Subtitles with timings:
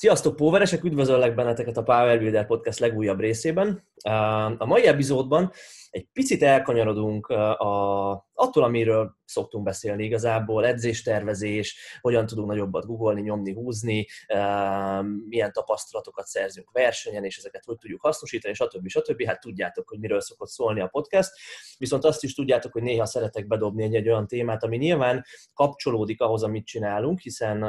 [0.00, 0.84] Sziasztok, Póveresek!
[0.84, 3.88] Üdvözöllek benneteket a Power Builder Podcast legújabb részében.
[4.58, 5.52] A mai epizódban
[5.90, 13.52] egy picit elkanyarodunk a, attól, amiről szoktunk beszélni igazából, edzéstervezés, hogyan tudunk nagyobbat googolni, nyomni,
[13.52, 14.06] húzni,
[15.28, 18.88] milyen tapasztalatokat szerzünk versenyen, és ezeket hogy tudjuk hasznosítani, stb.
[18.88, 19.24] stb.
[19.24, 21.30] Hát tudjátok, hogy miről szokott szólni a podcast.
[21.78, 25.24] Viszont azt is tudjátok, hogy néha szeretek bedobni egy, egy olyan témát, ami nyilván
[25.54, 27.62] kapcsolódik ahhoz, amit csinálunk, hiszen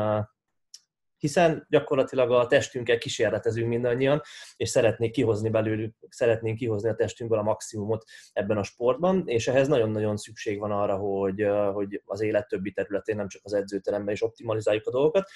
[1.21, 4.21] hiszen gyakorlatilag a testünkkel kísérletezünk mindannyian,
[4.55, 8.03] és szeretnék kihozni belőlük, szeretnénk kihozni a testünkből a maximumot
[8.33, 13.15] ebben a sportban, és ehhez nagyon-nagyon szükség van arra, hogy, hogy az élet többi területén,
[13.15, 15.29] nem csak az edzőteremben is optimalizáljuk a dolgokat.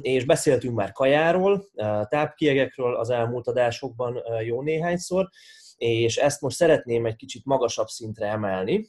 [0.00, 1.68] És beszéltünk már kajáról,
[2.08, 5.28] tápkiegekről az elmúlt adásokban jó néhányszor,
[5.80, 8.88] és ezt most szeretném egy kicsit magasabb szintre emelni.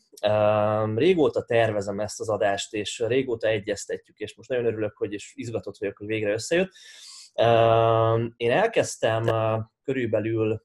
[0.95, 5.77] Régóta tervezem ezt az adást, és régóta egyeztetjük, és most nagyon örülök, hogy és izgatott
[5.77, 6.71] vagyok, hogy végre összejött.
[8.35, 9.25] Én elkezdtem
[9.83, 10.63] körülbelül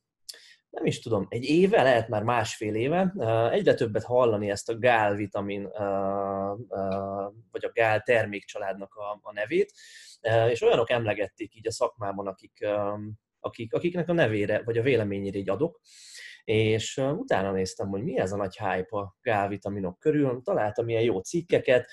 [0.70, 3.14] nem is tudom, egy éve, lehet már másfél éve,
[3.50, 5.62] egyre többet hallani ezt a gál vitamin,
[7.50, 9.72] vagy a gál termékcsaládnak a, a nevét,
[10.50, 12.66] és olyanok emlegették így a szakmában, akik,
[13.46, 15.80] akik, akiknek a nevére, vagy a véleményére így adok,
[16.44, 21.20] és utána néztem, hogy mi ez a nagy hype a gálvitaminok körül, találtam ilyen jó
[21.20, 21.90] cikkeket,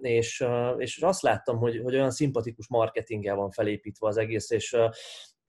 [0.00, 0.44] és,
[0.76, 4.76] és azt láttam, hogy, hogy olyan szimpatikus marketinggel van felépítve az egész, és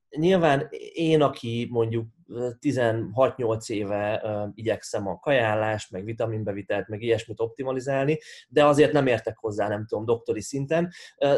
[0.10, 4.22] nyilván én, aki mondjuk 16-8 éve
[4.54, 10.06] igyekszem a kajállást, meg vitaminbevitelt, meg ilyesmit optimalizálni, de azért nem értek hozzá, nem tudom,
[10.06, 10.92] doktori szinten.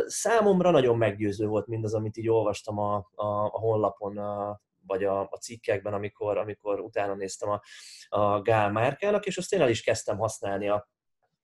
[0.05, 5.21] Számomra nagyon meggyőző volt mindaz, amit így olvastam a, a, a honlapon, a, vagy a,
[5.21, 7.61] a cikkekben, amikor, amikor utána néztem a,
[8.09, 10.89] a Gál márkának, és azt én el is kezdtem használni a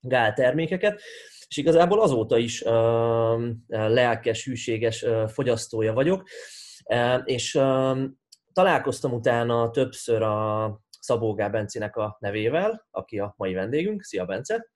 [0.00, 1.00] Gál termékeket,
[1.48, 2.70] és igazából azóta is uh,
[3.68, 6.28] lelkes, hűséges uh, fogyasztója vagyok,
[6.84, 7.98] uh, és uh,
[8.56, 14.02] találkoztam utána többször a Szabó Gál Bencének a nevével, aki a mai vendégünk.
[14.02, 14.68] Szia, Bence!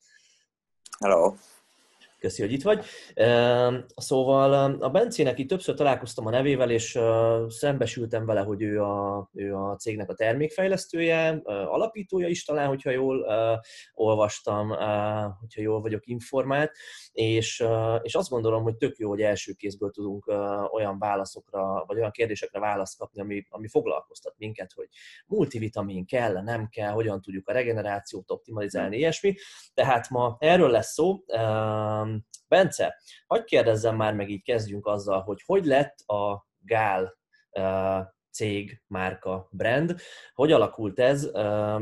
[0.99, 1.35] Hello!
[2.21, 2.85] Köszi, hogy itt vagy.
[3.97, 6.99] Szóval a Bencének itt többször találkoztam a nevével, és
[7.49, 13.27] szembesültem vele, hogy ő a, ő a cégnek a termékfejlesztője, alapítója is talán, hogyha jól
[13.95, 14.69] olvastam,
[15.41, 16.73] hogyha jól vagyok informált,
[17.13, 17.65] és,
[18.03, 20.27] és azt gondolom, hogy tök jó, hogy első kézből tudunk
[20.73, 24.89] olyan válaszokra, vagy olyan kérdésekre választ kapni, ami, ami foglalkoztat minket, hogy
[25.27, 29.35] multivitamin kell, nem kell, hogyan tudjuk a regenerációt optimalizálni, ilyesmi.
[29.75, 31.25] Tehát ma erről lesz szó
[32.49, 37.19] Bence, hagyd kérdezzem már meg, így kezdjünk azzal, hogy hogy lett a Gál
[38.31, 39.97] cég, márka, brand.
[40.35, 41.31] Hogy alakult ez,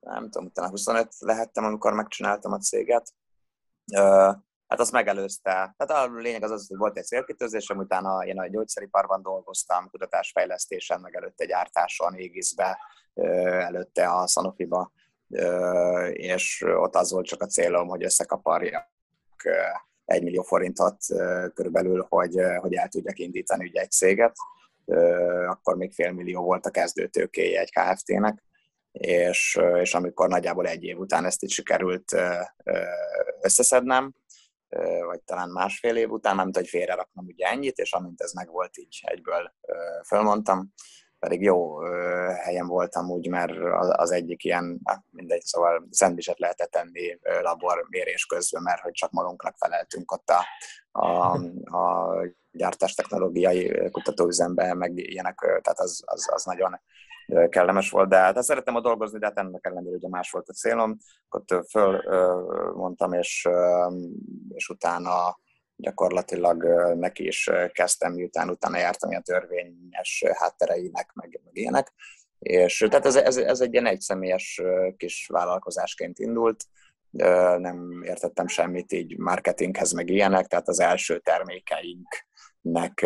[0.00, 3.14] nem tudom, utána 25 lehettem, amikor megcsináltam a céget.
[4.66, 5.74] Hát azt megelőzte.
[5.76, 11.00] Tehát a lényeg az az, hogy volt egy célkitőzésem, utána én a gyógyszeriparban dolgoztam, kutatásfejlesztésen,
[11.00, 12.78] meg előtte gyártáson, égiszbe,
[13.14, 14.92] előtte a Sanofiba,
[16.12, 18.88] és ott az volt csak a célom, hogy összekaparjak
[20.04, 20.96] egy millió forintot
[21.54, 24.36] körülbelül, hogy, hogy el tudjak indítani ugye egy céget
[25.46, 28.42] akkor még fél millió volt a kezdőtőkéje egy KFT-nek,
[28.92, 32.16] és, és amikor nagyjából egy év után ezt itt sikerült
[33.40, 34.14] összeszednem,
[35.06, 38.48] vagy talán másfél év után, nem hogy félre raknom ugye ennyit, és amint ez meg
[38.48, 39.54] volt, így egyből
[40.06, 40.72] fölmondtam,
[41.18, 41.80] pedig jó
[42.34, 48.62] helyen voltam úgy, mert az egyik ilyen, mindegy, szóval szendviset lehetett tenni labor mérés közben,
[48.62, 50.44] mert hogy csak magunknak feleltünk ott a,
[50.92, 51.34] a,
[51.76, 52.14] a
[52.50, 56.80] gyártás technológiai kutatóüzembe, meg ilyenek, tehát az, az, az nagyon
[57.48, 60.52] kellemes volt, de hát szerettem a dolgozni, de hát ennek ellenére ugye más volt a
[60.52, 60.96] célom.
[61.28, 63.48] Ott fölmondtam, és,
[64.48, 65.38] és utána
[65.76, 66.64] gyakorlatilag
[66.94, 71.92] neki is kezdtem, miután utána jártam ilyen törvényes háttereinek, meg, meg ilyenek,
[72.38, 74.62] És tehát ez, ez, ez egy ilyen egyszemélyes
[74.96, 76.64] kis vállalkozásként indult,
[77.58, 83.00] nem értettem semmit így marketinghez, meg ilyenek, tehát az első termékeinknek,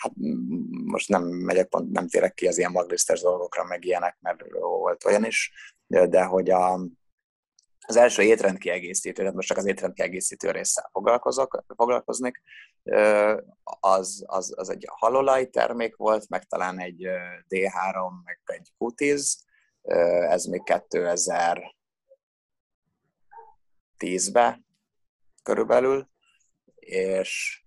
[0.00, 0.12] hát
[0.84, 5.04] most nem megyek pont, nem térek ki az ilyen maglisztes dolgokra, meg ilyenek, mert volt
[5.04, 5.52] olyan is,
[5.86, 6.80] de hogy a,
[7.86, 12.42] az első étrendkiegészítő, tehát most csak az étrendkiegészítő résszel foglalkozok, foglalkoznék,
[13.80, 17.06] az, az, az egy halolaj termék volt, meg talán egy
[17.48, 19.34] D3, meg egy Q10,
[20.28, 20.62] ez még
[24.02, 24.60] 2010-be
[25.42, 26.08] körülbelül,
[26.74, 27.62] és,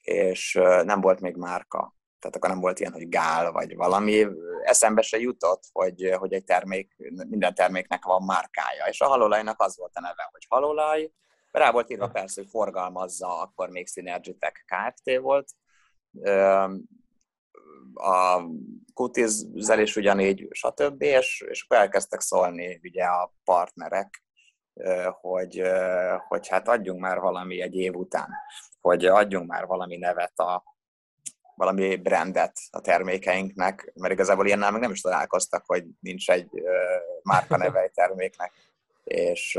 [0.00, 0.52] és
[0.84, 1.94] nem volt még márka.
[2.18, 4.26] Tehát akkor nem volt ilyen, hogy gál vagy valami,
[4.64, 6.94] eszembe se jutott, hogy, hogy egy termék,
[7.28, 11.12] minden terméknek van márkája, és a halolajnak az volt a neve, hogy halolaj,
[11.50, 15.20] rá volt írva persze, hogy forgalmazza, akkor még Synergitech Kft.
[15.20, 15.50] volt,
[17.94, 18.42] a
[18.94, 21.02] kutizzelés ugyanígy, stb.
[21.02, 24.24] És, és akkor elkezdtek szólni ugye a partnerek,
[25.20, 25.62] hogy,
[26.28, 28.28] hogy hát adjunk már valami egy év után,
[28.80, 30.62] hogy adjunk már valami nevet a,
[31.54, 36.48] valami brandet a termékeinknek, mert igazából ilyennel meg nem is találkoztak, hogy nincs egy
[37.22, 38.52] márka neve egy terméknek.
[39.04, 39.58] És,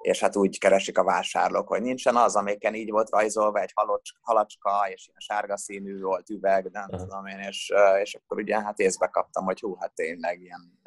[0.00, 3.72] és hát úgy keresik a vásárlók, hogy nincsen az, amelyiken így volt rajzolva egy
[4.20, 7.00] halacska, és ilyen sárga színű volt üveg, nem uh-huh.
[7.00, 7.72] tudom én, és,
[8.02, 10.80] és akkor ugye hát észbe kaptam, hogy hú, hát tényleg ilyen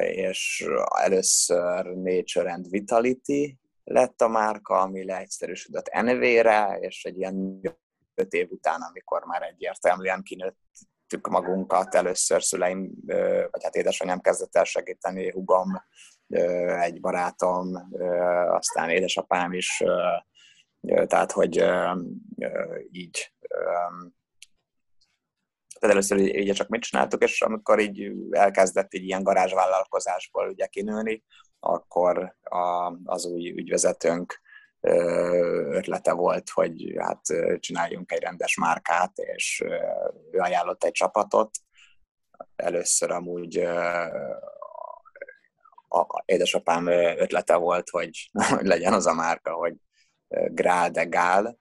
[0.00, 7.60] és először Nature and Vitality lett a márka, ami leegyszerűsödött NV-re, és egy ilyen
[8.14, 12.90] öt év után, amikor már egyértelműen kinőttük magunkat, először szüleim,
[13.50, 15.82] vagy hát édesanyám kezdett el segíteni, hugom,
[16.80, 17.88] egy barátom,
[18.48, 19.82] aztán édesapám is,
[21.06, 21.64] tehát hogy
[22.90, 23.32] így
[25.78, 31.24] tehát először így csak mit csináltuk, és amikor így elkezdett így ilyen garázsvállalkozásból ugye kinőni,
[31.60, 34.40] akkor a, az új ügyvezetőnk
[34.80, 37.20] ötlete volt, hogy hát
[37.58, 39.64] csináljunk egy rendes márkát, és
[40.30, 41.50] ő ajánlott egy csapatot.
[42.56, 43.56] Először amúgy
[45.88, 49.74] a édesapám ötlete volt, hogy, hogy legyen az a márka, hogy
[50.28, 51.58] Grál de Gál,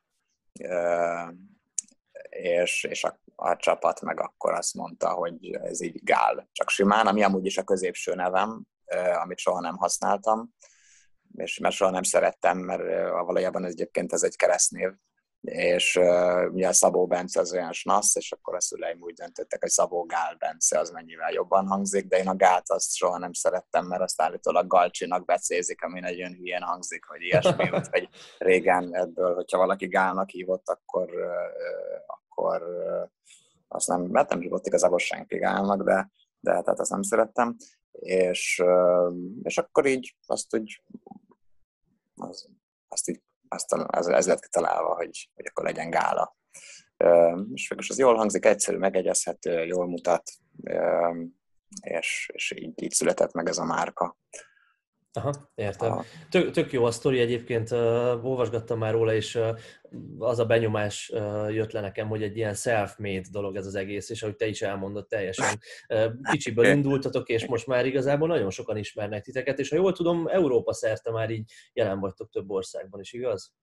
[2.30, 7.08] és, és a, a csapat meg akkor azt mondta, hogy ez így Gál, csak simán,
[7.08, 8.64] ami amúgy is a középső nevem,
[9.22, 10.56] amit soha nem használtam
[11.38, 14.90] és mert soha nem szerettem, mert valójában ez egyébként ez egy keresztnév,
[15.42, 19.70] és uh, ugye Szabó Bence az olyan snasz, és akkor a szüleim úgy döntöttek, hogy
[19.70, 23.86] Szabó Gál Bence az mennyivel jobban hangzik, de én a Gát azt soha nem szerettem,
[23.86, 29.58] mert azt állítólag Galcsinak becézik, ami nagyon hülyén hangzik, vagy ilyesmi, hogy régen ebből, hogyha
[29.58, 31.32] valaki Gálnak hívott, akkor, uh,
[32.08, 33.10] akkor uh,
[33.68, 37.56] azt nem, mert nem hívott igazából senki Gálnak, de, de tehát azt nem szerettem,
[37.92, 38.64] és,
[39.44, 40.84] és akkor így azt úgy
[42.16, 42.50] az,
[42.88, 46.36] azt így, azt, az, ez lett kitalálva, hogy, hogy akkor legyen gála.
[47.54, 50.32] És végül az jól hangzik, egyszerű, megegyezhető, jól mutat,
[51.82, 54.18] és, és így, így született meg ez a márka.
[55.18, 56.02] Aha, értem.
[56.30, 59.58] Tök, tök jó a sztori egyébként, uh, olvasgattam már róla, és uh,
[60.20, 64.10] az a benyomás uh, jött le nekem, hogy egy ilyen self-made dolog ez az egész,
[64.10, 65.60] és ahogy te is elmondod, teljesen
[65.90, 70.28] uh, kicsiből indultatok, és most már igazából nagyon sokan ismernek titeket, és ha jól tudom,
[70.28, 73.54] Európa szerte már így jelen vagytok több országban is, igaz?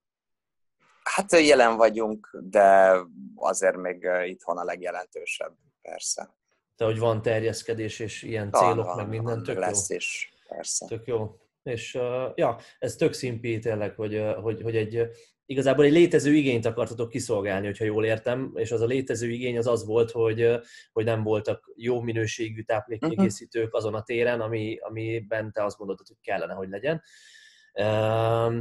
[1.03, 2.97] Hát jelen vagyunk, de
[3.35, 6.35] azért még itthon a legjelentősebb, persze.
[6.77, 9.97] De hogy van terjeszkedés, és ilyen célok, van, meg minden, tök lesz jó.
[9.97, 10.87] is, persze.
[10.87, 11.39] Tök jó.
[11.65, 15.09] És uh, ja, ez tök szimpi tényleg, hogy, hogy, hogy egy
[15.47, 19.67] igazából egy létező igényt akartatok kiszolgálni, hogyha jól értem, és az a létező igény az
[19.67, 20.61] az volt, hogy,
[20.93, 23.77] hogy nem voltak jó minőségű táplálékkiegészítők mhm.
[23.77, 27.03] azon a téren, ami, amiben te azt gondoltad, hogy kellene, hogy legyen.
[27.73, 28.55] Uh,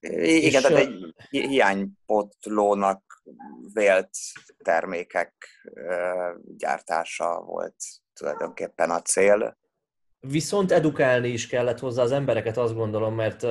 [0.00, 3.22] igen, tehát egy hiánypotlónak
[3.72, 4.10] vélt
[4.64, 5.34] termékek
[6.56, 7.76] gyártása volt
[8.12, 9.58] tulajdonképpen a cél.
[10.20, 13.46] Viszont edukálni is kellett hozzá az embereket, azt gondolom, mert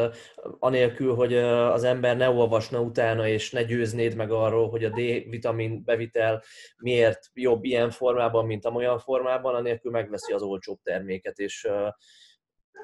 [0.60, 5.84] anélkül, hogy az ember ne olvasna utána, és ne győznéd meg arról, hogy a D-vitamin
[5.84, 6.44] bevitel
[6.78, 11.68] miért jobb ilyen formában, mint amolyan formában, anélkül megveszi az olcsóbb terméket, és,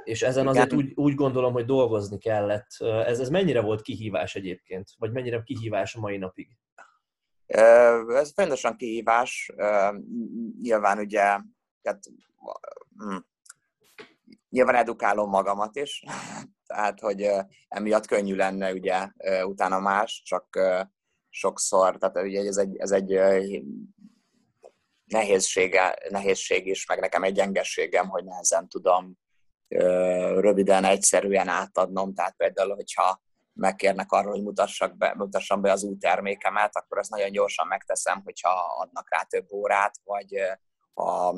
[0.04, 2.68] és ezen azért úgy, úgy gondolom, hogy dolgozni kellett.
[2.80, 4.90] Ez, ez mennyire volt kihívás egyébként?
[4.98, 6.48] Vagy mennyire kihívás a mai napig?
[8.08, 9.52] Ez fontosan kihívás.
[10.62, 11.22] Nyilván ugye,
[11.82, 12.00] tehát,
[12.98, 13.18] hm,
[14.54, 16.04] nyilván edukálom magamat is,
[16.68, 17.30] tehát hogy
[17.68, 19.08] emiatt könnyű lenne ugye
[19.44, 20.60] utána más, csak
[21.30, 23.20] sokszor, tehát ugye ez egy, ez egy
[25.06, 29.18] nehézsége, nehézség is, meg nekem egy gyengességem, hogy nehezen tudom
[30.40, 32.14] röviden, egyszerűen átadnom.
[32.14, 33.22] Tehát például, hogyha
[33.54, 38.22] megkérnek arról, hogy mutassak be, mutassam be az új termékemet, akkor azt nagyon gyorsan megteszem,
[38.24, 40.36] hogyha adnak rá több órát, vagy
[40.94, 41.36] ha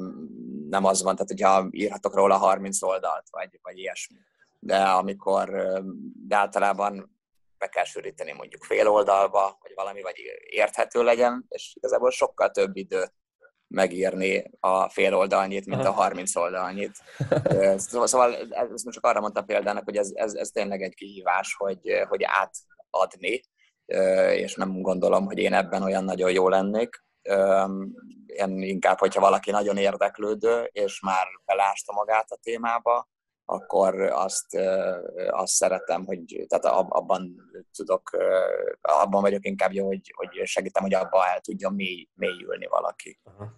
[0.75, 4.17] nem az van, tehát hogyha írhatok róla 30 oldalt, vagy, vagy ilyesmi.
[4.59, 5.49] De amikor,
[6.27, 7.15] de általában
[7.57, 10.15] be kell sűríteni mondjuk fél oldalba, vagy valami, vagy
[10.49, 13.05] érthető legyen, és igazából sokkal több idő
[13.67, 16.97] megírni a fél oldalnyit, mint a 30 oldalnyit.
[17.75, 21.55] Szóval, szóval ezt most csak arra mondtam példának, hogy ez, ez, ez tényleg egy kihívás,
[21.57, 23.41] hogy, hogy átadni,
[24.31, 27.03] és nem gondolom, hogy én ebben olyan nagyon jó lennék.
[28.25, 33.09] Én inkább, hogyha valaki nagyon érdeklődő, és már belásta magát a témába,
[33.45, 34.57] akkor azt,
[35.29, 37.35] azt szeretem, hogy tehát abban
[37.75, 38.09] tudok,
[38.81, 43.19] abban vagyok inkább jó, hogy, hogy segítem, hogy abban el tudjon mély, mélyülni valaki.
[43.23, 43.53] Aha.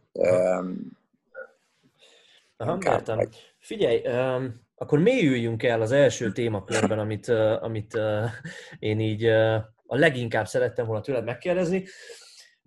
[2.57, 3.15] Aha, inkább, értem.
[3.15, 3.53] Vagy...
[3.59, 8.25] Figyelj, um, akkor mélyüljünk el az első témakörben, amit, uh, amit uh,
[8.79, 9.55] én így uh,
[9.85, 11.85] a leginkább szerettem volna tőled megkérdezni.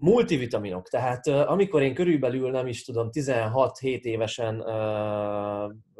[0.01, 4.63] Multivitaminok, tehát amikor én körülbelül nem is tudom, 16-7 évesen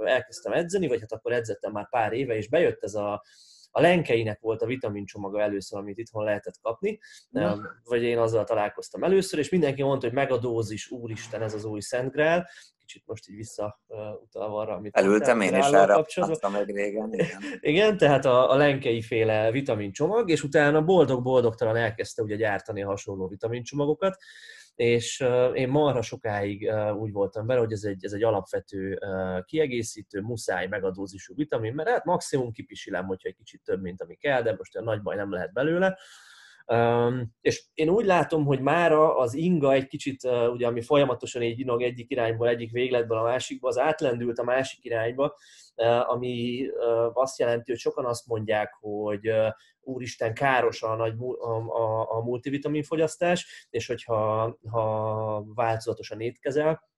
[0.05, 3.23] elkezdtem edzeni, vagy hát akkor edzettem már pár éve, és bejött ez a,
[3.71, 6.99] a lenkeinek volt a vitamincsomaga először, amit itthon lehetett kapni,
[7.29, 7.59] Na.
[7.85, 12.49] vagy én azzal találkoztam először, és mindenki mondta, hogy megadózis, úristen, ez az új Szentgrál,
[12.91, 16.53] kicsit most így visszautalva arra, amit Elültem én is erre, kapcsolatban.
[16.53, 17.13] meg régen.
[17.13, 17.43] Igen.
[17.61, 23.29] igen, tehát a, a lenkei féle vitamincsomag, és utána boldog-boldogtalan elkezdte ugye gyártani a hasonló
[23.29, 24.17] vitamincsomagokat,
[24.81, 28.99] és én marha sokáig úgy voltam vele, hogy ez egy, ez egy alapvető
[29.45, 34.43] kiegészítő, muszáj megadózisú vitamin, mert hát maximum kipisilem, hogyha egy kicsit több, mint ami kell,
[34.43, 35.99] de most olyan nagy baj nem lehet belőle.
[36.67, 41.43] Um, és én úgy látom, hogy mára az inga egy kicsit, uh, ugye, ami folyamatosan
[41.43, 45.37] így inog egyik irányból, egyik végletből a másikba, az átlendült a másik irányba,
[45.77, 49.31] uh, ami uh, azt jelenti, hogy sokan azt mondják, hogy
[49.83, 56.89] úristen, káros a, nagy, a, a, a multivitamin fogyasztás, és hogyha ha változatosan étkezel,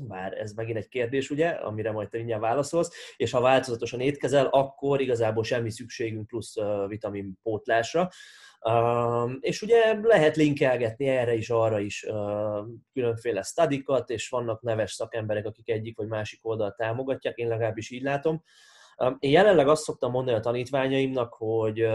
[0.00, 4.46] bár ez megint egy kérdés, ugye, amire majd te mindjárt válaszolsz, és ha változatosan étkezel,
[4.46, 6.54] akkor igazából semmi szükségünk plusz
[6.86, 8.08] vitamin pótlásra.
[9.40, 12.06] És ugye lehet linkelgetni erre is, arra is
[12.92, 18.02] különféle stadikat, és vannak neves szakemberek, akik egyik vagy másik oldalt támogatják, én legalábbis így
[18.02, 18.42] látom.
[19.18, 21.86] Én jelenleg azt szoktam mondani a tanítványaimnak, hogy,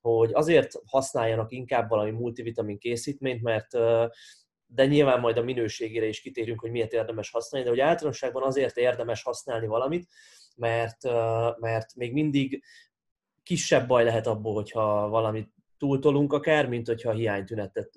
[0.00, 3.68] hogy azért használjanak inkább valami multivitamin készítményt, mert
[4.66, 8.76] de nyilván majd a minőségére is kitérünk, hogy miért érdemes használni, de hogy általánosságban azért
[8.76, 10.08] érdemes használni valamit,
[10.56, 11.02] mert,
[11.58, 12.62] mert még mindig
[13.42, 17.90] kisebb baj lehet abból, hogyha valamit túltolunk akár, mint hogyha hiánytünetet,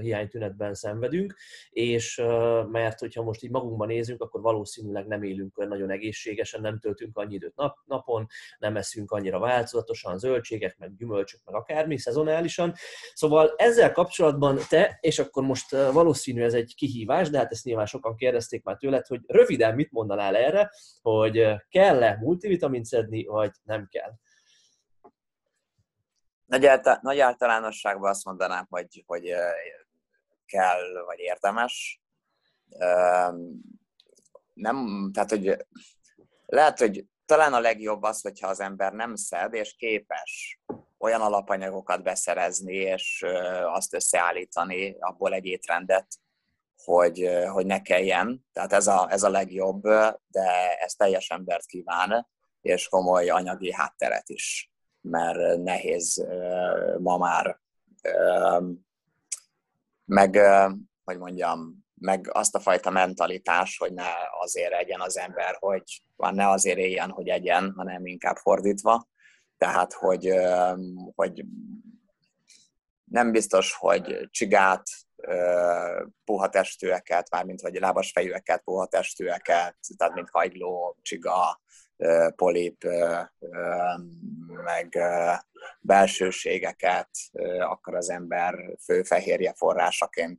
[0.00, 1.34] hiánytünetben szenvedünk,
[1.70, 2.22] és
[2.70, 7.34] mert hogyha most így magunkban nézünk, akkor valószínűleg nem élünk nagyon egészségesen, nem töltünk annyi
[7.34, 8.26] időt nap, napon,
[8.58, 12.74] nem eszünk annyira változatosan zöldségek, meg gyümölcsök, meg akármi, szezonálisan.
[13.14, 17.86] Szóval ezzel kapcsolatban te, és akkor most valószínű ez egy kihívás, de hát ezt nyilván
[17.86, 20.70] sokan kérdezték már tőled, hogy röviden mit mondanál erre,
[21.02, 24.10] hogy kell-e multivitamint szedni, vagy nem kell?
[26.52, 29.34] Nagy, által, nagy általánosságban azt mondanám, hogy, hogy
[30.46, 32.02] kell, vagy érdemes.
[34.54, 35.66] Nem, tehát, hogy
[36.46, 40.60] lehet, hogy talán a legjobb az, hogyha az ember nem szed, és képes
[40.98, 43.24] olyan alapanyagokat beszerezni, és
[43.64, 46.06] azt összeállítani, abból egy étrendet,
[46.84, 48.46] hogy, hogy ne kelljen.
[48.52, 49.82] Tehát ez a, ez a legjobb,
[50.26, 52.28] de ez teljes embert kíván,
[52.60, 54.71] és komoly anyagi hátteret is
[55.02, 56.26] mert nehéz
[56.98, 57.60] ma már
[60.04, 60.40] meg,
[61.04, 64.08] hogy mondjam, meg azt a fajta mentalitás, hogy ne
[64.40, 65.82] azért egyen az ember, hogy
[66.16, 69.08] van ne azért éljen, hogy egyen, hanem inkább fordítva.
[69.58, 70.32] Tehát, hogy,
[71.14, 71.44] hogy
[73.04, 74.82] nem biztos, hogy csigát,
[76.24, 81.61] puha testűeket, mármint vagy lábas fejűeket, puha testűeket, tehát mint hagyló, csiga,
[82.36, 82.84] polip,
[84.64, 84.98] meg
[85.80, 87.08] belsőségeket
[87.60, 88.54] akar az ember
[88.84, 90.38] fő fehérje forrásaként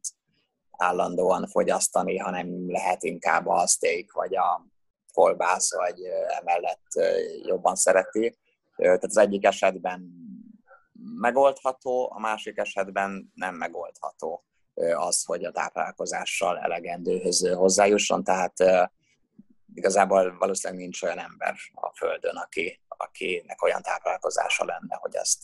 [0.71, 4.65] állandóan fogyasztani, hanem lehet inkább a steak vagy a
[5.13, 5.99] kolbász, vagy
[6.39, 6.87] emellett
[7.45, 8.37] jobban szereti.
[8.75, 10.09] Tehát az egyik esetben
[11.19, 14.43] megoldható, a másik esetben nem megoldható
[14.95, 18.53] az, hogy a táplálkozással elegendőhöz hozzájusson, tehát
[19.73, 25.43] igazából valószínűleg nincs olyan ember a Földön, aki, akinek olyan táplálkozása lenne, hogy ezt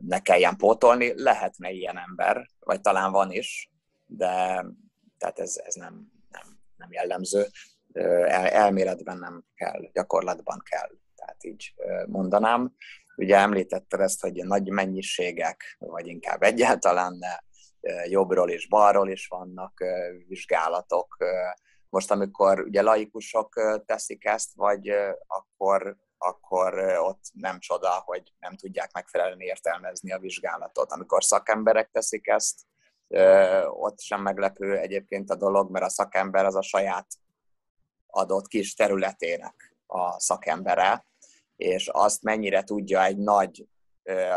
[0.00, 1.22] ne kelljen pótolni.
[1.22, 3.70] Lehetne ilyen ember, vagy talán van is,
[4.06, 4.64] de,
[5.18, 7.46] tehát ez, ez nem, nem, nem jellemző.
[7.92, 11.74] El, elméletben nem kell, gyakorlatban kell, tehát így
[12.06, 12.74] mondanám.
[13.16, 17.36] Ugye említetted ezt, hogy nagy mennyiségek, vagy inkább egyáltalán ne,
[18.08, 19.84] jobbról és balról is vannak
[20.26, 21.16] vizsgálatok.
[21.94, 24.92] Most, amikor ugye laikusok teszik ezt, vagy
[25.26, 30.92] akkor, akkor ott nem csoda, hogy nem tudják megfelelően értelmezni a vizsgálatot.
[30.92, 32.60] Amikor szakemberek teszik ezt,
[33.68, 37.06] ott sem meglepő egyébként a dolog, mert a szakember az a saját
[38.06, 41.06] adott kis területének a szakembere,
[41.56, 43.66] és azt mennyire tudja egy nagy,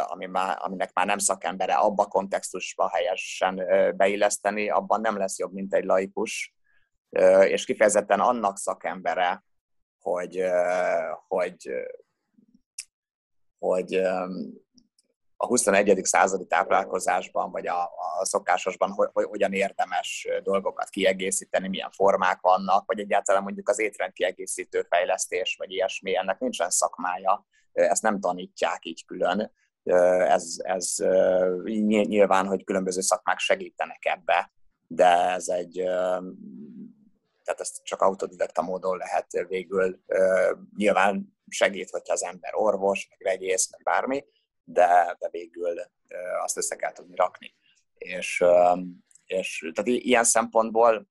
[0.07, 3.55] ami már, aminek már nem szakembere, abba kontextusba helyesen
[3.95, 6.55] beilleszteni, abban nem lesz jobb, mint egy laikus,
[7.47, 9.43] és kifejezetten annak szakembere,
[9.99, 10.43] hogy,
[11.27, 11.69] hogy,
[13.59, 13.93] hogy
[15.37, 16.05] a 21.
[16.05, 17.83] századi táplálkozásban, vagy a,
[18.19, 23.79] a szokásosban hogy, hogy, hogyan érdemes dolgokat kiegészíteni, milyen formák vannak, vagy egyáltalán mondjuk az
[23.79, 29.51] étrend kiegészítő fejlesztés, vagy ilyesmi, ennek nincsen szakmája, ezt nem tanítják így külön.
[30.27, 30.95] Ez, ez
[31.85, 34.51] nyilván, hogy különböző szakmák segítenek ebbe,
[34.87, 35.83] de ez egy,
[37.47, 39.99] tehát ezt csak autodidakta módon lehet végül,
[40.77, 44.25] nyilván segít, hogyha az ember orvos, meg vegyész, meg bármi,
[44.63, 45.91] de, de végül
[46.43, 47.55] azt össze kell tudni rakni.
[47.97, 48.43] És,
[49.25, 51.09] és tehát ilyen szempontból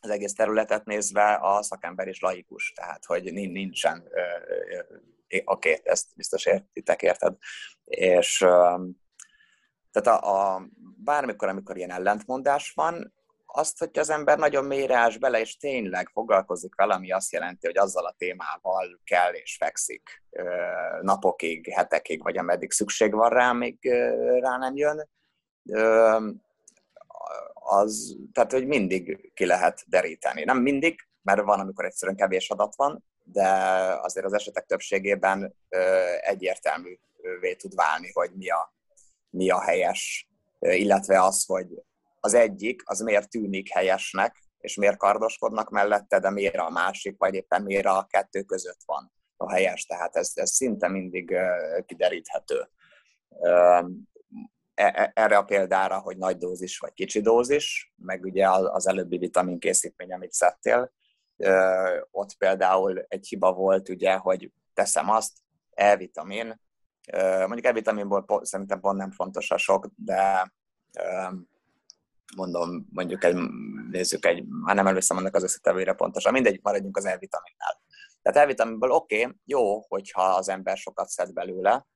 [0.00, 4.08] az egész területet nézve a szakember is laikus, tehát hogy nincsen,
[5.28, 7.36] oké, okay, ezt biztos értitek, érted?
[7.84, 8.38] És
[9.90, 13.16] tehát a, a, bármikor, amikor ilyen ellentmondás van,
[13.50, 17.66] azt, hogy az ember nagyon mélyre ás bele, és tényleg foglalkozik vele, ami azt jelenti,
[17.66, 20.22] hogy azzal a témával kell és fekszik
[21.00, 23.78] napokig, hetekig, vagy ameddig szükség van rá, még
[24.40, 25.08] rá nem jön,
[27.54, 30.44] az, tehát, hogy mindig ki lehet deríteni.
[30.44, 33.48] Nem mindig, mert van, amikor egyszerűen kevés adat van, de
[34.02, 35.54] azért az esetek többségében
[36.20, 38.74] egyértelművé tud válni, hogy mi a,
[39.30, 41.66] mi a helyes, illetve az, hogy
[42.20, 47.34] az egyik, az miért tűnik helyesnek, és miért kardoskodnak mellette, de miért a másik, vagy
[47.34, 49.86] éppen miért a kettő között van a helyes.
[49.86, 51.36] Tehát ez, ez szinte mindig
[51.86, 52.68] kideríthető.
[54.74, 59.18] E, e, erre a példára, hogy nagy dózis vagy kicsi dózis, meg ugye az előbbi
[59.18, 60.92] vitaminkészítmény, amit szedtél,
[62.10, 65.32] ott például egy hiba volt, ugye, hogy teszem azt,
[65.70, 66.60] E-vitamin,
[67.38, 70.52] mondjuk E-vitaminból szerintem pont nem fontos a sok, de
[72.36, 73.36] mondom, mondjuk egy,
[73.90, 77.80] nézzük egy, már nem először annak az összetevőre pontosan, mindegy, maradjunk az E-vitaminnál.
[78.22, 81.86] Tehát E-vitaminból oké, okay, jó, hogyha az ember sokat szed belőle,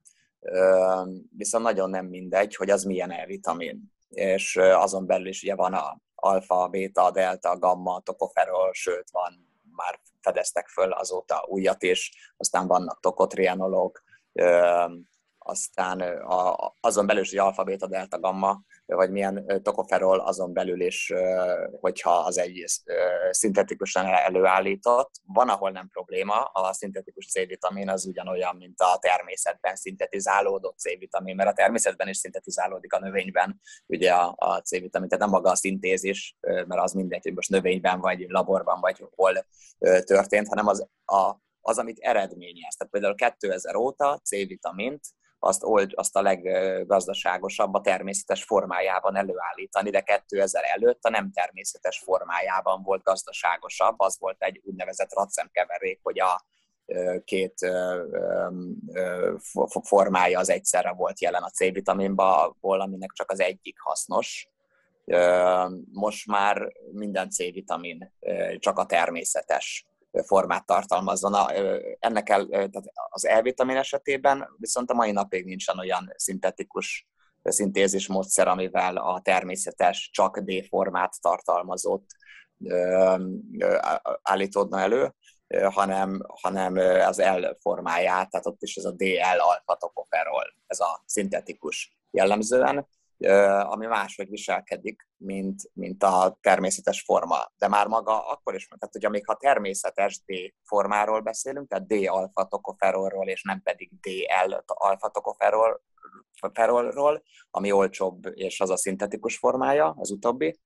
[1.37, 3.93] viszont nagyon nem mindegy, hogy az milyen E-vitamin.
[4.09, 10.01] És azon belül is ugye van a alfa, beta, delta, gamma, tokoferol, sőt van, már
[10.21, 14.03] fedeztek föl azóta újat is, aztán vannak tokotrianolok,
[15.39, 16.25] aztán
[16.81, 18.61] azon belül is, hogy alfa, beta, delta, gamma,
[18.95, 21.13] vagy milyen tokoferol azon belül is,
[21.81, 22.65] hogyha az egy
[23.31, 25.11] szintetikusan előállított.
[25.25, 31.49] Van, ahol nem probléma, a szintetikus C-vitamin az ugyanolyan, mint a természetben szintetizálódott C-vitamin, mert
[31.49, 36.37] a természetben is szintetizálódik a növényben, ugye a, a C-vitamin, tehát nem maga a szintézis,
[36.41, 39.47] mert az mindegy, hogy most növényben, vagy laborban, vagy hol
[40.05, 42.75] történt, hanem az, a, az, amit eredményez.
[42.75, 45.01] Tehát például 2000 óta C-vitamint
[45.45, 51.99] azt, old, azt a leggazdaságosabb a természetes formájában előállítani, de 2000 előtt a nem természetes
[51.99, 56.45] formájában volt gazdaságosabb, az volt egy úgynevezett ratszemkeverék, hogy a
[57.25, 57.55] két
[59.83, 64.49] formája az egyszerre volt jelen a C-vitaminból, aminek csak az egyik hasznos.
[65.93, 68.13] Most már minden C-vitamin
[68.59, 69.87] csak a természetes
[70.27, 71.35] formát tartalmazzon.
[71.99, 77.09] Ennek el, tehát az E-vitamin esetében viszont a mai napig nincsen olyan szintetikus
[77.43, 82.07] szintézis módszer, amivel a természetes, csak D formát tartalmazott
[84.23, 85.15] állítódna elő,
[85.71, 89.79] hanem, hanem az L formáját, tehát ott is ez a DL alfa
[90.67, 92.87] ez a szintetikus jellemzően
[93.63, 97.53] ami máshogy viselkedik, mint, mint a természetes forma.
[97.59, 101.93] De már maga akkor is, tehát hogy amíg ha természetes D formáról beszélünk, tehát D
[102.07, 109.95] alfa tokoferolról, és nem pedig DL alfa tokoferolról, ami olcsóbb, és az a szintetikus formája,
[109.99, 110.59] az utóbbi,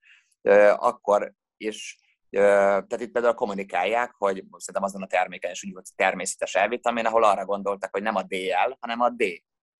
[0.76, 1.98] akkor is
[2.30, 7.24] tehát itt például kommunikálják, hogy szerintem azon a terméken is úgy volt természetes elvitamin, ahol
[7.24, 9.22] arra gondoltak, hogy nem a DL, hanem a D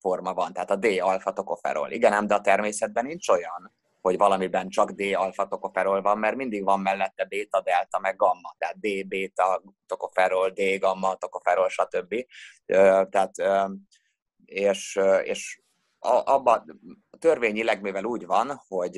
[0.07, 1.91] forma van, tehát a D-alfa tokoferol.
[1.91, 6.79] Igen, ám de a természetben nincs olyan, hogy valamiben csak D-alfa-tokoferol van, mert mindig van
[6.79, 12.15] mellette beta, delta, meg gamma, tehát D, beta, tokoferol, D, gamma, tokoferol, stb.
[13.09, 13.31] Tehát,
[14.45, 15.61] és, és
[16.07, 16.81] abban
[17.19, 18.97] törvényileg, mivel úgy van, hogy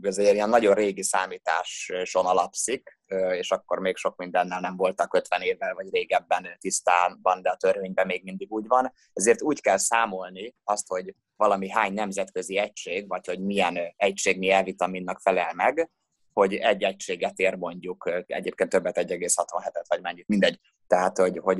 [0.00, 2.98] ez egy ilyen nagyon régi számításon alapszik,
[3.30, 8.06] és akkor még sok mindennel nem voltak 50 évvel vagy régebben tisztában, de a törvényben
[8.06, 8.92] még mindig úgy van.
[9.12, 15.20] Ezért úgy kell számolni azt, hogy valami hány nemzetközi egység, vagy hogy milyen egységnyi elvitaminnak
[15.20, 15.90] felel meg,
[16.32, 20.60] hogy egy egységet ér mondjuk, egyébként többet 1,67-et, vagy mennyit, mindegy.
[20.86, 21.58] Tehát, hogy, hogy,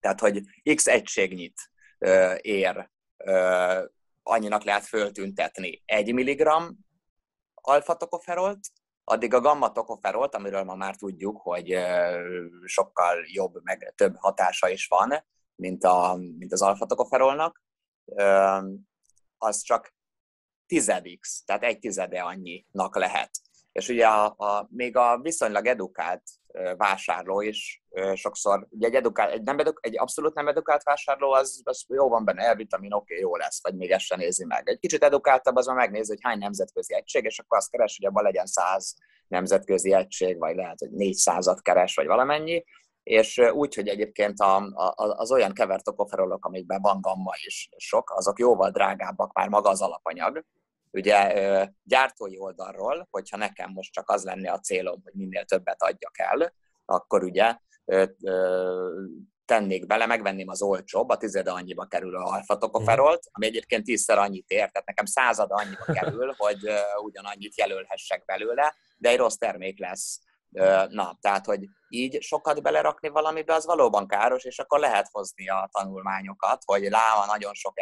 [0.00, 0.40] tehát, hogy
[0.74, 1.70] x egységnyit
[2.40, 2.90] ér
[4.22, 6.48] annyinak lehet föltüntetni 1 mg
[7.54, 8.60] alfa-tokoferolt,
[9.04, 11.78] addig a gamma-tokoferolt, amiről ma már tudjuk, hogy
[12.64, 17.62] sokkal jobb, meg több hatása is van, mint, a, mint az alfa-tokoferolnak,
[19.38, 19.94] az csak
[20.66, 23.30] tizedix, tehát egy tizede annyinak lehet.
[23.72, 26.22] És ugye a, a, még a viszonylag edukált
[26.76, 27.82] vásárló is
[28.14, 32.08] sokszor, ugye egy, edukált, egy, nem eduk, egy abszolút nem edukált vásárló, az, az jó
[32.08, 34.68] van benne, elvitamin, oké, okay, jó lesz, vagy még ezt sem nézi meg.
[34.68, 38.22] Egy kicsit edukáltabb, az megnézi, hogy hány nemzetközi egység, és akkor azt keres, hogy abban
[38.22, 38.94] legyen száz
[39.28, 42.64] nemzetközi egység, vagy lehet, hogy négy százat keres, vagy valamennyi,
[43.02, 48.10] és úgy, hogy egyébként a, a, az olyan kevert okoferolok, amikben van gamma is sok,
[48.10, 50.44] azok jóval drágábbak már maga az alapanyag,
[50.90, 56.18] Ugye gyártói oldalról, hogyha nekem most csak az lenne a célom, hogy minél többet adjak
[56.18, 56.52] el,
[56.84, 57.56] akkor ugye
[59.44, 64.50] tennék bele, megvenném az olcsóbb, a tizede annyiba kerül a alfatokoferolt, ami egyébként tízszer annyit
[64.50, 66.58] ér, tehát nekem század annyiba kerül, hogy
[67.02, 70.20] ugyanannyit jelölhessek belőle, de egy rossz termék lesz.
[70.88, 75.68] Na, tehát, hogy így sokat belerakni valamibe, az valóban káros, és akkor lehet hozni a
[75.72, 77.74] tanulmányokat, hogy láva nagyon sok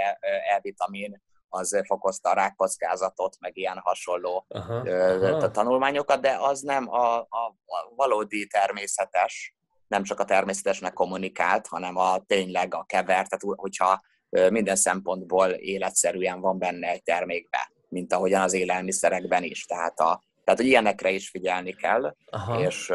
[0.55, 5.51] E-vitamin az fokozta a rákockázatot, meg ilyen hasonló aha, aha.
[5.51, 7.55] tanulmányokat, de az nem a, a,
[7.97, 9.55] valódi természetes,
[9.89, 16.41] nem csak a természetesnek kommunikált, hanem a tényleg a kevert, tehát hogyha minden szempontból életszerűen
[16.41, 19.65] van benne egy termékbe, mint ahogyan az élelmiszerekben is.
[19.65, 22.61] Tehát, a, tehát hogy ilyenekre is figyelni kell, Aha.
[22.61, 22.93] és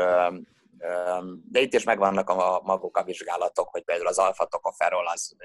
[1.44, 5.36] de itt is megvannak a maguk a vizsgálatok, hogy például az alfa-tokoferol az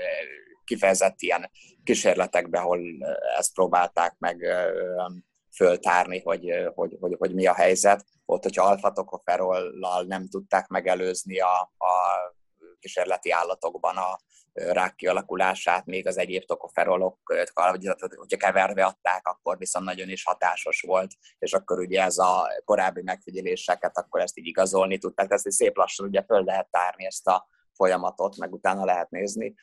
[0.65, 1.51] kifejezett ilyen
[1.85, 2.81] kísérletekben, ahol
[3.39, 4.45] ezt próbálták meg
[5.55, 8.05] föltárni, hogy, hogy, hogy, hogy mi a helyzet.
[8.25, 11.93] Ott, hogyha alfa-tokoferollal nem tudták megelőzni a, a
[12.81, 14.19] kísérleti állatokban a
[14.53, 17.47] rák kialakulását, még az egyéb tokoferolokkal,
[18.17, 23.03] hogyha keverve adták, akkor viszont nagyon is hatásos volt, és akkor ugye ez a korábbi
[23.03, 27.27] megfigyeléseket, akkor ezt így igazolni tudták, ezt így szép lassan ugye föl lehet tárni ezt
[27.27, 29.55] a folyamatot, meg utána lehet nézni.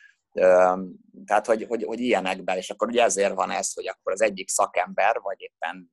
[1.26, 4.50] Tehát, hogy, hogy, hogy ilyenekben, és akkor ugye ezért van ez, hogy akkor az egyik
[4.50, 5.92] szakember, vagy éppen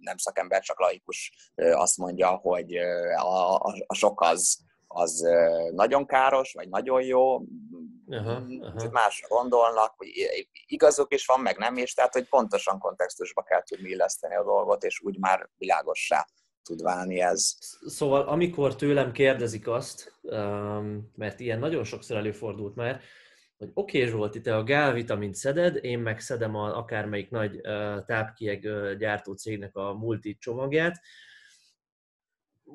[0.00, 2.76] nem szakember, csak laikus azt mondja, hogy
[3.16, 5.26] a, a, a sok az, az
[5.72, 7.36] nagyon káros, vagy nagyon jó,
[8.10, 8.90] aha, aha.
[8.90, 10.08] másra gondolnak, hogy
[10.66, 14.84] igazuk is van, meg nem is, tehát hogy pontosan kontextusba kell tudni illeszteni a dolgot,
[14.84, 16.26] és úgy már világossá
[16.62, 17.56] tud válni ez.
[17.86, 20.20] Szóval amikor tőlem kérdezik azt,
[21.14, 23.00] mert ilyen nagyon sokszor előfordult már,
[23.58, 27.60] hogy oké, okay, Zsolti, te a gálvitamint szeded, én meg szedem a, akármelyik nagy
[28.06, 28.60] tápkieg
[28.98, 31.00] gyártó cégnek a multi csomagját,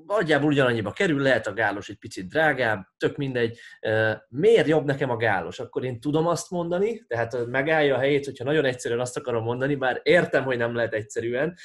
[0.06, 3.60] nagyjából ugyanannyiba kerül, lehet a gálos egy picit drágább, tök mindegy.
[4.30, 5.60] Miért jobb nekem a gálos?
[5.60, 9.76] Akkor én tudom azt mondani, tehát megállja a helyét, hogyha nagyon egyszerűen azt akarom mondani,
[9.76, 11.56] bár értem, hogy nem lehet egyszerűen,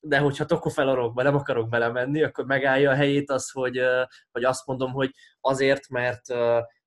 [0.00, 3.80] de hogyha tokofelarokba nem akarok belemenni, akkor megállja a helyét az, hogy,
[4.32, 6.22] hogy azt mondom, hogy azért, mert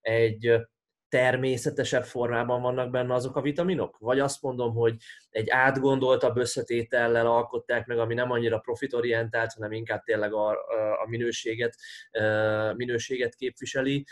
[0.02, 0.68] egy
[1.10, 3.98] természetesebb formában vannak benne azok a vitaminok?
[4.00, 4.96] Vagy azt mondom, hogy
[5.30, 10.50] egy átgondoltabb összetétellel alkották meg, ami nem annyira profitorientált, hanem inkább tényleg a,
[11.02, 11.76] a minőséget,
[12.76, 14.06] minőséget képviseli.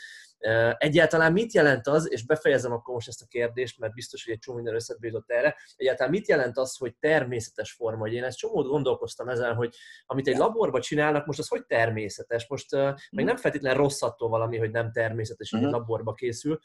[0.77, 4.39] Egyáltalán mit jelent az, és befejezem akkor most ezt a kérdést, mert biztos, hogy egy
[4.39, 7.99] csomó minden összetbe jutott erre, egyáltalán mit jelent az, hogy természetes forma?
[7.99, 12.47] Hogy én ezt csomót gondolkoztam ezen, hogy amit egy laborban csinálnak, most az hogy természetes?
[12.47, 13.25] Most uh, meg mhm.
[13.25, 15.75] nem feltétlenül rossz attól valami, hogy nem természetes, hogy uh-huh.
[15.75, 15.89] egy mhm.
[15.89, 16.59] laborba készül.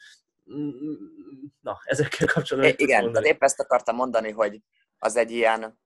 [1.59, 2.73] Na, ezekkel kapcsolatban.
[2.77, 4.61] Igen, tehát épp ezt akartam mondani, hogy
[4.97, 5.79] az egy ilyen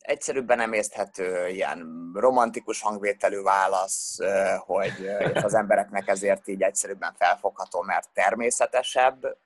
[0.00, 4.18] egyszerűbben emészthető, ilyen romantikus hangvételű válasz,
[4.58, 5.06] hogy
[5.42, 9.38] az embereknek ezért így egyszerűbben felfogható, mert természetesebb,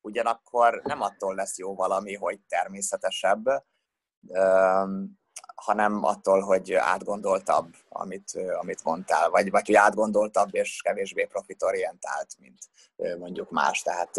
[0.00, 3.44] ugyanakkor nem attól lesz jó valami, hogy természetesebb.
[5.60, 12.58] Hanem attól, hogy átgondoltabb, amit, amit mondtál, vagy, vagy hogy átgondoltabb és kevésbé profitorientált, mint
[13.18, 13.82] mondjuk más.
[13.82, 14.10] Tehát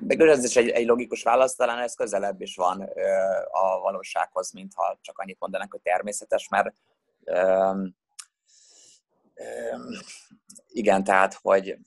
[0.00, 2.80] de ez is egy, egy logikus válasz, talán ez közelebb is van
[3.50, 6.72] a valósághoz, mintha csak annyit mondanak, hogy természetes, mert
[10.68, 11.78] igen, tehát, hogy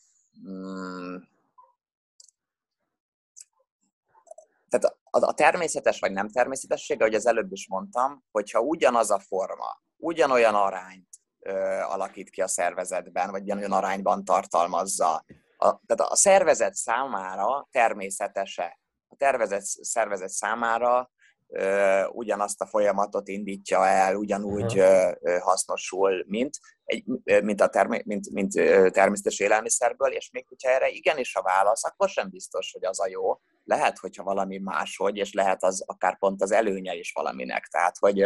[5.17, 9.11] mm, tehát a, a természetes vagy nem természetessége, hogy az előbb is mondtam, hogyha ugyanaz
[9.11, 11.07] a forma, ugyanolyan arányt
[11.39, 15.25] ö, alakít ki a szervezetben, vagy ugyanolyan arányban tartalmazza,
[15.57, 21.11] a, tehát a szervezet számára természetese, a tervezet, szervezet számára
[21.47, 27.05] ö, ugyanazt a folyamatot indítja el, ugyanúgy ö, hasznosul, mint, egy,
[27.43, 28.51] mint, a termé, mint, mint
[28.91, 33.07] természetes élelmiszerből, és még hogyha erre igenis a válasz, akkor sem biztos, hogy az a
[33.07, 37.67] jó, lehet, hogyha valami máshogy, és lehet az akár pont az előnye is valaminek.
[37.67, 38.25] Tehát, hogy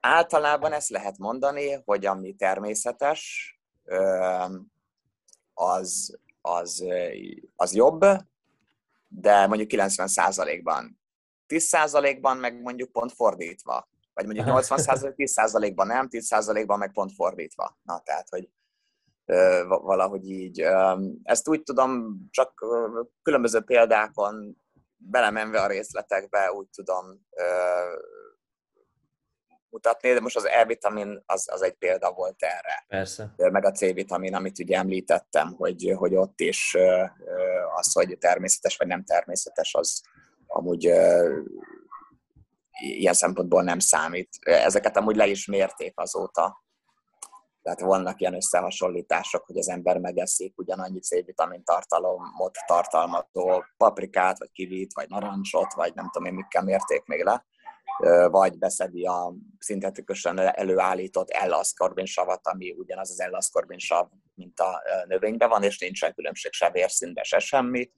[0.00, 3.52] általában ezt lehet mondani, hogy ami természetes,
[5.54, 6.84] az, az,
[7.56, 8.04] az jobb,
[9.08, 11.00] de mondjuk 90%-ban.
[11.48, 13.88] 10%-ban meg mondjuk pont fordítva.
[14.14, 17.78] Vagy mondjuk 80% 10%-ban nem, 10%-ban meg pont fordítva.
[17.82, 18.48] Na, tehát, hogy
[19.66, 20.60] valahogy így.
[21.22, 22.64] Ezt úgy tudom, csak
[23.22, 24.56] különböző példákon
[24.96, 27.26] belemenve a részletekbe úgy tudom
[29.70, 32.84] mutatni, de most az E-vitamin az, az egy példa volt erre.
[32.88, 33.34] Persze.
[33.36, 36.76] Meg a C-vitamin, amit ugye említettem, hogy, hogy ott is
[37.76, 40.02] az, hogy természetes vagy nem természetes, az
[40.46, 40.92] amúgy
[42.80, 44.28] ilyen szempontból nem számít.
[44.40, 46.61] Ezeket amúgy le is mérték azóta,
[47.62, 54.92] tehát vannak ilyen összehasonlítások, hogy az ember megeszik ugyanannyi C-vitamin tartalomot tartalmazó paprikát, vagy kivit,
[54.92, 57.46] vagy narancsot, vagy nem tudom én mikkel mérték még le,
[58.28, 65.78] vagy beszedi a szintetikusan előállított L-aszkorbinsavat, ami ugyanaz az L-aszkorbinsav, mint a növényben van, és
[65.78, 67.90] nincsen különbség se vérszintben, se semmi.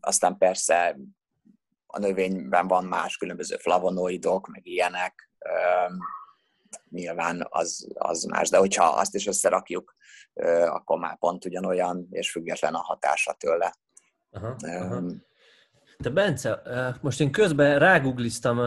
[0.00, 0.98] Aztán persze
[1.86, 5.30] a növényben van más különböző flavonoidok, meg ilyenek,
[6.96, 9.94] nyilván az, az más, de hogyha azt is összerakjuk,
[10.66, 13.74] akkor már pont ugyanolyan, és független a hatása tőle.
[14.30, 15.02] Aha, aha.
[15.96, 16.62] Te Bence,
[17.00, 18.58] most én közben rágugliztam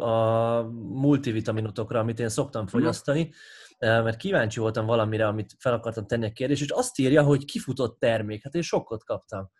[0.00, 2.70] a multivitaminotokra, amit én szoktam mhm.
[2.70, 3.32] fogyasztani,
[3.78, 7.98] mert kíváncsi voltam valamire, amit fel akartam tenni a kérdést, és azt írja, hogy kifutott
[7.98, 8.42] termék.
[8.42, 9.50] Hát én sokkot kaptam.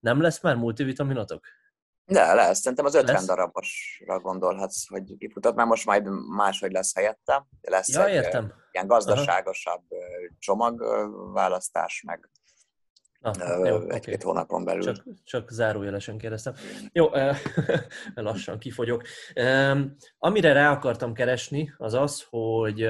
[0.00, 1.46] Nem lesz már multivitaminotok?
[2.10, 3.24] De lesz, szerintem az 50 lesz?
[3.24, 7.46] darabosra gondolhatsz, hogy kifutott, mert most majd máshogy lesz helyette.
[7.60, 8.52] Lesz ja, egy értem.
[8.70, 10.34] ilyen gazdaságosabb Aha.
[10.38, 12.30] csomagválasztás, meg
[13.20, 14.16] Ah, egy-két okay.
[14.22, 14.82] hónapon belül.
[14.82, 16.54] Csak, csak zárójelesen kérdeztem.
[16.92, 17.10] Jó,
[18.14, 19.02] lassan kifogyok.
[20.18, 22.88] Amire rá akartam keresni, az az, hogy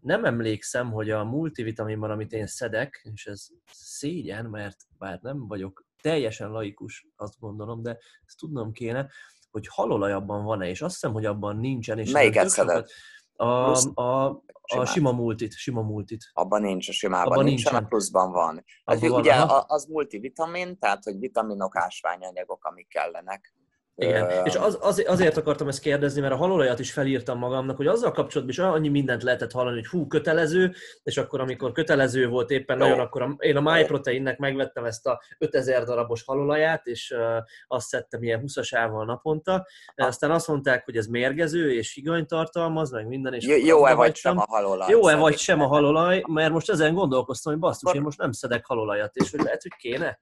[0.00, 5.86] nem emlékszem, hogy a multivitaminban, amit én szedek, és ez szégyen, mert bár nem vagyok
[6.02, 9.08] teljesen laikus, azt gondolom, de ezt tudnom kéne,
[9.50, 11.98] hogy halolaj abban van-e, és azt hiszem, hogy abban nincsen.
[11.98, 12.90] És Melyiket szedett?
[13.32, 14.42] A, a,
[14.76, 16.30] a sima multit, sima multit.
[16.32, 18.64] Abban nincs, a simában abban nincsen, nincsen, a pluszban van.
[18.84, 23.54] Abban van ugye van, az multivitamin, tehát hogy vitaminok, ásványanyagok, amik kellenek.
[24.00, 27.86] Igen, és az, az, azért akartam ezt kérdezni, mert a halolajat is felírtam magamnak, hogy
[27.86, 32.50] azzal kapcsolatban is annyi mindent lehetett hallani, hogy hú, kötelező, és akkor amikor kötelező volt
[32.50, 32.84] éppen Jó.
[32.84, 37.88] nagyon, akkor a, én a MyProteinnek megvettem ezt a 5000 darabos halolaját, és uh, azt
[37.88, 39.66] szedtem ilyen 20-asával naponta.
[39.94, 40.06] Ah.
[40.06, 44.38] Aztán azt mondták, hogy ez mérgező, és higany tartalmaz, meg minden, és Jó-e vagy sem
[44.38, 44.90] a halolaj?
[44.90, 48.66] Jó-e vagy sem a halolaj, mert most ezen gondolkoztam, hogy basszus, én most nem szedek
[48.66, 50.18] halolajat, és hogy lehet, hogy kéne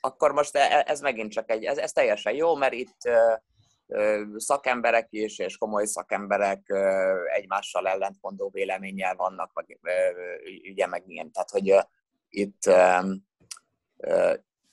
[0.00, 3.10] akkor most e, ez megint csak egy, ez, ez teljesen jó, mert itt
[4.36, 6.72] szakemberek is, és komoly szakemberek
[7.34, 9.78] egymással ellentmondó véleménnyel vannak, vagy
[10.70, 11.74] ugye meg ilyen, tehát hogy
[12.28, 12.70] itt,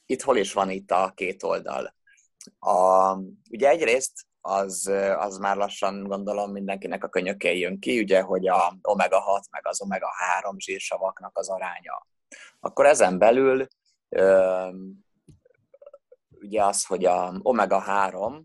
[0.05, 1.95] itt hol is van itt a két oldal.
[2.59, 3.13] A,
[3.49, 8.77] ugye egyrészt az, az már lassan gondolom mindenkinek a könyökén jön ki, ugye, hogy a
[8.81, 12.07] omega-6 meg az omega-3 zsírsavaknak az aránya.
[12.59, 13.67] Akkor ezen belül
[16.45, 18.43] ugye az, hogy a omega-3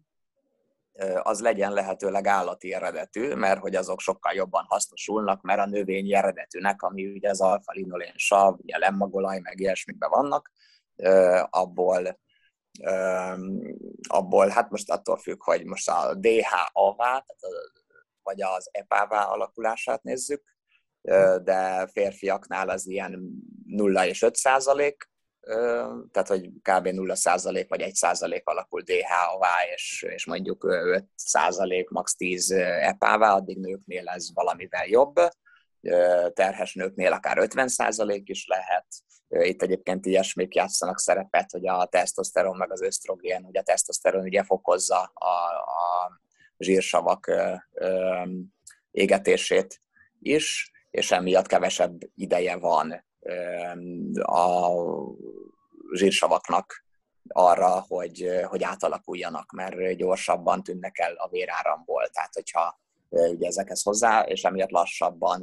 [1.23, 6.83] az legyen lehetőleg állati eredetű, mert hogy azok sokkal jobban hasznosulnak, mert a növényi eredetűnek,
[6.83, 10.53] ami ugye az alfa-linolén sav, ugye lemmagolaj, meg ilyesmikben vannak,
[11.51, 12.19] abból,
[14.09, 17.25] abból, hát most attól függ, hogy most a DHA-vá,
[18.23, 20.43] vagy az EPA-vá alakulását nézzük,
[21.43, 25.11] de férfiaknál az ilyen 0 és 5 százalék,
[26.11, 26.89] tehát hogy kb.
[26.89, 32.51] 0% vagy 1% alakul DHA-vá, és, és mondjuk 5% max 10
[32.81, 35.15] EPA-vá, addig nőknél ez valamivel jobb,
[36.35, 38.87] terhes nőknél akár 50% is lehet.
[39.29, 44.43] Itt egyébként ilyesmik játszanak szerepet, hogy a tesztoszteron meg az ösztrogén, ugye a tesztoszteron ugye
[44.43, 46.21] fokozza a, a
[46.59, 47.31] zsírsavak
[48.91, 49.81] égetését
[50.21, 53.09] is, és emiatt kevesebb ideje van
[54.23, 54.71] a
[55.93, 56.85] zsírsavaknak
[57.29, 62.09] arra, hogy, hogy átalakuljanak, mert gyorsabban tűnnek el a véráramból.
[62.09, 65.43] Tehát, hogyha ugye ezekhez hozzá, és emiatt lassabban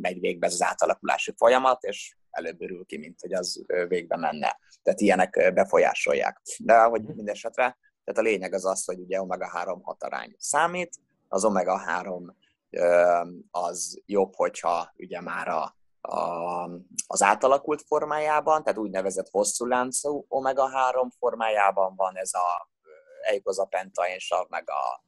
[0.00, 4.58] megy végbe ez az átalakulási folyamat, és előbb örül ki, mint hogy az végbe menne.
[4.82, 6.40] Tehát ilyenek befolyásolják.
[6.58, 10.96] De hogy mindesetre, tehát a lényeg az az, hogy ugye omega-3 hatarány számít,
[11.28, 12.32] az omega-3
[13.50, 16.64] az jobb, hogyha ugye már a, a,
[17.06, 22.68] az átalakult formájában, tehát úgynevezett hosszú láncú omega-3 formájában van ez a
[23.22, 25.04] eikozapentainsav, meg a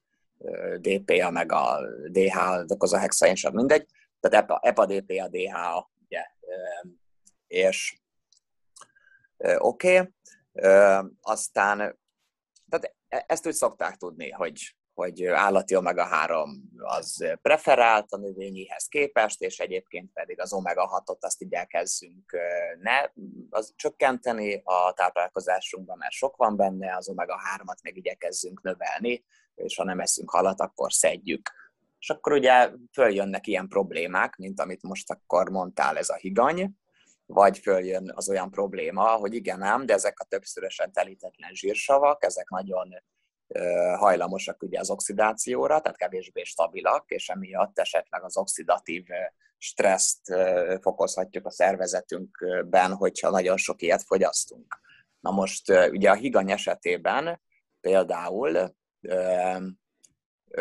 [0.79, 1.79] DPA, meg a
[2.11, 2.37] DH,
[2.79, 3.87] a hexainsav, mindegy,
[4.21, 6.25] tehát EPA, EPA DPA, DH, ugye,
[7.47, 8.01] és
[9.59, 10.11] oké, okay.
[11.21, 12.01] aztán
[12.69, 19.41] tehát e, ezt úgy szokták tudni, hogy hogy állati omega-3 az preferált a növényihez képest,
[19.41, 22.37] és egyébként pedig az omega-6-ot azt igyekezzünk
[22.81, 23.11] ne
[23.51, 29.85] az csökkenteni a táplálkozásunkban, mert sok van benne, az omega-3-at meg igyekezzünk növelni, és ha
[29.85, 31.51] nem eszünk halat, akkor szedjük.
[31.99, 36.71] És akkor ugye följönnek ilyen problémák, mint amit most akkor mondtál, ez a higany,
[37.27, 42.49] vagy följön az olyan probléma, hogy igen ám, de ezek a többszörösen telítetlen zsírsavak, ezek
[42.49, 43.03] nagyon
[43.97, 49.07] hajlamosak ugye az oxidációra, tehát kevésbé stabilak, és emiatt esetleg az oxidatív
[49.59, 50.21] stresszt
[50.81, 54.81] fokozhatjuk a szervezetünkben, hogyha nagyon sok ilyet fogyasztunk.
[55.21, 57.41] Na most ugye a higany esetében
[57.81, 58.75] például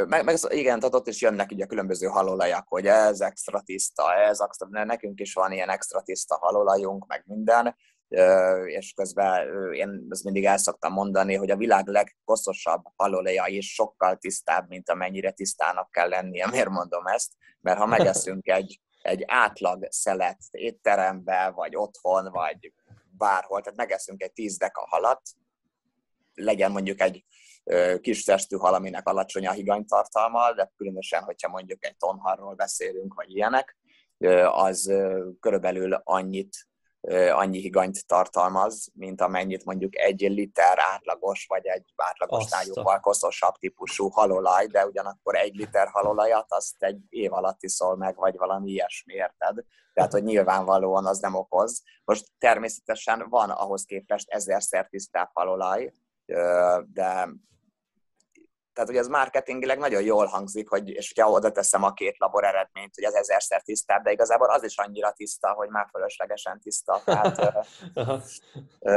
[0.07, 4.39] meg, meg igen, tehát ott is jönnek ugye különböző halolajak, hogy ez extra tiszta, ez
[4.39, 7.75] extra, nekünk is van ilyen extra tiszta halolajunk, meg minden,
[8.65, 14.15] és közben én ezt mindig el szoktam mondani, hogy a világ legkoszosabb halóleja is sokkal
[14.15, 16.47] tisztább, mint amennyire tisztának kell lennie.
[16.47, 17.31] Miért mondom ezt?
[17.61, 22.73] Mert ha megeszünk egy, egy átlag szelet étterembe, vagy otthon, vagy
[23.17, 25.21] bárhol, tehát megeszünk egy tíz deka halat,
[26.33, 27.25] legyen mondjuk egy
[28.01, 33.35] kis testű hal, aminek alacsony a higanytartalma, de különösen, hogyha mondjuk egy tonharról beszélünk, vagy
[33.35, 33.77] ilyenek,
[34.45, 34.93] az
[35.39, 36.69] körülbelül annyit
[37.31, 44.09] annyi higanyt tartalmaz, mint amennyit mondjuk egy liter átlagos, vagy egy átlagosnál jóval koszosabb típusú
[44.09, 49.13] halolaj, de ugyanakkor egy liter halolajat azt egy év alatt iszol meg, vagy valami ilyesmi,
[49.13, 49.63] érted?
[49.93, 51.83] Tehát, hogy nyilvánvalóan az nem okoz.
[52.03, 55.93] Most természetesen van ahhoz képest ezerszer tisztább halolaj,
[56.93, 57.29] de
[58.73, 62.43] tehát ugye az marketingileg nagyon jól hangzik, hogy, és hogyha oda teszem a két labor
[62.43, 67.01] eredményt, hogy az ezerszer tisztább, de igazából az is annyira tiszta, hogy már fölöslegesen tiszta.
[67.05, 67.37] Tehát,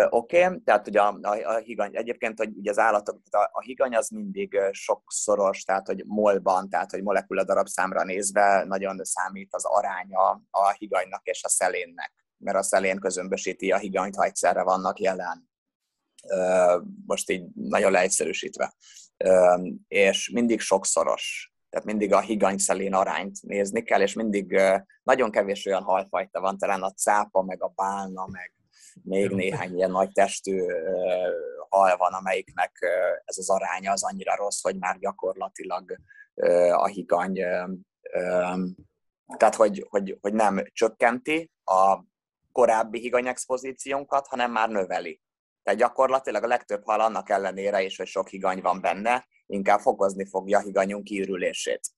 [0.08, 0.60] oké, okay.
[0.64, 4.08] tehát ugye a, a, a higany, egyébként, hogy ugye az állatok, a, a higany az
[4.08, 10.70] mindig sokszoros, tehát hogy molban, tehát hogy molekula darabszámra nézve nagyon számít az aránya a
[10.78, 15.52] higanynak és a szelénnek, mert a szelén közömbösíti a higanyt, ha egyszerre vannak jelen
[17.06, 18.74] most így nagyon leegyszerűsítve
[19.88, 21.52] és mindig sokszoros.
[21.70, 24.60] Tehát mindig a higany-szelén arányt nézni kell, és mindig
[25.02, 28.52] nagyon kevés olyan halfajta van, talán a cápa, meg a bálna, meg
[29.02, 30.66] még néhány ilyen nagy testű
[31.68, 32.72] hal van, amelyiknek
[33.24, 35.96] ez az aránya az annyira rossz, hogy már gyakorlatilag
[36.72, 37.32] a higany,
[39.36, 41.98] tehát hogy, hogy, hogy nem csökkenti a
[42.52, 45.20] korábbi higany expozíciónkat, hanem már növeli.
[45.64, 50.26] Tehát gyakorlatilag a legtöbb hal annak ellenére is, hogy sok higany van benne, inkább fokozni
[50.26, 51.90] fogja a higanyunk kiürülését.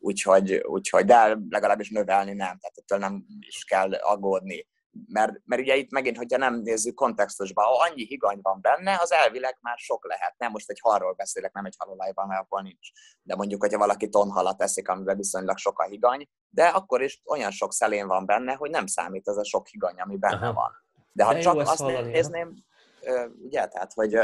[0.00, 4.70] Úgyhogy, úgyhogy, de legalábbis növelni nem, tehát ettől nem is kell aggódni.
[5.06, 9.12] Mert, mert ugye itt megint, hogyha nem nézzük kontextusba, ha annyi higany van benne, az
[9.12, 10.34] elvileg már sok lehet.
[10.38, 12.88] Nem most egy halról beszélek, nem egy halolajban, mert akkor nincs.
[13.22, 17.50] De mondjuk, hogyha valaki tonhalat eszik, amiben viszonylag sok a higany, de akkor is olyan
[17.50, 20.52] sok szelén van benne, hogy nem számít az a sok higany, ami benne Aha.
[20.52, 20.70] van.
[21.12, 22.54] De ha De csak azt hallani, nézném,
[23.42, 24.18] ugye, tehát, hogy,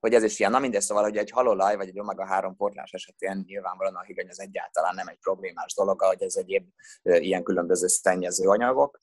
[0.00, 3.42] hogy ez is ilyen, na mindegy, szóval, hogy egy halolaj vagy egy omega-3 portlás esetén
[3.46, 6.68] nyilvánvalóan a higany az egyáltalán nem egy problémás dolog, hogy ez egyéb
[7.02, 9.00] ilyen különböző szennyező anyagok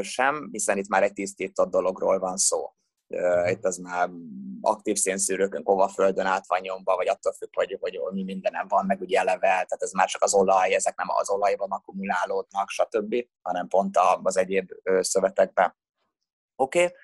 [0.00, 2.72] sem, hiszen itt már egy tisztított dologról van szó.
[3.46, 4.10] Itt az már
[4.60, 8.86] aktív szénszűrőkön, hova földön át van nyomva, vagy attól függ, hogy, hogy mi mindenem van,
[8.86, 13.14] meg ugye eleve, tehát ez már csak az olaj, ezek nem az olajban akkumulálódnak, stb.,
[13.42, 15.76] hanem pont az egyéb szövetekben.
[16.56, 16.84] Oké?
[16.84, 16.94] Okay?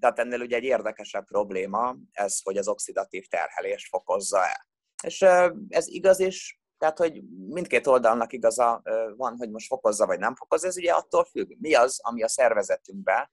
[0.00, 4.68] Tehát ennél ugye egy érdekesebb probléma ez, hogy az oxidatív terhelést fokozza el.
[5.02, 5.22] És
[5.68, 8.82] ez igaz is, tehát, hogy mindkét oldalnak igaza
[9.16, 12.28] van, hogy most fokozza vagy nem fokozza, ez ugye attól függ, mi az, ami a
[12.28, 13.30] szervezetünkben,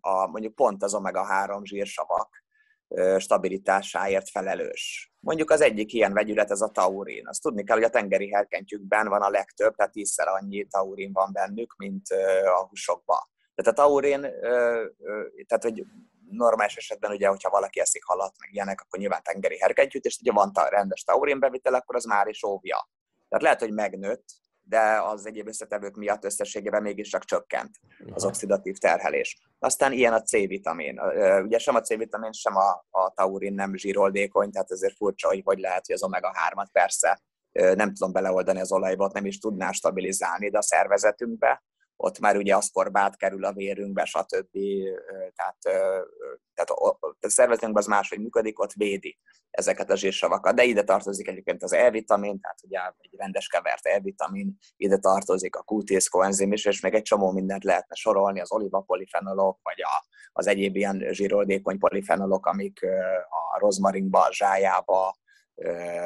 [0.00, 2.46] a, mondjuk pont az omega-3 zsírsavak
[3.18, 5.12] stabilitásáért felelős.
[5.20, 7.28] Mondjuk az egyik ilyen vegyület, ez a taurin.
[7.28, 11.32] Azt tudni kell, hogy a tengeri herkentjükben van a legtöbb, tehát tízszer annyi taurin van
[11.32, 12.06] bennük, mint
[12.58, 13.20] a húsokban.
[13.54, 14.20] Tehát a taurin,
[15.46, 15.84] tehát hogy
[16.30, 20.32] normális esetben ugye, hogyha valaki eszik halat, meg ilyenek, akkor nyilván tengeri herkentjük, és ugye
[20.32, 22.88] van rendes taurin bevitel, akkor az már is óvja.
[23.28, 24.24] Tehát lehet, hogy megnőtt,
[24.68, 27.70] de az egyéb összetevők miatt összességében mégiscsak csökkent
[28.12, 29.38] az oxidatív terhelés.
[29.58, 31.00] Aztán ilyen a C-vitamin.
[31.42, 35.58] Ugye sem a C-vitamin, sem a, a taurin nem zsíroldékony, tehát ezért furcsa, hogy hogy
[35.58, 37.20] lehet, hogy az omega-3-at persze
[37.52, 41.62] nem tudom beleoldani az olajba, nem is tudná stabilizálni, de a szervezetünkbe
[41.96, 44.58] ott már ugye aszkorbát kerül a vérünkbe, stb.
[45.34, 45.58] Tehát,
[46.58, 49.18] tehát a szervezetünkben az máshogy működik, ott védi
[49.50, 50.54] ezeket a zsírsavakat.
[50.54, 55.64] De ide tartozik egyébként az E-vitamin, tehát ugye egy rendes kevert E-vitamin, ide tartozik a
[55.64, 60.46] Q10 koenzim is, és még egy csomó mindent lehetne sorolni, az olivapolifenolok, vagy a, az
[60.46, 62.84] egyéb ilyen zsíroldékony polifenolok, amik
[63.28, 65.16] a rozmarinba, a zsájába,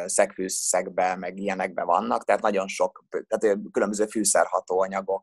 [0.06, 5.22] szegfűszegbe, meg ilyenekbe vannak, tehát nagyon sok, tehát különböző fűszerhatóanyagok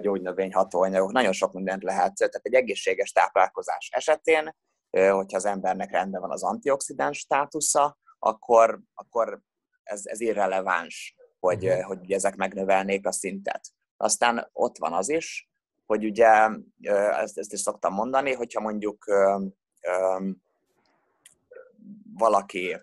[0.00, 2.14] gyógynövény hatóanyagok, nagyon sok mindent lehet.
[2.14, 4.56] Tehát egy egészséges táplálkozás esetén,
[4.90, 9.40] hogyha az embernek rendben van az antioxidáns státusza, akkor, akkor
[9.82, 11.82] ez, ez irreleváns, hogy, uh-huh.
[11.82, 13.60] hogy ezek megnövelnék a szintet.
[13.96, 15.50] Aztán ott van az is,
[15.86, 16.48] hogy ugye,
[17.20, 19.04] ezt, ezt is szoktam mondani, hogyha mondjuk
[22.14, 22.76] valaki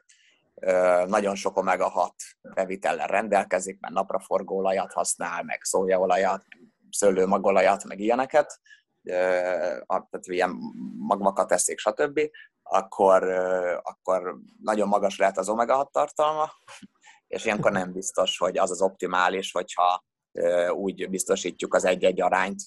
[1.06, 2.10] nagyon sok omega-6
[2.42, 6.46] bevitellel rendelkezik, mert napraforgó olajat használ, meg szójaolajat,
[6.90, 8.60] szőlőmagolajat, meg ilyeneket,
[9.04, 10.56] tehát ilyen
[10.98, 12.20] magmakat eszik, stb.,
[12.64, 13.24] akkor,
[13.82, 16.52] akkor nagyon magas lehet az omega-6 tartalma,
[17.28, 20.04] és ilyenkor nem biztos, hogy az az optimális, hogyha
[20.72, 22.62] úgy biztosítjuk az egy-egy arányt,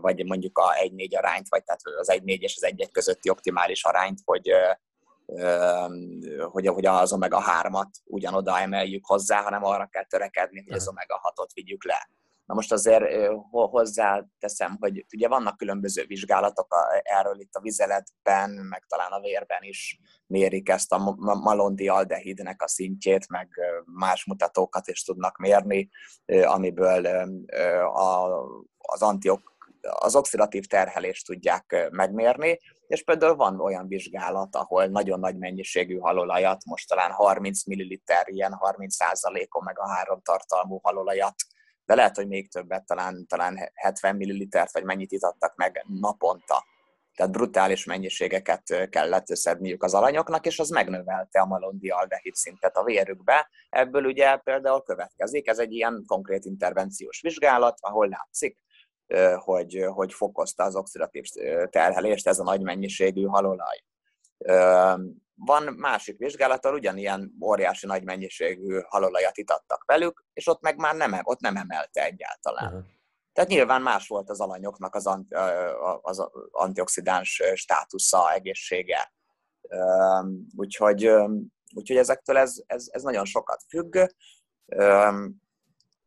[0.00, 4.18] vagy mondjuk a egy-négy arányt, vagy tehát az egy-négy és az egy-egy közötti optimális arányt,
[4.24, 4.50] hogy,
[6.50, 11.84] hogy, hogy az omega-3-at ugyanoda emeljük hozzá, hanem arra kell törekedni, hogy az omega-6-ot vigyük
[11.84, 12.10] le.
[12.44, 13.04] Na most azért
[13.50, 19.62] hozzá teszem, hogy ugye vannak különböző vizsgálatok erről itt a vizeletben, meg talán a vérben
[19.62, 23.48] is mérik ezt a malondi aldehidnek a szintjét, meg
[23.84, 25.90] más mutatókat is tudnak mérni,
[26.44, 27.06] amiből
[28.78, 32.58] az antiok az oxidatív terhelést tudják megmérni,
[32.90, 38.58] és például van olyan vizsgálat, ahol nagyon nagy mennyiségű halolajat, most talán 30 ml, ilyen
[38.60, 41.34] 30% meg a három tartalmú halolajat,
[41.84, 46.64] de lehet, hogy még többet, talán, talán 70 ml vagy mennyit itattak meg naponta.
[47.14, 52.84] Tehát brutális mennyiségeket kellett összedniük az alanyoknak, és az megnövelte a malondi aldehid szintet a
[52.84, 53.48] vérükbe.
[53.68, 58.58] Ebből ugye például következik, ez egy ilyen konkrét intervenciós vizsgálat, ahol látszik,
[59.36, 61.24] hogy, hogy fokozta az oxidatív
[61.70, 63.82] terhelést ez a nagy mennyiségű halolaj.
[65.34, 71.20] Van másik vizsgálattal, ugyanilyen óriási nagy mennyiségű halolajat itattak velük, és ott meg már nem,
[71.22, 72.66] ott nem emelte egyáltalán.
[72.66, 72.84] Uh-huh.
[73.32, 75.34] Tehát nyilván más volt az alanyoknak az, anti,
[76.00, 79.12] az antioxidáns státusza, egészsége.
[80.56, 81.10] Úgyhogy,
[81.74, 83.98] úgyhogy ezektől ez, ez, ez nagyon sokat függ.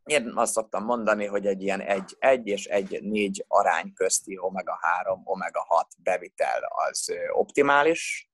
[0.05, 5.23] Én azt szoktam mondani, hogy egy ilyen 1, 1 és 1 4 arány közti omega-3,
[5.23, 8.29] omega-6 bevitel az optimális,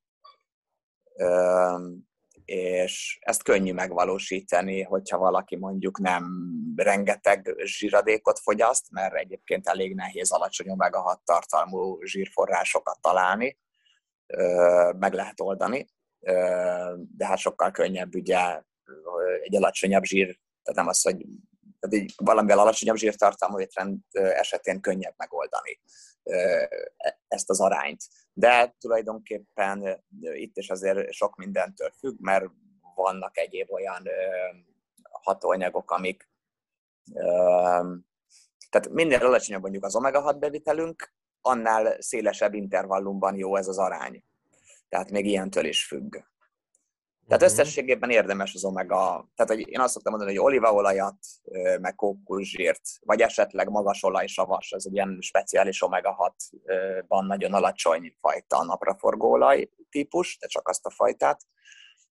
[2.45, 6.25] és ezt könnyű megvalósítani, hogyha valaki mondjuk nem
[6.75, 13.57] rengeteg zsíradékot fogyaszt, mert egyébként elég nehéz alacsony omega-6 tartalmú zsírforrásokat találni,
[14.97, 15.89] meg lehet oldani,
[17.17, 18.61] de hát sokkal könnyebb ugye
[19.41, 20.25] egy alacsonyabb zsír,
[20.63, 21.25] tehát nem az, hogy
[21.79, 25.79] tehát így valamivel alacsonyabb zsírtartalmú étrend esetén könnyebb megoldani
[27.27, 28.03] ezt az arányt.
[28.33, 32.45] De tulajdonképpen itt is azért sok mindentől függ, mert
[32.95, 34.07] vannak egyéb olyan
[35.11, 36.29] hatóanyagok, amik
[38.69, 44.23] tehát minél alacsonyabb mondjuk az omega-6 bevitelünk, annál szélesebb intervallumban jó ez az arány.
[44.89, 46.17] Tehát még ilyentől is függ.
[47.29, 47.59] Tehát uh-huh.
[47.59, 51.15] összességében érdemes az omega, tehát hogy én azt szoktam mondani, hogy olívaolajat,
[51.81, 59.31] meg kókuszsírt, vagy esetleg magas olajsavas, ez egy ilyen speciális omega-6-ban nagyon alacsony fajta napraforgó
[59.31, 61.41] olaj típus, de csak azt a fajtát.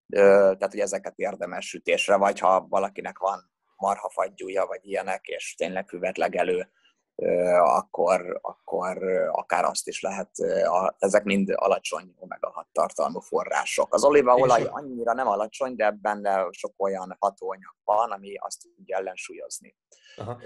[0.08, 6.16] Tehát, hogy ezeket érdemes sütésre, vagy ha valakinek van marhafagyúja, vagy ilyenek, és tényleg füvet
[6.16, 6.70] legelő,
[7.62, 9.02] akkor, akkor
[9.32, 10.30] akár azt is lehet,
[10.98, 13.94] ezek mind alacsony omega-6 tartalmú források.
[13.94, 19.74] Az olívaolaj annyira nem alacsony, de benne sok olyan hatóanyag van, ami azt tudja ellensúlyozni.
[20.16, 20.38] Aha.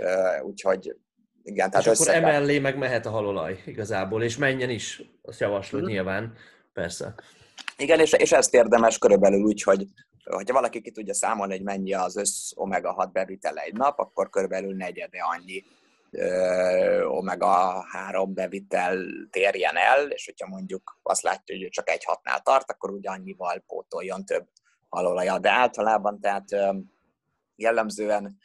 [0.42, 0.96] Úgyhogy
[1.42, 5.80] igen, tehát és akkor emellé meg mehet a halolaj igazából, és menjen is, azt javaslod
[5.80, 5.90] hmm.
[5.90, 6.36] nyilván,
[6.72, 7.14] persze.
[7.76, 9.86] Igen, és, és ezt érdemes körülbelül úgy, hogy
[10.24, 14.76] hogyha valaki ki tudja számolni, hogy mennyi az össz omega-6 bevitele egy nap, akkor körülbelül
[14.76, 15.64] negyede annyi
[17.08, 22.70] omega-3 bevitel térjen el, és hogyha mondjuk azt látja, hogy ő csak egy hatnál tart,
[22.70, 24.48] akkor ugye annyival pótoljon több
[24.88, 25.40] halolajat.
[25.40, 26.48] De általában tehát
[27.56, 28.38] jellemzően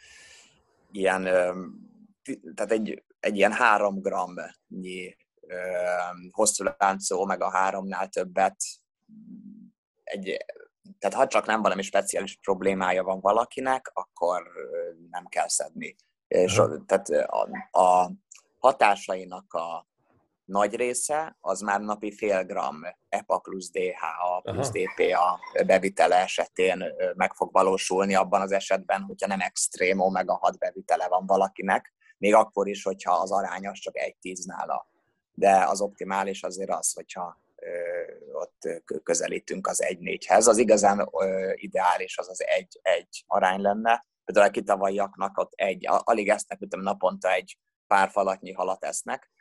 [0.92, 1.24] ilyen,
[2.56, 5.16] tehát egy, egy ilyen 3 gramnyi
[6.32, 8.56] hosszú láncú omega-3-nál többet
[10.04, 10.46] egy,
[11.00, 14.52] tehát ha csak nem valami speciális problémája van valakinek, akkor
[15.10, 15.96] nem kell szedni
[16.28, 17.50] és a, tehát a,
[17.80, 18.12] a
[18.60, 19.88] hatásainak a
[20.46, 24.70] nagy része az már napi fél gram EPA plusz DHA plusz.
[24.70, 26.84] DPA bevitele esetén
[27.16, 32.68] meg fog valósulni abban az esetben, hogyha nem extrém omega-6 bevitele van valakinek, még akkor
[32.68, 34.88] is, hogyha az arányos csak egy tíz nála.
[35.34, 37.70] De az optimális azért az, hogyha ö,
[38.32, 40.48] ott közelítünk az 1-4-hez.
[40.48, 46.30] Az igazán ö, ideális az az 1-1 arány lenne, például a kitavaiaknak ott egy, alig
[46.30, 47.58] esznek, mint naponta egy
[47.88, 49.32] pár falatnyi halat esznek,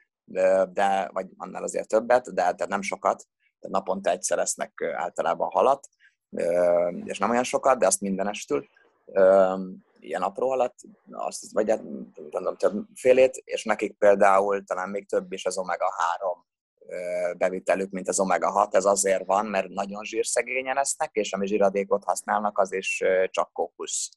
[0.73, 3.25] de, vagy annál azért többet, de tehát nem sokat,
[3.61, 5.89] de naponta egyszer esznek általában halat,
[7.05, 8.67] és nem olyan sokat, de azt mindenestül,
[9.99, 10.75] ilyen apró halat,
[11.11, 11.83] azt, vagy hát,
[12.15, 16.45] gondolom több félét, és nekik például talán még több is az omega-3
[17.37, 18.75] bevitelük, mint az omega-6.
[18.75, 24.11] Ez azért van, mert nagyon zsírszegényen esznek, és ami zsíradékot használnak, az is csak kókusz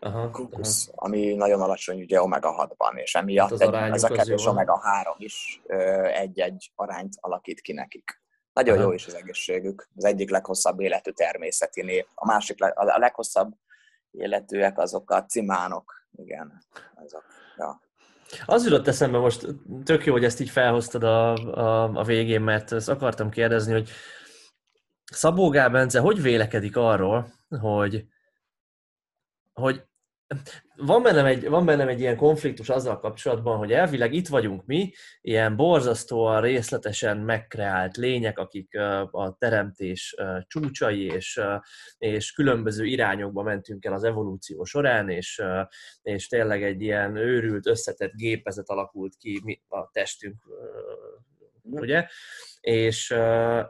[0.00, 1.06] aha, kukusz, aha.
[1.06, 5.60] ami nagyon alacsony ugye omega-6-ban, és emiatt hát egy, ez a kettős omega-3 is
[6.12, 8.22] egy-egy arányt alakít ki nekik.
[8.52, 8.84] Nagyon aha.
[8.84, 9.88] jó is az egészségük.
[9.96, 12.08] Az egyik leghosszabb életű természeti nép.
[12.14, 13.52] A másik, a leghosszabb
[14.10, 16.06] életűek azok a cimánok.
[16.12, 16.62] Igen,
[16.94, 17.24] azok.
[17.56, 17.80] Ja.
[18.46, 19.46] Az jutott eszembe most,
[19.84, 23.90] tök jó, hogy ezt így felhoztad a, a, a végén, mert ezt akartam kérdezni, hogy
[25.04, 28.04] Szabó Gál Bence hogy vélekedik arról, hogy
[29.60, 29.84] hogy
[30.76, 34.92] van bennem, egy, van bennem egy ilyen konfliktus azzal kapcsolatban, hogy elvileg itt vagyunk mi,
[35.20, 38.78] ilyen borzasztóan részletesen megkreált lények, akik
[39.10, 41.40] a teremtés csúcsai, és,
[41.98, 45.42] és különböző irányokba mentünk el az evolúció során, és,
[46.02, 50.36] és tényleg egy ilyen őrült, összetett gépezet alakult ki a testünk,
[51.62, 52.06] ugye?
[52.60, 53.14] és,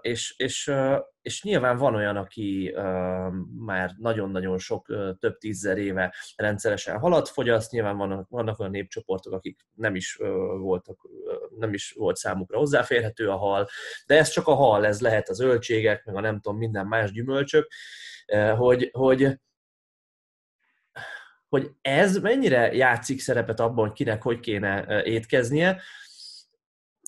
[0.01, 0.73] és, és,
[1.23, 2.75] és nyilván van olyan, aki
[3.59, 4.87] már nagyon-nagyon sok,
[5.19, 10.19] több tízzer éve rendszeresen halat fogyaszt, nyilván vannak, vannak olyan népcsoportok, akik nem is
[10.59, 11.09] voltak,
[11.59, 13.69] nem is volt számukra hozzáférhető a hal,
[14.07, 17.13] de ez csak a hal, ez lehet az zöldségek, meg a nem tudom, minden más
[17.13, 17.73] gyümölcsök,
[18.57, 19.39] hogy, hogy
[21.49, 25.83] hogy ez mennyire játszik szerepet abban, hogy kinek hogy kéne étkeznie,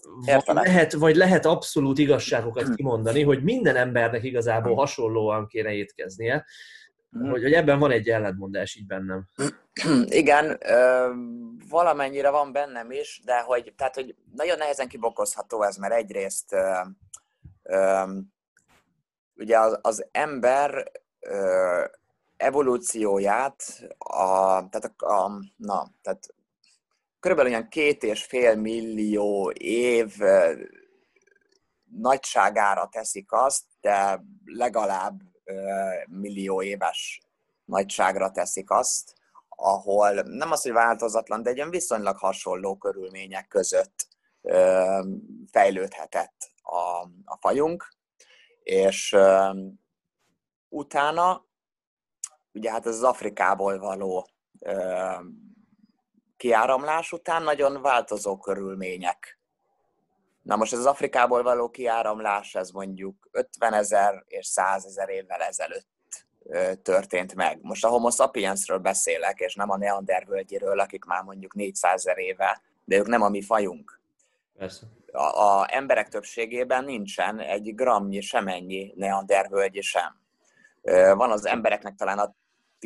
[0.03, 2.75] vagy lehet, vagy lehet abszolút igazságokat hmm.
[2.75, 4.81] kimondani, hogy minden embernek igazából hmm.
[4.81, 6.45] hasonlóan kéne étkeznie,
[7.11, 7.31] hmm.
[7.31, 9.29] hogy, hogy ebben van egy ellentmondás így bennem.
[10.07, 11.09] Igen, ö,
[11.69, 16.73] valamennyire van bennem is, de hogy, tehát, hogy nagyon nehezen kibokozható ez, mert egyrészt ö,
[17.63, 18.03] ö,
[19.37, 20.91] ugye az, az ember
[21.21, 21.85] ö,
[22.37, 23.63] evolúcióját,
[23.99, 24.35] a,
[24.69, 26.35] tehát a, a, na, tehát
[27.23, 30.16] körülbelül olyan két és fél millió év
[31.85, 35.20] nagyságára teszik azt, de legalább
[36.07, 37.20] millió éves
[37.64, 39.14] nagyságra teszik azt,
[39.49, 44.09] ahol nem az, hogy változatlan, de egy ilyen viszonylag hasonló körülmények között
[45.51, 47.89] fejlődhetett a, a fajunk,
[48.62, 49.16] és
[50.68, 51.47] utána,
[52.53, 54.29] ugye hát ez az Afrikából való
[56.43, 59.38] kiáramlás után nagyon változó körülmények.
[60.43, 65.40] Na most ez az Afrikából való kiáramlás, ez mondjuk 50 ezer és 100 ezer évvel
[65.40, 66.26] ezelőtt
[66.82, 67.59] történt meg.
[67.61, 72.62] Most a homo sapiensről beszélek, és nem a neandervölgyiről, akik már mondjuk 400 ezer éve,
[72.84, 74.01] de ők nem a mi fajunk.
[74.59, 74.86] Persze.
[75.12, 80.20] A, a emberek többségében nincsen egy gramnyi semennyi neandervölgyi sem.
[81.14, 82.34] Van az embereknek talán a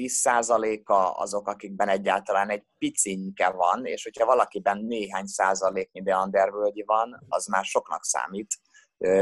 [0.00, 7.46] 10%-a azok, akikben egyáltalán egy picinke van, és hogyha valakiben néhány százaléknyi deandervölgyi van, az
[7.46, 8.54] már soknak számít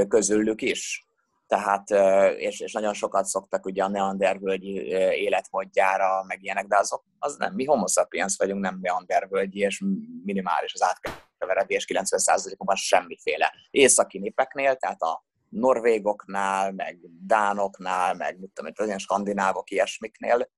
[0.09, 1.07] közülük is.
[1.47, 1.91] Tehát,
[2.39, 4.75] és, és nagyon sokat szoktak ugye a neandervölgyi
[5.23, 9.83] életmódjára, meg ilyenek, de azok, az nem, mi homo sapiens vagyunk, nem neandervölgyi, és
[10.25, 13.53] minimális az átkeveredés 90%-ban semmiféle.
[13.71, 15.25] Északi népeknél, tehát a
[15.55, 20.49] norvégoknál, meg dánoknál, meg mit tudom, az ilyen skandinávok ilyesmiknél,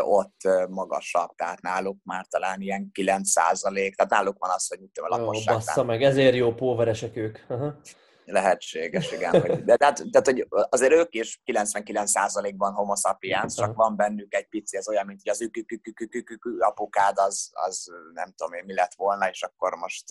[0.00, 4.90] ott magasabb, tehát náluk már talán ilyen 9 százalék, tehát náluk van az, hogy mit
[4.92, 5.54] tudom, a lakosság.
[5.54, 7.38] Ó, bassza meg, ezért jó póveresek ők.
[7.48, 7.80] Aha.
[8.24, 9.40] Lehetséges, igen.
[9.40, 14.48] Hogy, de tehát, tehát, hogy azért ők is 99%-ban homo sapiens, csak van bennük egy
[14.48, 18.94] pici, ez olyan, mint hogy az ükükükükükükük apukád, az, az nem tudom én mi lett
[18.96, 20.06] volna, és akkor most,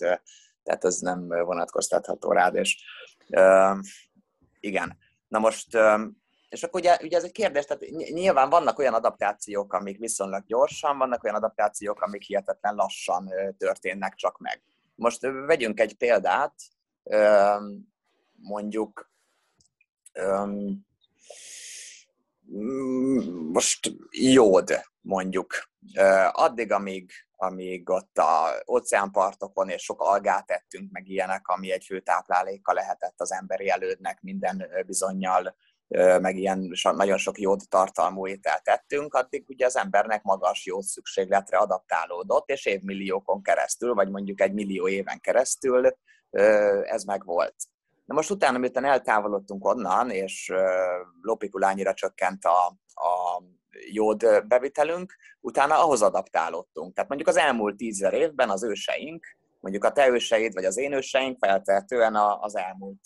[0.62, 2.84] tehát ez nem vonatkoztatható rád, és
[4.60, 4.98] igen.
[5.28, 5.78] Na most,
[6.48, 10.98] és akkor ugye, ugye ez egy kérdés, tehát nyilván vannak olyan adaptációk, amik viszonylag gyorsan,
[10.98, 14.62] vannak olyan adaptációk, amik hihetetlen lassan történnek csak meg.
[14.94, 16.54] Most vegyünk egy példát,
[18.34, 19.10] mondjuk
[23.52, 25.54] most jód, mondjuk.
[26.32, 27.10] Addig, amíg,
[27.40, 33.20] amíg ott a óceánpartokon és sok algát ettünk, meg ilyenek, ami egy fő tápláléka lehetett
[33.20, 35.56] az emberi elődnek minden bizonyal,
[36.20, 41.56] meg ilyen nagyon sok jód tartalmú ételt tettünk, addig ugye az embernek magas jód szükségletre
[41.56, 45.96] adaptálódott, és évmilliókon keresztül, vagy mondjuk egy millió éven keresztül
[46.82, 47.54] ez meg volt.
[48.04, 50.52] Na most utána, miután eltávolodtunk onnan, és
[51.22, 53.42] lopikulányira csökkent a, a
[53.90, 56.94] jód bevitelünk, utána ahhoz adaptálódtunk.
[56.94, 59.26] Tehát mondjuk az elmúlt tízer évben az őseink,
[59.60, 63.00] mondjuk a te őseid, vagy az én őseink feltehetően az elmúlt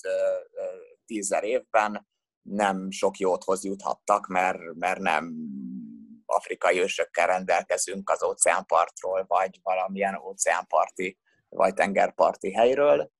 [1.06, 2.06] tízer évben
[2.42, 5.34] nem sok jóthoz juthattak, mert, mert nem
[6.26, 11.18] afrikai ősökkel rendelkezünk az óceánpartról, vagy valamilyen óceánparti
[11.48, 13.10] vagy tengerparti helyről,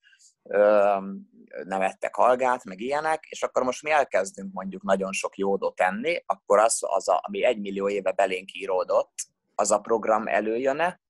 [1.64, 6.22] nem ettek algát, meg ilyenek, és akkor most mi elkezdünk mondjuk nagyon sok jódot enni,
[6.26, 9.12] akkor az, az a, ami egy millió éve belénk íródott,
[9.54, 11.00] az a program előjön-e,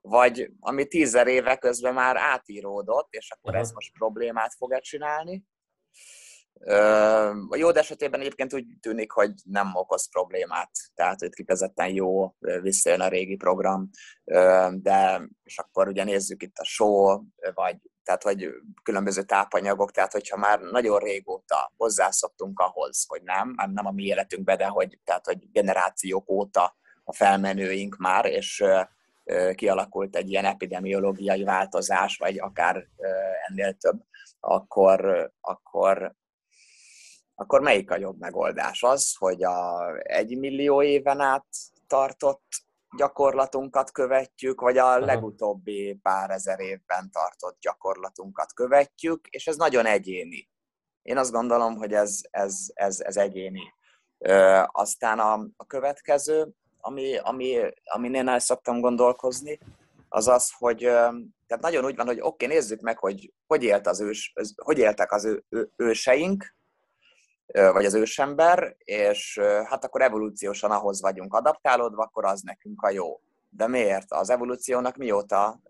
[0.00, 5.44] vagy ami tízer éve közben már átíródott, és akkor ez most problémát fog-e csinálni.
[7.48, 13.00] A jód esetében egyébként úgy tűnik, hogy nem okoz problémát, tehát hogy kifejezetten jó, visszajön
[13.00, 13.90] a régi program,
[14.72, 17.22] de és akkor ugye nézzük itt a show,
[17.54, 18.48] vagy tehát hogy
[18.82, 24.56] különböző tápanyagok, tehát hogyha már nagyon régóta hozzászoktunk ahhoz, hogy nem, nem a mi életünkbe,
[24.56, 28.64] de hogy, tehát, hogy generációk óta a felmenőink már, és
[29.54, 32.88] kialakult egy ilyen epidemiológiai változás, vagy akár
[33.48, 34.02] ennél több,
[34.40, 36.14] akkor, akkor,
[37.34, 38.82] akkor melyik a jobb megoldás?
[38.82, 41.46] Az, hogy a egy millió éven át
[41.86, 42.63] tartott
[42.96, 50.48] gyakorlatunkat követjük, vagy a legutóbbi pár ezer évben tartott gyakorlatunkat követjük, és ez nagyon egyéni.
[51.02, 53.74] Én azt gondolom, hogy ez, ez, ez, ez egyéni.
[54.18, 56.48] Ö, aztán a, a következő,
[56.80, 59.58] ami, ami, amin én el szoktam gondolkozni,
[60.08, 60.78] az az, hogy
[61.46, 64.78] tehát nagyon úgy van, hogy oké, okay, nézzük meg, hogy hogy, élt az ős, hogy
[64.78, 66.56] éltek az ő, ő, őseink,
[67.54, 73.20] vagy az ősember, és hát akkor evolúciósan ahhoz vagyunk adaptálódva, akkor az nekünk a jó.
[73.48, 74.12] De miért?
[74.12, 75.60] Az evolúciónak mióta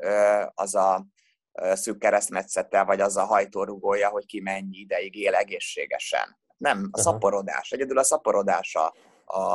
[0.55, 1.07] az a
[1.73, 6.39] szűk keresztmetszete, vagy az a hajtórugója, hogy ki mennyi ideig él egészségesen?
[6.57, 7.71] Nem, a szaporodás.
[7.71, 8.95] Egyedül a szaporodás a,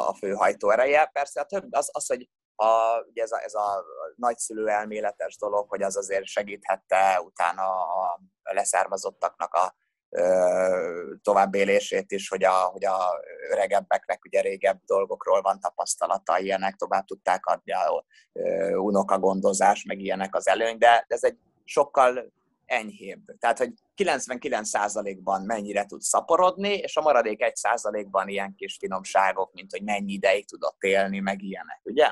[0.08, 1.10] a fő hajtóereje.
[1.14, 5.70] Persze a több, az, az hogy a, ugye ez, a, ez a nagyszülő elméletes dolog,
[5.70, 7.64] hogy az azért segíthette utána
[7.94, 9.76] a leszármazottaknak a
[11.22, 12.98] továbbélését is, hogy a, hogy a
[13.52, 18.06] öregebbeknek ugye régebb dolgokról van tapasztalata, ilyenek tovább tudták adni a
[18.76, 22.32] unokagondozás, meg ilyenek az előny, de ez egy sokkal
[22.66, 23.22] enyhébb.
[23.40, 29.84] Tehát, hogy 99%-ban mennyire tud szaporodni, és a maradék 1%-ban ilyen kis finomságok, mint hogy
[29.84, 32.08] mennyi ideig tudott élni, meg ilyenek, ugye?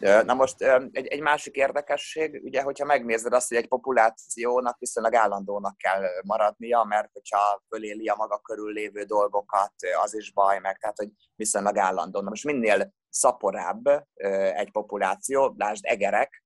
[0.00, 5.76] Na most egy, egy másik érdekesség, ugye, hogyha megnézed azt, hogy egy populációnak viszonylag állandónak
[5.76, 9.72] kell maradnia, mert hogyha föléli a maga körül lévő dolgokat,
[10.02, 12.20] az is baj, meg tehát, hogy viszonylag állandó.
[12.20, 14.06] Na most minél szaporább
[14.54, 16.42] egy populáció, lásd egerek,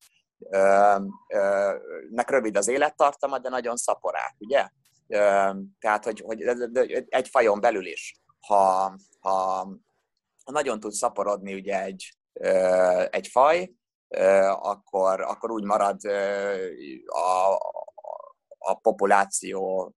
[2.10, 4.68] nek rövid az élettartama, de nagyon szaporák, ugye?
[5.78, 6.42] Tehát, hogy, hogy
[7.08, 9.66] egy fajon belül is, ha, ha
[10.52, 12.16] nagyon tud szaporodni ugye egy,
[13.10, 13.74] egy faj,
[14.48, 16.04] akkor, akkor úgy marad
[17.04, 17.54] a,
[18.58, 19.92] a populáció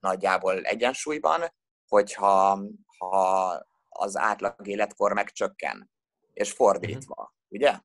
[0.00, 1.52] nagyjából egyensúlyban,
[1.88, 2.60] hogyha
[2.98, 5.90] ha az átlag életkor meg csökken,
[6.32, 7.30] és fordítva, uh-huh.
[7.48, 7.80] ugye?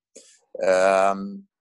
[0.52, 1.52] Um,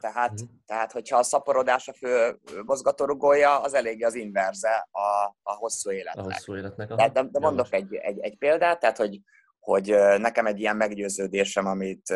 [0.00, 0.48] tehát, uh-huh.
[0.66, 6.26] tehát, hogyha a szaporodás a fő mozgatórugója, az elég az inverze a, a hosszú életnek.
[6.26, 6.88] A hosszú életnek.
[6.88, 9.20] De, de, de mondok egy, egy, egy példát, tehát, hogy,
[9.62, 9.86] hogy
[10.18, 12.14] nekem egy ilyen meggyőződésem, amit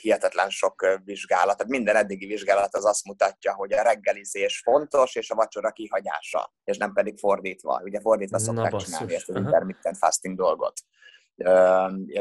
[0.00, 5.30] hihetetlen sok vizsgálat, tehát minden eddigi vizsgálat az azt mutatja, hogy a reggelizés fontos, és
[5.30, 7.80] a vacsora kihagyása, és nem pedig fordítva.
[7.84, 10.80] Ugye fordítva szokták Na, csinálni ezt az intermittent fasting dolgot.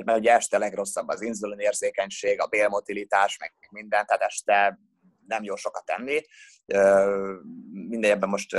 [0.04, 4.80] Mert ugye este legrosszabb az inzulinérzékenység, a bélmotilitás, meg minden, tehát este
[5.28, 6.22] nem jó sokat tenni.
[7.72, 8.52] Minden ebben most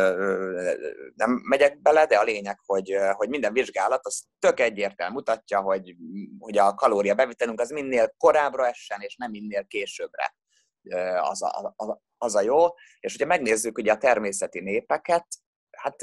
[1.14, 5.96] nem megyek bele, de a lényeg, hogy, hogy minden vizsgálat az tök egyértelmű mutatja, hogy,
[6.38, 10.34] hogy a kalória bevitelünk az minél korábbra essen, és nem minél későbbre.
[11.20, 11.74] Az a,
[12.18, 12.66] az a jó.
[13.00, 15.26] És hogyha megnézzük ugye a természeti népeket,
[15.70, 16.02] hát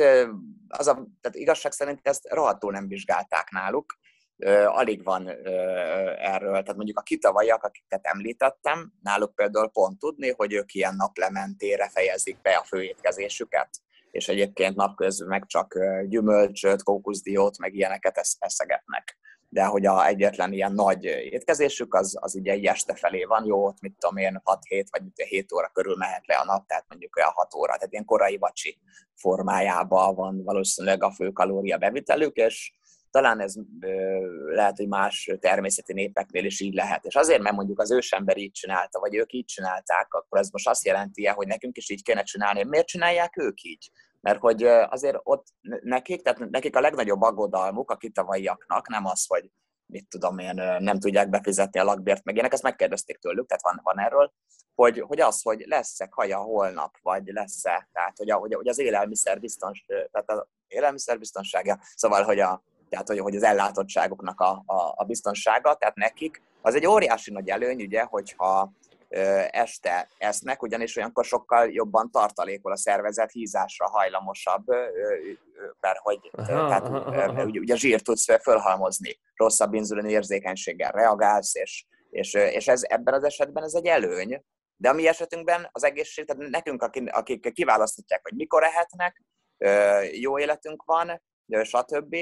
[0.68, 3.98] az a, tehát igazság szerint ezt rohadtul nem vizsgálták náluk,
[4.66, 5.28] alig van
[6.18, 6.52] erről.
[6.52, 12.42] Tehát mondjuk a kitavaiak, akiket említettem, náluk például pont tudni, hogy ők ilyen naplementére fejezik
[12.42, 13.70] be a főétkezésüket,
[14.12, 19.18] és egyébként napközben meg csak gyümölcsöt, kókuszdiót, meg ilyeneket eszegetnek.
[19.50, 23.66] De hogy a egyetlen ilyen nagy étkezésük, az, az ugye egy este felé van, jó,
[23.66, 27.16] ott mit tudom én, 6-7 vagy 7 óra körül mehet le a nap, tehát mondjuk
[27.16, 28.78] olyan 6 óra, tehát ilyen korai vacsi
[29.16, 32.74] formájában van valószínűleg a fő kalória bevitelük, és
[33.16, 33.54] talán ez
[34.46, 37.06] lehet, hogy más természeti népeknél is így lehet.
[37.06, 40.68] És azért, mert mondjuk az ősember így csinálta, vagy ők így csinálták, akkor ez most
[40.68, 42.64] azt jelenti hogy nekünk is így kéne csinálni.
[42.64, 43.92] Miért csinálják ők így?
[44.22, 45.48] Mert hogy azért ott
[45.82, 49.52] nekik, tehát nekik a legnagyobb aggodalmuk a kitavaiaknak nem az, hogy
[49.86, 53.80] mit tudom én, nem tudják befizetni a lakbért, meg ilyenek, ezt megkérdezték tőlük, tehát van,
[53.84, 54.34] van erről,
[54.76, 59.40] hogy, hogy az, hogy lesz-e kaja holnap, vagy lesz-e, tehát hogy, a, hogy az élelmiszer
[59.40, 62.64] biztons, tehát az élelmiszer biztonsága, szóval, hogy a,
[62.96, 67.50] tehát hogy, hogy az ellátottságoknak a, a, a biztonsága, tehát nekik az egy óriási nagy
[67.50, 68.72] előny, ugye, hogyha
[69.50, 74.68] este esznek, ugyanis olyankor sokkal jobban tartalékol a szervezet, hízásra hajlamosabb,
[75.80, 77.44] mert hogy aha, tehát, aha, aha.
[77.44, 83.24] Ugye, ugye zsírt tudsz fölhalmozni, rosszabb inzulin érzékenységgel reagálsz, és, és, és ez ebben az
[83.24, 84.44] esetben ez egy előny,
[84.76, 89.24] de a mi esetünkben az egészség, tehát nekünk, akik kiválaszthatják, hogy mikor ehetnek,
[90.12, 91.22] jó életünk van,
[91.64, 92.16] stb.,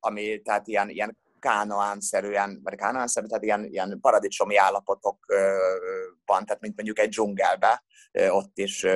[0.00, 6.98] ami tehát ilyen, ilyen kánoánszerűen, vagy kánoánszerű, tehát ilyen, ilyen paradicsomi állapotokban, tehát mint mondjuk
[6.98, 7.84] egy dzsungelbe,
[8.28, 8.86] ott is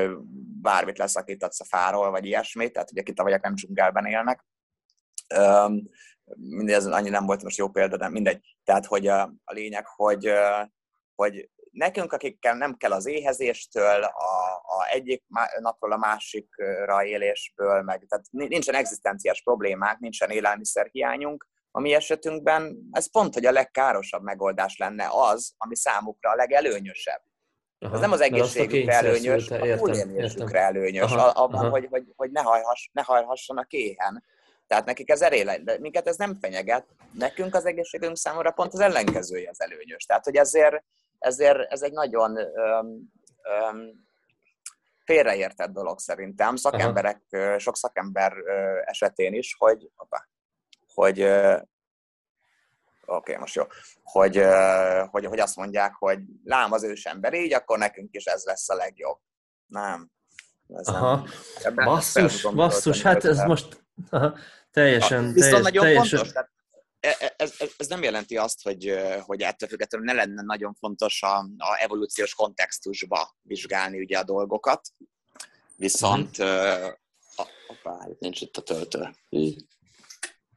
[0.63, 4.45] bármit leszakítatsz a fáról, vagy ilyesmit, tehát ugye kitavajak nem dzsungelben élnek.
[6.35, 8.57] Mindez annyi nem volt most jó példa, de mindegy.
[8.65, 10.33] Tehát, hogy a, a lényeg, hogy,
[11.15, 15.25] hogy nekünk, akikkel nem kell az éhezéstől, a, a egyik
[15.61, 21.47] napról a másikra élésből, meg tehát nincsen egzisztenciás problémák, nincsen élelmiszerhiányunk,
[21.77, 27.23] a mi esetünkben ez pont, hogy a legkárosabb megoldás lenne az, ami számukra a legelőnyösebb.
[27.79, 31.71] Aha, ez nem az egészségükre előnyös, a túlélésükre előnyös, aha, abban, aha.
[31.71, 34.25] Hogy, hogy, hogy ne, hajhass, ne hajhassanak éhen.
[34.67, 36.87] Tehát nekik ez erély, de minket ez nem fenyeget.
[37.13, 40.05] Nekünk az egészségünk számára pont az ellenkezője az előnyös.
[40.05, 40.85] Tehát, hogy ezért,
[41.25, 43.13] ezért ez egy nagyon öm,
[43.43, 44.05] öm,
[45.05, 47.59] félreértett dolog szerintem, szakemberek, Aha.
[47.59, 48.33] sok szakember
[48.85, 50.29] esetén is, hogy, opa,
[50.95, 51.63] hogy oké,
[53.07, 53.63] okay, most jó,
[54.03, 54.45] hogy,
[55.11, 58.75] hogy, hogy azt mondják, hogy lám az ősember így, akkor nekünk is ez lesz a
[58.75, 59.19] legjobb.
[59.67, 60.11] Nem.
[60.69, 61.27] Ez Aha.
[61.63, 61.75] Nem.
[61.75, 64.35] basszus, basszus, hát ez most aha,
[64.71, 66.19] teljesen, Viszont teljes, nagyon teljesen...
[66.19, 66.51] fontos, tehát
[67.37, 71.39] ez, ez, ez nem jelenti azt, hogy, hogy ettől függetlenül ne lenne nagyon fontos a,
[71.39, 74.89] a evolúciós kontextusba vizsgálni ugye a dolgokat,
[75.77, 76.47] viszont mm.
[76.47, 76.91] uh,
[77.67, 79.11] hoppá, nincs itt a töltő.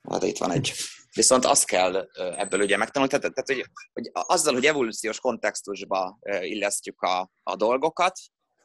[0.10, 0.74] Hát itt van egy.
[1.14, 7.02] Viszont azt kell ebből ugye megtanulni, tehát, tehát hogy, hogy azzal, hogy evolúciós kontextusba illesztjük
[7.02, 8.20] a, a dolgokat,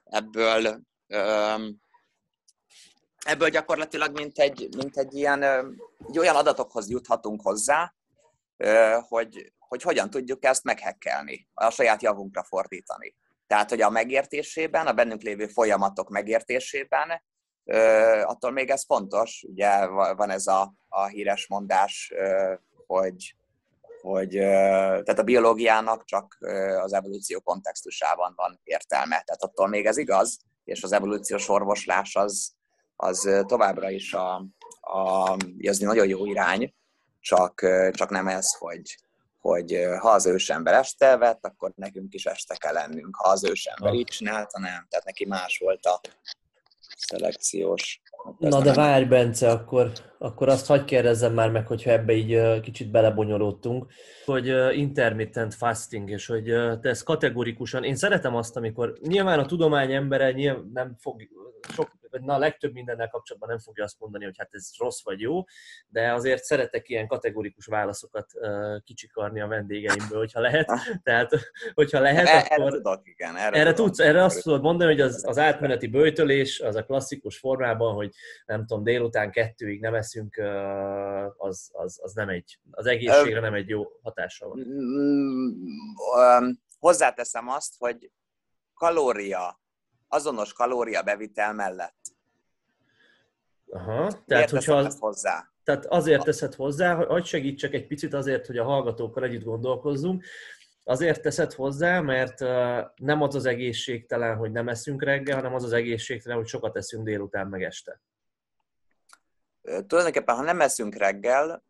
[0.05, 1.82] ebből um,
[3.25, 5.43] ebből gyakorlatilag mint egy, mint egy ilyen
[6.09, 7.95] egy olyan adatokhoz juthatunk hozzá,
[9.09, 13.17] hogy, hogy hogyan tudjuk ezt meghekkelni, a saját javunkra fordítani.
[13.47, 17.23] Tehát, hogy a megértésében, a bennünk lévő folyamatok megértésében,
[18.25, 22.13] attól még ez fontos, ugye van ez a, a híres mondás,
[22.87, 23.37] hogy,
[24.01, 26.39] hogy tehát a biológiának csak
[26.83, 29.23] az evolúció kontextusában van értelme.
[29.23, 32.53] Tehát attól még ez igaz, és az evolúciós orvoslás az,
[33.03, 34.47] az továbbra is a,
[34.81, 35.37] a,
[35.69, 36.75] az nagyon jó irány,
[37.21, 38.97] csak, csak nem ez, hogy,
[39.41, 43.17] hogy ha az ősember este vett, akkor nekünk is este kell lennünk.
[43.17, 44.87] Ha az ősember így csinálta, nem.
[44.89, 46.01] Tehát neki más volt a
[46.97, 48.03] szelekciós
[48.39, 52.91] Na de várj, Bence, akkor, akkor azt hagyd kérdezzem már meg, hogyha ebbe így kicsit
[52.91, 53.93] belebonyolódtunk,
[54.25, 54.47] hogy
[54.79, 56.45] intermittent fasting, és hogy
[56.81, 61.29] te ezt kategorikusan, én szeretem azt, amikor nyilván a tudomány embere nyilván nem fog
[61.75, 65.21] sok na, a legtöbb mindennel kapcsolatban nem fogja azt mondani, hogy hát ez rossz vagy
[65.21, 65.45] jó,
[65.89, 68.31] de azért szeretek ilyen kategorikus válaszokat
[68.85, 70.71] kicsikarni a vendégeimből, hogyha lehet.
[71.03, 71.31] Tehát,
[71.75, 72.73] hogyha lehet, erre akkor...
[72.73, 76.77] Tudok, igen, erre, erre, tudsz, erre azt tudod mondani, hogy az, az átmeneti bőtölés, az
[76.77, 78.15] a klasszikus formában, hogy
[78.47, 80.37] nem tudom, délután kettőig nem eszünk,
[81.37, 84.59] az, az, az nem egy, az egészségre nem egy jó hatással van.
[84.59, 88.11] Mm, hozzáteszem azt, hogy
[88.75, 89.62] kalória
[90.13, 92.01] azonos kalóriabevitel mellett.
[93.71, 95.51] Aha, tehát Miért hogyha az, hozzá?
[95.65, 100.25] Tehát azért teszed hozzá, hogy segítsek egy picit azért, hogy a hallgatókkal együtt gondolkozzunk,
[100.85, 102.41] Azért teszed hozzá, mert
[102.97, 107.05] nem az az egészségtelen, hogy nem eszünk reggel, hanem az az egészségtelen, hogy sokat eszünk
[107.05, 108.01] délután meg este.
[109.63, 111.65] Tulajdonképpen, ha nem eszünk reggel,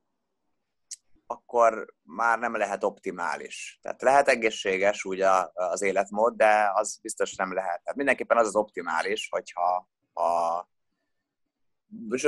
[1.27, 3.79] akkor már nem lehet optimális.
[3.83, 7.83] Tehát lehet egészséges úgy a, az életmód, de az biztos nem lehet.
[7.83, 10.69] Tehát mindenképpen az az optimális, hogyha ha,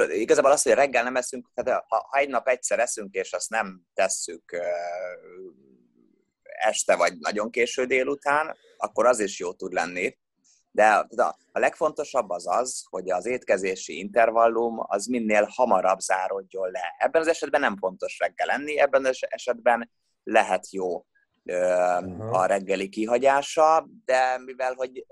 [0.08, 3.50] igazából az, hogy reggel nem eszünk, tehát ha, ha egy nap egyszer eszünk, és azt
[3.50, 4.56] nem tesszük
[6.42, 10.18] este vagy nagyon késő délután, akkor az is jó tud lenni.
[10.74, 11.06] De
[11.52, 16.94] a legfontosabb az az, hogy az étkezési intervallum az minél hamarabb záródjon le.
[16.98, 19.90] Ebben az esetben nem fontos reggel lenni, ebben az esetben
[20.22, 21.06] lehet jó
[22.30, 25.06] a reggeli kihagyása, de mivel, hogy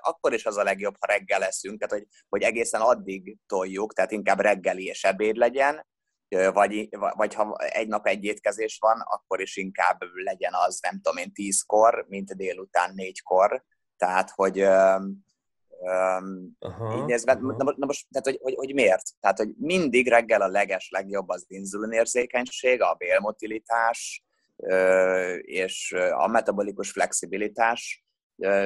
[0.00, 4.10] akkor is az a legjobb, ha reggel leszünk, tehát hogy, hogy egészen addig toljuk, tehát
[4.10, 5.86] inkább reggeli és ebéd legyen,
[6.52, 11.18] vagy, vagy ha egy nap egy étkezés van, akkor is inkább legyen az, nem tudom
[11.18, 13.64] én, tízkor, mint délután négykor,
[13.98, 14.66] tehát, hogy
[15.80, 17.56] Um, aha, így nézve, aha.
[17.56, 19.02] Na, na most, tehát, hogy, hogy, hogy miért?
[19.20, 24.24] Tehát, hogy mindig reggel a leges legjobb az inzulinérzékenység, a bélmotilitás
[25.40, 28.04] és a metabolikus flexibilitás,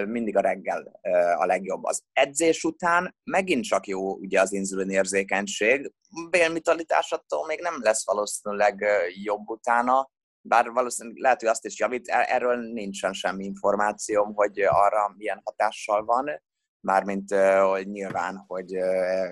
[0.06, 1.00] mindig a reggel
[1.36, 1.84] a legjobb.
[1.84, 5.92] Az edzés után megint csak jó ugye az inzulinérzékenység,
[6.30, 8.84] bélmitalitás attól még nem lesz valószínűleg
[9.22, 10.10] jobb utána,
[10.42, 15.40] bár valószínűleg lehet, hogy azt is javít, e-, erről nincsen semmi információm, hogy arra milyen
[15.44, 16.42] hatással van,
[16.80, 18.74] mármint hogy nyilván, hogy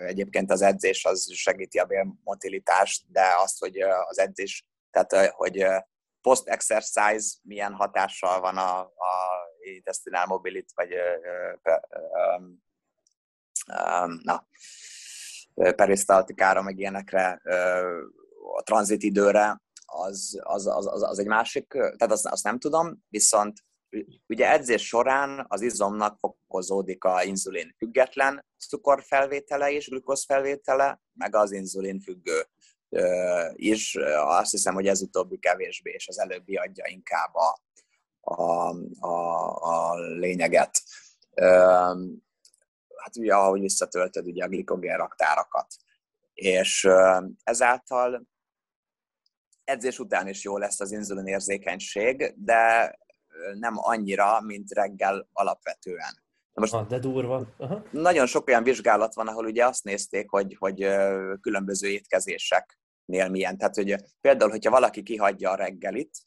[0.06, 5.66] egyébként az edzés az segíti a bélmotilitást, de azt, hogy az edzés, tehát hogy
[6.20, 9.40] post-exercise milyen hatással van a, a
[9.74, 10.94] intestinal mobility, vagy
[14.22, 14.46] na,
[15.54, 17.40] perisztaltikára, meg ilyenekre,
[18.56, 23.58] a tranzitidőre, az, az, az, az, egy másik, tehát azt, azt nem tudom, viszont
[24.26, 32.00] ugye edzés során az izomnak fokozódik a inzulin független cukorfelvétele és glükózfelvétele, meg az inzulin
[32.00, 32.46] függő
[33.52, 33.96] is.
[34.16, 37.60] Azt hiszem, hogy ez utóbbi kevésbé, és az előbbi adja inkább a,
[38.20, 40.82] a, a, a lényeget.
[42.96, 45.74] Hát ugye, ahogy visszatöltöd ugye a glikogén raktárakat.
[46.32, 46.88] És
[47.42, 48.26] ezáltal
[49.64, 52.94] edzés után is jó lesz az inzulin érzékenység, de
[53.58, 56.22] nem annyira, mint reggel alapvetően.
[56.52, 57.46] Na most ah, de durva.
[57.58, 57.82] Aha.
[57.90, 60.86] Nagyon sok olyan vizsgálat van, ahol ugye azt nézték, hogy, hogy
[61.40, 63.58] különböző étkezéseknél milyen.
[63.58, 66.18] Tehát, hogy például, hogyha valaki kihagyja a reggelit,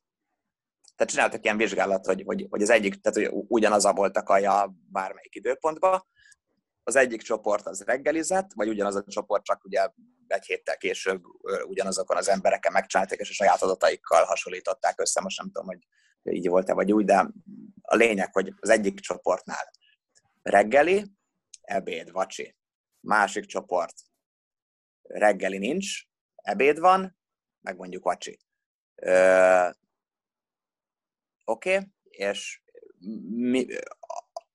[0.96, 4.24] tehát csináltak ilyen vizsgálat, hogy, hogy, hogy az egyik, tehát hogy ugyanaz a volt a
[4.24, 6.06] kaja bármelyik időpontban,
[6.84, 9.90] az egyik csoport az reggelizett, vagy ugyanaz a csoport, csak ugye
[10.28, 11.24] egy héttel később
[11.68, 15.22] ugyanazokon az embereken megcsinálták, és a saját adataikkal hasonlították össze.
[15.22, 15.88] Most nem tudom, hogy
[16.36, 17.32] így volt-e vagy úgy, de
[17.82, 19.72] a lényeg, hogy az egyik csoportnál
[20.42, 21.06] reggeli,
[21.62, 22.58] ebéd, vacsi.
[23.00, 23.94] Másik csoport
[25.02, 26.04] reggeli nincs,
[26.36, 27.18] ebéd van,
[27.62, 28.40] meg mondjuk vacsi.
[31.46, 31.88] Oké, okay?
[32.10, 32.64] és
[33.30, 33.66] mi,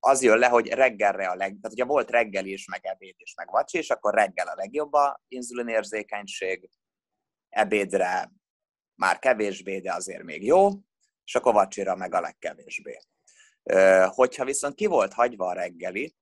[0.09, 1.49] az jön le, hogy reggelre a leg...
[1.49, 4.93] Tehát, hogyha volt reggeli is, meg ebéd is, meg vacsi, és akkor reggel a legjobb
[4.93, 6.69] a inzulinérzékenység,
[7.49, 8.33] ebédre
[8.95, 10.69] már kevésbé, de azért még jó,
[11.25, 12.99] és akkor vacsira meg a legkevésbé.
[14.07, 16.17] Hogyha viszont ki volt hagyva a reggeli,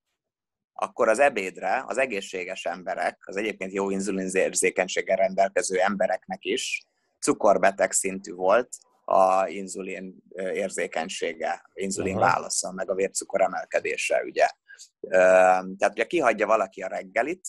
[0.73, 6.85] akkor az ebédre az egészséges emberek, az egyébként jó inzulinérzékenységgel rendelkező embereknek is
[7.19, 8.69] cukorbeteg szintű volt
[9.09, 12.25] a inzulin érzékenysége, inzulin Aha.
[12.25, 14.47] válasza, meg a vércukor emelkedése, ugye.
[15.09, 17.47] Tehát, hogyha kihagyja valaki a reggelit,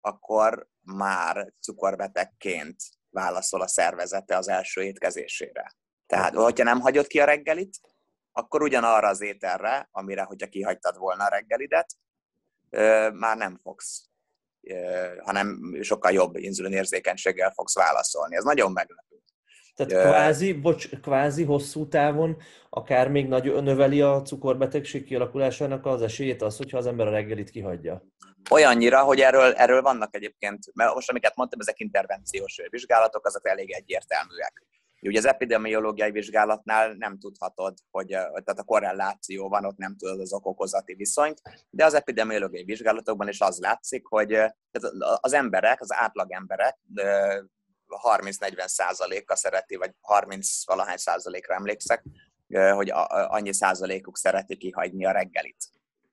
[0.00, 2.76] akkor már cukorbetegként
[3.10, 5.72] válaszol a szervezete az első étkezésére.
[6.06, 7.78] Tehát, hogyha nem hagyod ki a reggelit,
[8.32, 11.94] akkor ugyanarra az ételre, amire, hogyha kihagytad volna a reggelidet,
[13.12, 14.08] már nem fogsz
[15.18, 18.36] hanem sokkal jobb inzulinérzékenységgel fogsz válaszolni.
[18.36, 19.16] Ez nagyon meglepő.
[19.78, 22.36] Tehát kvázi, bocs, kvázi hosszú távon
[22.70, 27.50] akár még nagy, növeli a cukorbetegség kialakulásának az esélyét az, hogyha az ember a reggelit
[27.50, 28.02] kihagyja?
[28.50, 33.70] Olyannyira, hogy erről, erről vannak egyébként, mert most amiket mondtam, ezek intervenciós vizsgálatok, azok elég
[33.70, 34.66] egyértelműek.
[35.02, 40.32] Ugye az epidemiológiai vizsgálatnál nem tudhatod, hogy tehát a korreláció van, ott nem tudod az
[40.32, 44.38] okokozati viszonyt, de az epidemiológiai vizsgálatokban is az látszik, hogy
[45.20, 46.76] az emberek, az átlag emberek
[47.88, 52.04] 30-40 százaléka szereti, vagy 30 valahány százalékra emlékszek,
[52.74, 55.64] hogy annyi százalékuk szereti kihagyni a reggelit.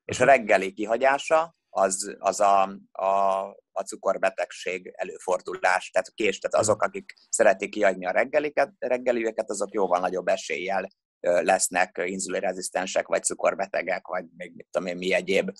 [0.05, 2.61] És a reggeli kihagyása az, az a,
[2.91, 3.39] a,
[3.71, 9.99] a cukorbetegség előfordulás, tehát kés, tehát azok, akik szeretik kiadni a reggeliket, reggelieket, azok jóval
[9.99, 10.87] nagyobb eséllyel
[11.41, 15.51] lesznek inzulinrezisztensek, vagy cukorbetegek, vagy még mit tudom én, mi egyéb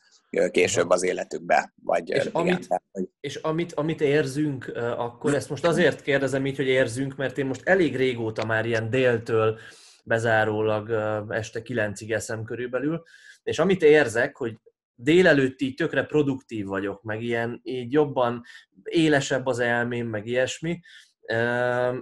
[0.52, 1.74] később az életükbe.
[1.84, 3.10] Vagy, és, igen, amit, tehát, hogy...
[3.20, 7.68] és amit, amit érzünk, akkor ezt most azért kérdezem így, hogy érzünk, mert én most
[7.68, 9.60] elég régóta már ilyen déltől
[10.04, 10.90] bezárólag
[11.30, 13.04] este kilencig eszem körülbelül,
[13.44, 14.58] és amit érzek, hogy
[14.96, 18.44] délelőtt így tökre produktív vagyok, meg ilyen így jobban
[18.84, 20.80] élesebb az elmém, meg ilyesmi.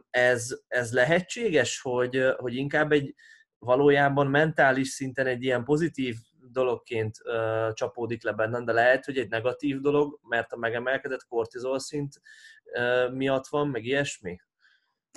[0.09, 3.15] Ez, ez lehetséges, hogy, hogy inkább egy
[3.63, 6.15] valójában mentális szinten egy ilyen pozitív
[6.51, 11.79] dologként uh, csapódik le bennem, de lehet, hogy egy negatív dolog, mert a megemelkedett kortizol
[11.79, 12.21] szint
[12.73, 14.39] uh, miatt van, meg ilyesmi?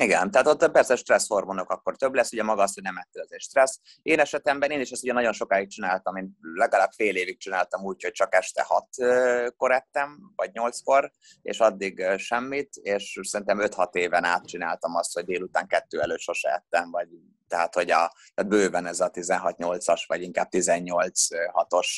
[0.01, 3.23] Igen, tehát ott persze stressz hormonok akkor több lesz, ugye maga az, hogy nem ettél,
[3.23, 3.81] azért stressz.
[4.03, 8.03] Én esetemben én is ezt ugye nagyon sokáig csináltam, én legalább fél évig csináltam úgy,
[8.03, 14.47] hogy csak este hatkor ettem, vagy nyolckor, és addig semmit, és szerintem 5-6 éven át
[14.47, 17.09] csináltam azt, hogy délután kettő előtt sose ettem, vagy
[17.49, 21.89] tehát, hogy a, tehát bőven ez a 16-8-as, vagy inkább 18-6-os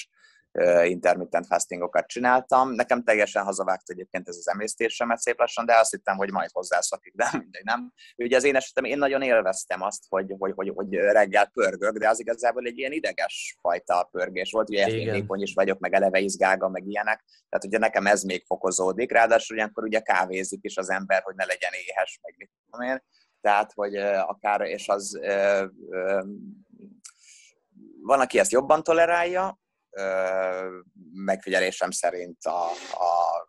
[0.84, 2.70] intermittent fastingokat csináltam.
[2.70, 7.14] Nekem teljesen hazavágta egyébként ez az emésztésemet szép lassan, de azt hittem, hogy majd hozzászokik,
[7.14, 7.92] de mindegy, nem.
[8.16, 12.09] Ugye az én esetem, én nagyon élveztem azt, hogy, hogy, hogy, hogy reggel pörgök, de
[12.09, 16.68] az igazából egy ilyen ideges fajta pörgés volt, ugye én is vagyok, meg eleve izgága,
[16.68, 21.22] meg ilyenek, tehát ugye nekem ez még fokozódik, ráadásul ilyenkor ugye kávézik is az ember,
[21.22, 23.03] hogy ne legyen éhes, meg mit tudom én,
[23.40, 25.18] tehát, hogy akár, és az
[28.03, 29.59] van, aki ezt jobban tolerálja,
[31.12, 33.49] megfigyelésem szerint a, a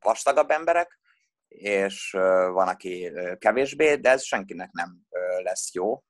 [0.00, 0.98] vastagabb emberek,
[1.48, 2.10] és
[2.52, 5.00] van, aki kevésbé, de ez senkinek nem
[5.42, 6.02] lesz jó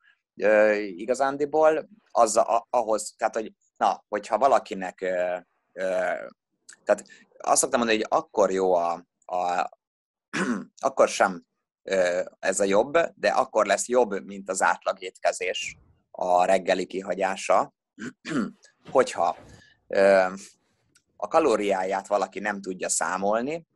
[0.79, 1.89] igazándiból.
[2.11, 2.37] Az,
[2.71, 4.99] ahhoz, tehát, hogy na, hogyha valakinek,
[6.85, 7.05] tehát
[7.39, 9.71] azt szoktam mondani, hogy akkor jó a, a
[10.89, 11.45] akkor sem
[12.39, 15.79] ez a jobb, de akkor lesz jobb, mint az átlag étkezés
[16.11, 17.75] a reggeli kihagyása,
[18.91, 19.37] hogyha
[21.17, 23.67] a kalóriáját valaki nem tudja számolni,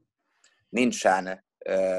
[0.68, 1.44] nincsen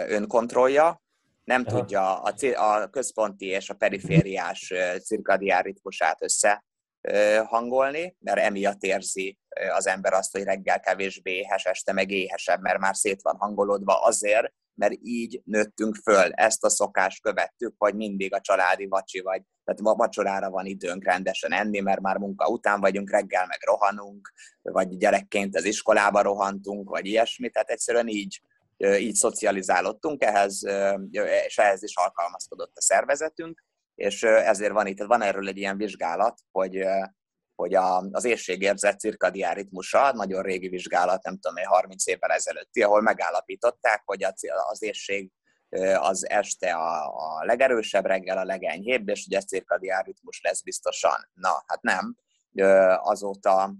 [0.07, 1.01] önkontrollja,
[1.43, 1.78] nem Aha.
[1.78, 9.38] tudja a, a központi és a perifériás cirkadián ritmusát összehangolni, mert emiatt érzi
[9.76, 14.01] az ember azt, hogy reggel kevésbé éhes, este meg éhesebb, mert már szét van hangolódva
[14.01, 19.42] azért, mert így nőttünk föl, ezt a szokást követtük, hogy mindig a családi vacsi vagy,
[19.64, 24.98] tehát vacsorára van időnk rendesen enni, mert már munka után vagyunk, reggel meg rohanunk, vagy
[24.98, 28.42] gyerekként az iskolába rohantunk, vagy ilyesmi, tehát egyszerűen így,
[28.78, 30.64] így szocializálódtunk ehhez,
[31.46, 33.64] és ehhez is alkalmazkodott a szervezetünk,
[33.96, 36.84] és ezért van itt, van erről egy ilyen vizsgálat, hogy
[37.60, 43.01] hogy a, az éjségérzet cirkadián ritmusa, nagyon régi vizsgálat, nem tudom, 30 évvel ezelőtti, ahol
[43.01, 44.24] megállapították, hogy
[44.72, 45.32] az éjség
[45.95, 51.30] az este a, a legerősebb, reggel a legenyhébb, és ugye cirkadián ritmus lesz biztosan.
[51.34, 52.16] Na, hát nem.
[52.97, 53.74] Azóta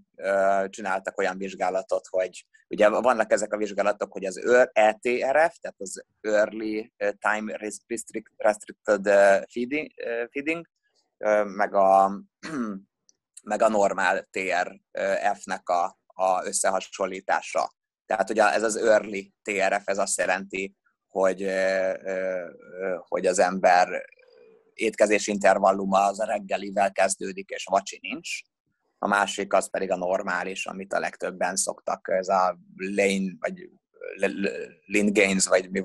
[0.70, 4.38] csináltak olyan vizsgálatot, hogy ugye vannak ezek a vizsgálatok, hogy az
[4.72, 7.72] ETRF, tehát az Early Time
[8.38, 9.08] Restricted
[10.32, 10.68] Feeding,
[11.46, 12.12] meg a
[13.44, 17.74] meg a normál TRF-nek a, a összehasonlítása.
[18.06, 20.76] Tehát hogy ez az early TRF, ez azt jelenti,
[21.08, 21.52] hogy,
[23.08, 24.06] hogy az ember
[24.74, 28.30] étkezés intervalluma az a reggelivel kezdődik, és vacsi nincs.
[28.98, 33.70] A másik az pedig a normális, amit a legtöbben szoktak, ez a lane, vagy
[34.86, 35.82] lean gains, vagy mi.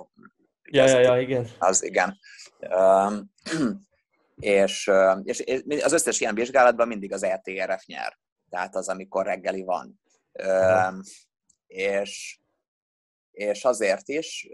[0.63, 1.47] Ja, ja, ja, igen.
[1.59, 2.19] Az igen
[4.35, 4.91] és,
[5.23, 8.19] és az összes ilyen vizsgálatban mindig az ETRF nyer.
[8.51, 10.01] Tehát az, amikor reggeli van.
[10.33, 11.01] Uh-huh.
[11.67, 12.39] És,
[13.31, 14.49] és azért is,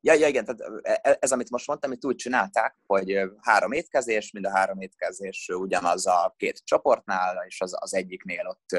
[0.00, 3.72] ja, ja igen, tehát e, e, ez, amit most mondtam, itt úgy csinálták, hogy három
[3.72, 8.78] étkezés, mind a három étkezés ugyanaz a két csoportnál, és az, az egyiknél ott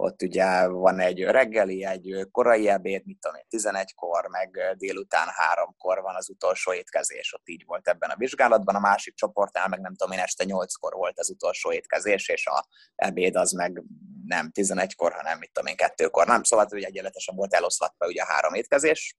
[0.00, 6.00] ott ugye van egy reggeli, egy korai ebéd, mit tudom én, 11-kor, meg délután 3-kor
[6.00, 9.94] van az utolsó étkezés, ott így volt ebben a vizsgálatban, a másik csoportnál meg nem
[9.94, 13.82] tudom én, este 8-kor volt az utolsó étkezés, és a ebéd az meg
[14.26, 18.32] nem 11-kor, hanem mit tudom én, 2-kor, nem, szóval ugye egyenletesen volt eloszlatva ugye a
[18.32, 19.16] három étkezés,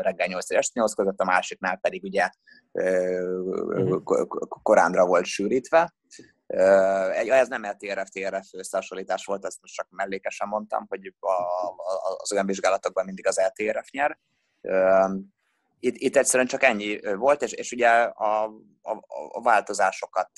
[0.00, 2.28] reggel 8 és este 8 között, a másiknál pedig ugye
[2.72, 3.96] mhm.
[4.62, 5.94] koránra volt sűrítve,
[6.50, 11.14] ez nem LTRF-TRF összehasonlítás volt, ezt most csak mellékesen mondtam, hogy
[12.16, 14.18] az olyan vizsgálatokban mindig az LTRF nyer.
[15.82, 18.44] Itt, itt egyszerűen csak ennyi volt, és, és ugye a,
[18.82, 18.98] a,
[19.30, 20.30] a változásokat,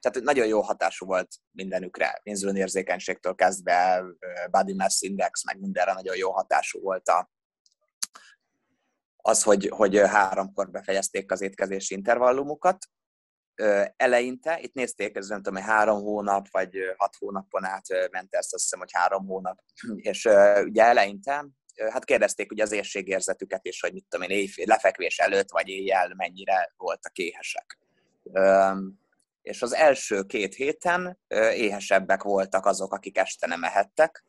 [0.00, 4.02] tehát nagyon jó hatású volt mindenükre, érzékenységtől kezdve,
[4.50, 7.30] body mass index, meg mindenre nagyon jó hatású volt a,
[9.16, 12.86] az, hogy, hogy háromkor befejezték az étkezési intervallumukat,
[13.96, 18.54] eleinte, itt nézték, ez nem tudom, hogy három hónap, vagy hat hónapon át ment ezt,
[18.54, 19.58] azt hiszem, hogy három hónap,
[20.10, 20.24] és
[20.64, 21.46] ugye eleinte,
[21.90, 26.14] hát kérdezték ugye az érségérzetüket is, hogy mit tudom én, éjfél, lefekvés előtt, vagy éjjel
[26.16, 27.78] mennyire voltak éhesek.
[29.42, 31.18] És az első két héten
[31.54, 34.24] éhesebbek voltak azok, akik este nem ehettek,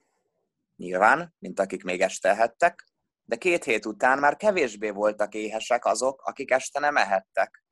[0.76, 2.88] nyilván, mint akik még este ehettek,
[3.26, 7.64] de két hét után már kevésbé voltak éhesek azok, akik este nem ehettek,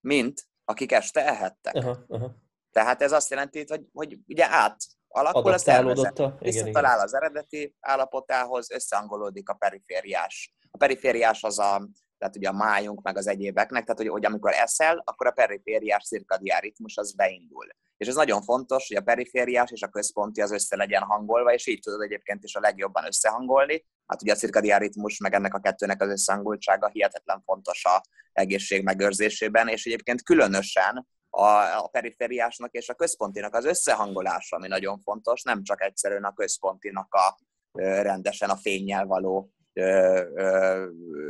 [0.00, 1.74] mint akik este ehettek.
[1.74, 2.34] Aha, aha.
[2.72, 4.76] Tehát ez azt jelenti, hogy, hogy ugye át
[5.08, 10.54] alakul a szervezet, visszatalál az eredeti állapotához, összehangolódik a perifériás.
[10.70, 11.88] A perifériás az a,
[12.18, 16.06] tehát ugye a májunk, meg az egyébeknek, tehát hogy, hogy amikor eszel, akkor a perifériás
[16.06, 17.66] cirkadián ritmus az beindul.
[17.96, 21.66] És ez nagyon fontos, hogy a perifériás és a központi az össze legyen hangolva, és
[21.66, 23.84] így tudod egyébként is a legjobban összehangolni.
[24.06, 28.02] Hát ugye a cirkadián ritmus, meg ennek a kettőnek az összehangoltsága hihetetlen fontos a
[28.32, 31.46] egészség megőrzésében, és egyébként különösen a,
[31.76, 37.14] a perifériásnak és a központinak az összehangolása, ami nagyon fontos, nem csak egyszerűen a központinak
[37.14, 37.38] a
[37.78, 39.52] rendesen a fényjel való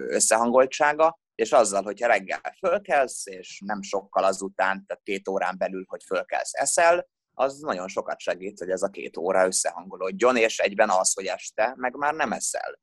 [0.08, 6.02] összehangoltsága, és azzal, hogyha reggel fölkelsz, és nem sokkal azután, tehát két órán belül, hogy
[6.06, 11.14] fölkelsz, eszel, az nagyon sokat segít, hogy ez a két óra összehangolódjon, és egyben az,
[11.14, 12.78] hogy este meg már nem eszel.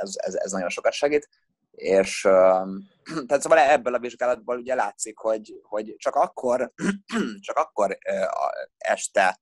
[0.00, 1.28] Ez, ez, ez nagyon sokat segít.
[1.70, 2.20] És
[3.26, 6.72] tehát szóval ebből a vizsgálatból ugye látszik, hogy, hogy csak akkor,
[7.46, 7.98] csak akkor
[8.78, 9.38] este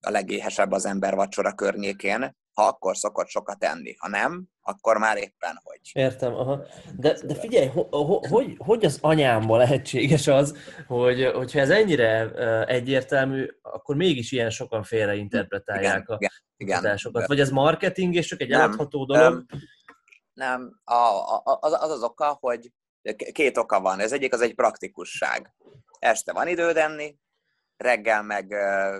[0.00, 3.94] a legéhesebb az ember vacsora környékén, ha akkor szokott sokat enni.
[3.98, 5.80] Ha nem, akkor már éppen hogy.
[5.92, 6.66] Értem, aha.
[6.96, 12.30] De, de figyelj, ho, ho, hogy, hogy az anyámmal lehetséges az, hogy, hogyha ez ennyire
[12.64, 17.26] egyértelmű, akkor mégis ilyen sokan félreinterpretálják igen, a igen, igen.
[17.26, 19.22] Vagy ez marketing, és csak egy nem, eladható dolog?
[19.22, 19.46] Nem,
[20.32, 20.80] nem.
[20.84, 22.72] A, a, az, az az oka, hogy
[23.32, 24.00] két oka van.
[24.00, 25.54] Ez egyik az egy praktikusság.
[25.98, 27.16] Este van időd enni,
[27.76, 28.96] reggel meg uh,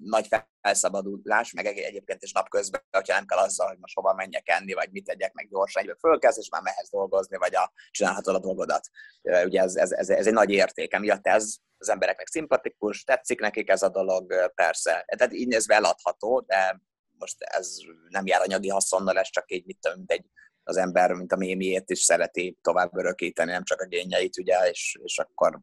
[0.00, 0.28] nagy
[0.60, 4.90] felszabadulás, meg egyébként is napközben, hogyha nem kell azzal, hogy most hova menjek enni, vagy
[4.90, 8.88] mit tegyek meg gyorsan, egyből fölkezd, és már mehetsz dolgozni, vagy a, csinálhatod a dolgodat.
[9.22, 13.40] Uh, ugye ez, ez, ez, ez, egy nagy érték, emiatt ez az embereknek szimpatikus, tetszik
[13.40, 15.04] nekik ez a dolog, persze.
[15.16, 16.80] Tehát így nézve eladható, de
[17.18, 17.76] most ez
[18.08, 20.24] nem jár anyagi haszonnal, ez csak így, mit tudom, egy
[20.64, 24.98] az ember, mint a mémiét is szereti tovább örökíteni, nem csak a génjeit, ugye, és,
[25.02, 25.60] és akkor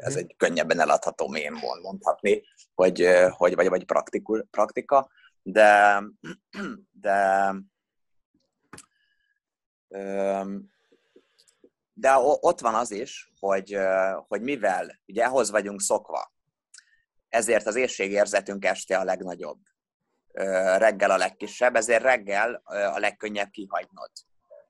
[0.00, 2.42] ez egy könnyebben eladható mém mondhatni,
[2.74, 5.10] hogy, hogy vagy, vagy praktikul, praktika,
[5.42, 6.02] de,
[7.00, 7.54] de
[11.92, 13.78] de ott van az is, hogy,
[14.28, 16.32] hogy mivel ugye ehhoz vagyunk szokva,
[17.28, 19.58] ezért az éjségérzetünk este a legnagyobb,
[20.76, 24.10] reggel a legkisebb, ezért reggel a legkönnyebb kihagynod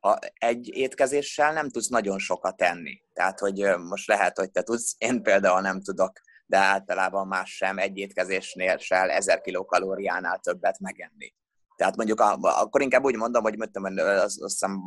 [0.01, 3.03] a, egy étkezéssel nem tudsz nagyon sokat tenni.
[3.13, 6.13] Tehát, hogy most lehet, hogy te tudsz, én például nem tudok,
[6.47, 11.35] de általában más sem egy étkezésnél se 1000 kilokalóriánál többet megenni.
[11.77, 14.81] Tehát mondjuk akkor inkább úgy mondom, hogy mondtam, azt, hiszem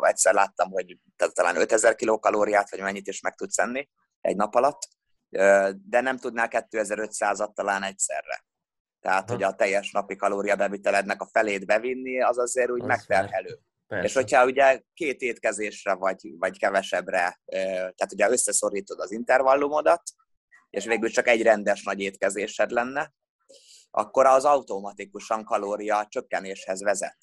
[0.00, 0.98] egyszer láttam, hogy
[1.32, 3.88] talán 5000 kilokalóriát, vagy mennyit is meg tudsz enni
[4.20, 4.88] egy nap alatt,
[5.88, 8.44] de nem tudnál 2500-at talán egyszerre.
[9.00, 13.58] Tehát, hogy a teljes napi kalóriabevitelednek a felét bevinni, az azért úgy megterhelő.
[13.88, 14.06] Persze.
[14.06, 20.02] És hogyha ugye két étkezésre vagy, vagy kevesebbre, tehát ugye összeszorítod az intervallumodat,
[20.70, 23.12] és végül csak egy rendes nagy étkezésed lenne,
[23.90, 27.16] akkor az automatikusan kalória csökkenéshez vezet.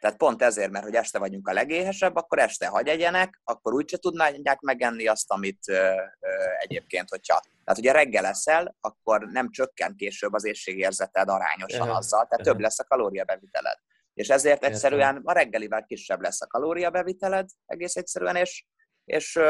[0.00, 3.96] Tehát pont ezért, mert hogy este vagyunk a legéhesebb, akkor este hagy egyenek, akkor úgyse
[3.96, 5.74] tudnák megenni azt, amit ö,
[6.20, 6.28] ö,
[6.58, 7.40] egyébként, hogyha...
[7.64, 12.78] Tehát ugye reggel leszel, akkor nem csökken később az éjségérzeted arányosan azzal, tehát több lesz
[12.78, 13.78] a kalóriabeviteled.
[14.14, 18.64] És ezért egyszerűen a reggelivel kisebb lesz a kalóriabeviteled, egész egyszerűen, és,
[19.04, 19.40] és,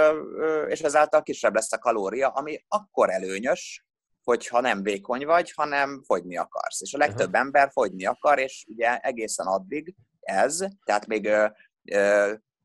[0.66, 3.84] és ezáltal kisebb lesz a kalória, ami akkor előnyös,
[4.24, 6.80] hogyha nem vékony vagy, hanem fogyni akarsz.
[6.80, 7.40] És a legtöbb uh-huh.
[7.40, 11.30] ember fogyni akar, és ugye egészen addig ez, tehát még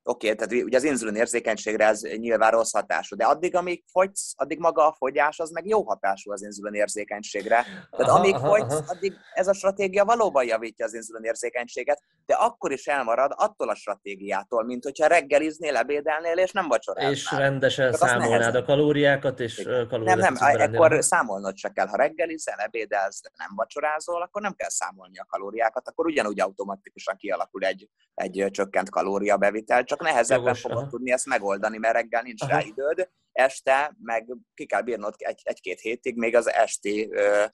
[0.09, 4.33] Oké, okay, tehát ugye az inzulin érzékenységre ez nyilván rossz hatású, de addig, amíg fogysz,
[4.35, 7.65] addig maga a fogyás az meg jó hatású az inzulin érzékenységre.
[7.89, 8.83] Tehát aha, amíg aha, fogysz, aha.
[8.87, 13.75] addig ez a stratégia valóban javítja az inzulin érzékenységet, de akkor is elmarad attól a
[13.75, 17.11] stratégiától, mint hogyha reggeliznél, ebédelnél, és nem vacsoráznál.
[17.11, 20.39] És rendesen Tehát számolnád a kalóriákat, és kalóriákat.
[20.39, 21.87] Nem, nem, akkor számolnod se kell.
[21.87, 27.15] Ha reggelizel, ebédelsz, de nem vacsorázol, akkor nem kell számolni a kalóriákat, akkor ugyanúgy automatikusan
[27.17, 30.87] kialakul egy, egy csökkent kalóriabevitel, csak csak nehezebben Jogos, fogod aha.
[30.87, 32.51] tudni ezt megoldani, mert reggel nincs aha.
[32.51, 37.45] rá időd, este meg ki kell bírnod egy, egy-két hétig, még az esti ö,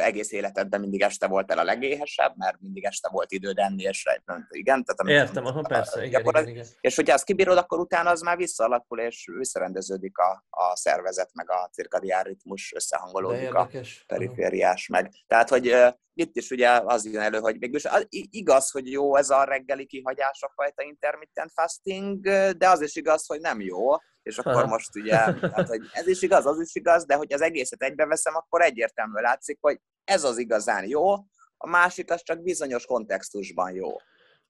[0.00, 4.06] egész életedben mindig este volt el a legéhesebb, mert mindig este volt időd enni, és
[4.48, 4.84] igen.
[4.84, 6.66] Tehát, Értem, aha, persze, igen, igen, igen.
[6.80, 11.50] És hogyha azt kibírod, akkor utána az már visszaalakul, és visszarendeződik a, a szervezet, meg
[11.50, 13.68] a cirkadián ritmus, összehangolódik a
[14.06, 15.10] perifériás meg.
[15.26, 15.76] Tehát, hogy
[16.14, 20.42] itt is ugye az jön elő, hogy mégis igaz, hogy jó ez a reggeli kihagyás
[20.42, 22.20] a fajta intermittent fasting,
[22.56, 23.90] de az is igaz, hogy nem jó,
[24.22, 27.40] és akkor most ugye, hát, hogy ez is igaz, az is igaz, de hogy az
[27.40, 31.12] egészet egybeveszem, akkor egyértelműen látszik, hogy ez az igazán jó,
[31.56, 33.90] a másik az csak bizonyos kontextusban jó.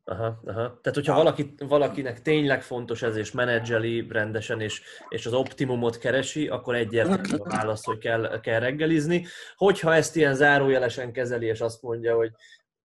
[0.04, 0.78] Aha, aha.
[0.82, 6.48] Tehát, hogyha valaki, valakinek tényleg fontos ez, és menedzseli rendesen, és, és az optimumot keresi,
[6.48, 9.26] akkor egyértelmű a válasz, hogy kell, kell reggelizni.
[9.56, 12.30] Hogyha ezt ilyen zárójelesen kezeli, és azt mondja, hogy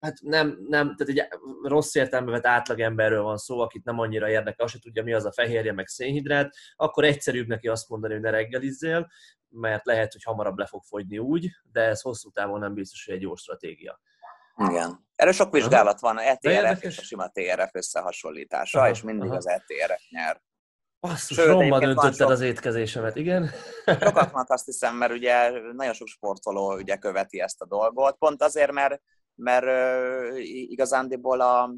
[0.06, 4.66] hát nem, nem, tehát egy rossz értelme vett átlagemberről van szó, akit nem annyira érdekel,
[4.66, 8.22] azt se tudja, mi az a fehérje, meg szénhidrát, akkor egyszerűbb neki azt mondani, hogy
[8.22, 9.08] ne reggelizzél,
[9.50, 13.16] mert lehet, hogy hamarabb le fog fogyni úgy, de ez hosszú távon nem biztos, hogy
[13.16, 14.00] egy jó stratégia.
[14.70, 15.08] Igen.
[15.16, 19.36] Erre sok vizsgálat van, ETRF és a sima TRF összehasonlítása, aha, és mindig aha.
[19.36, 20.42] az ETRF nyer.
[21.00, 22.30] Basszus, Sőt, romba döntötted sok...
[22.30, 23.52] az étkezésemet, igen.
[23.86, 28.72] Sokaknak azt hiszem, mert ugye nagyon sok sportoló ugye követi ezt a dolgot, pont azért,
[28.72, 29.02] mert,
[29.36, 31.76] mert uh, igazándiból a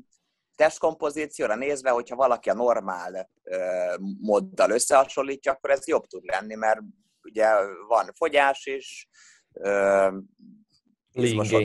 [0.55, 6.79] testkompozícióra nézve, hogyha valaki a normál uh, móddal összehasonlítja, akkor ez jobb tud lenni, mert
[7.23, 7.47] ugye
[7.88, 9.07] van fogyás is,
[9.51, 10.13] uh,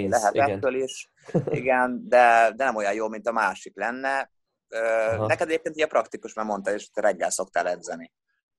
[0.09, 0.51] lehet igen.
[0.51, 1.11] ettől is,
[1.51, 4.31] igen, de, de nem olyan jó, mint a másik lenne.
[4.69, 5.27] Aha.
[5.27, 8.13] Neked egyébként ugye praktikus, mert mondta, és te reggel szoktál edzeni.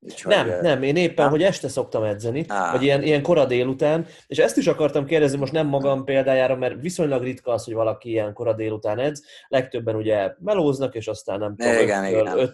[0.05, 1.29] Úgyhogy, nem, nem, én éppen, nem?
[1.29, 2.71] hogy este szoktam edzeni, Á.
[2.71, 6.81] vagy ilyen, ilyen kora délután, és ezt is akartam kérdezni, most nem magam példájára, mert
[6.81, 11.55] viszonylag ritka az, hogy valaki ilyen kora délután edz, legtöbben ugye melóznak, és aztán nem
[11.55, 11.73] tudom,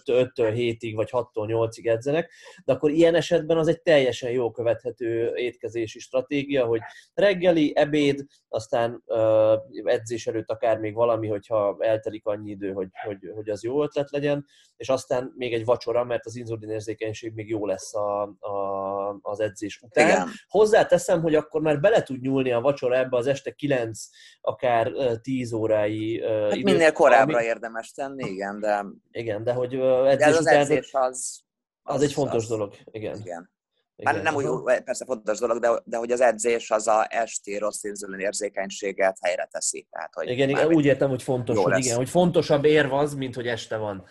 [0.06, 2.32] 5-től 7-ig, vagy 6-tól 8-ig edzenek,
[2.66, 6.80] de akkor ilyen esetben az egy teljesen jó követhető étkezési stratégia, hogy
[7.14, 9.54] reggeli, ebéd, aztán uh,
[9.84, 14.12] edzés előtt akár még valami, hogyha eltelik annyi idő, hogy, hogy, hogy az jó ötlet
[14.12, 14.46] legyen,
[14.78, 19.82] és aztán még egy vacsora, mert az inzulinérzékenység még jó lesz a, a, az edzés
[19.82, 20.07] után.
[20.07, 20.28] Igen.
[20.48, 23.99] Hozzáteszem, hogy akkor már bele tud nyúlni a vacsora ebbe az este 9,
[24.41, 24.91] akár
[25.22, 27.45] 10 órái hát időt, Minél korábbra ami...
[27.45, 28.86] érdemes tenni, igen, de...
[29.11, 30.56] Igen, de hogy edzés de az után...
[30.56, 31.40] edzés az,
[31.82, 33.20] az, az egy fontos az, dolog, igen.
[33.20, 33.52] igen.
[33.95, 37.57] Igen, Már nem úgy, persze fontos dolog, de, de hogy az edzés az a esti
[37.57, 39.88] rossz inzulin érzékenységet helyre teszi.
[39.91, 43.36] Tehát, hogy igen, igen úgy értem, hogy fontos, hogy, igen, hogy fontosabb érv az, mint
[43.36, 44.06] hogy este van.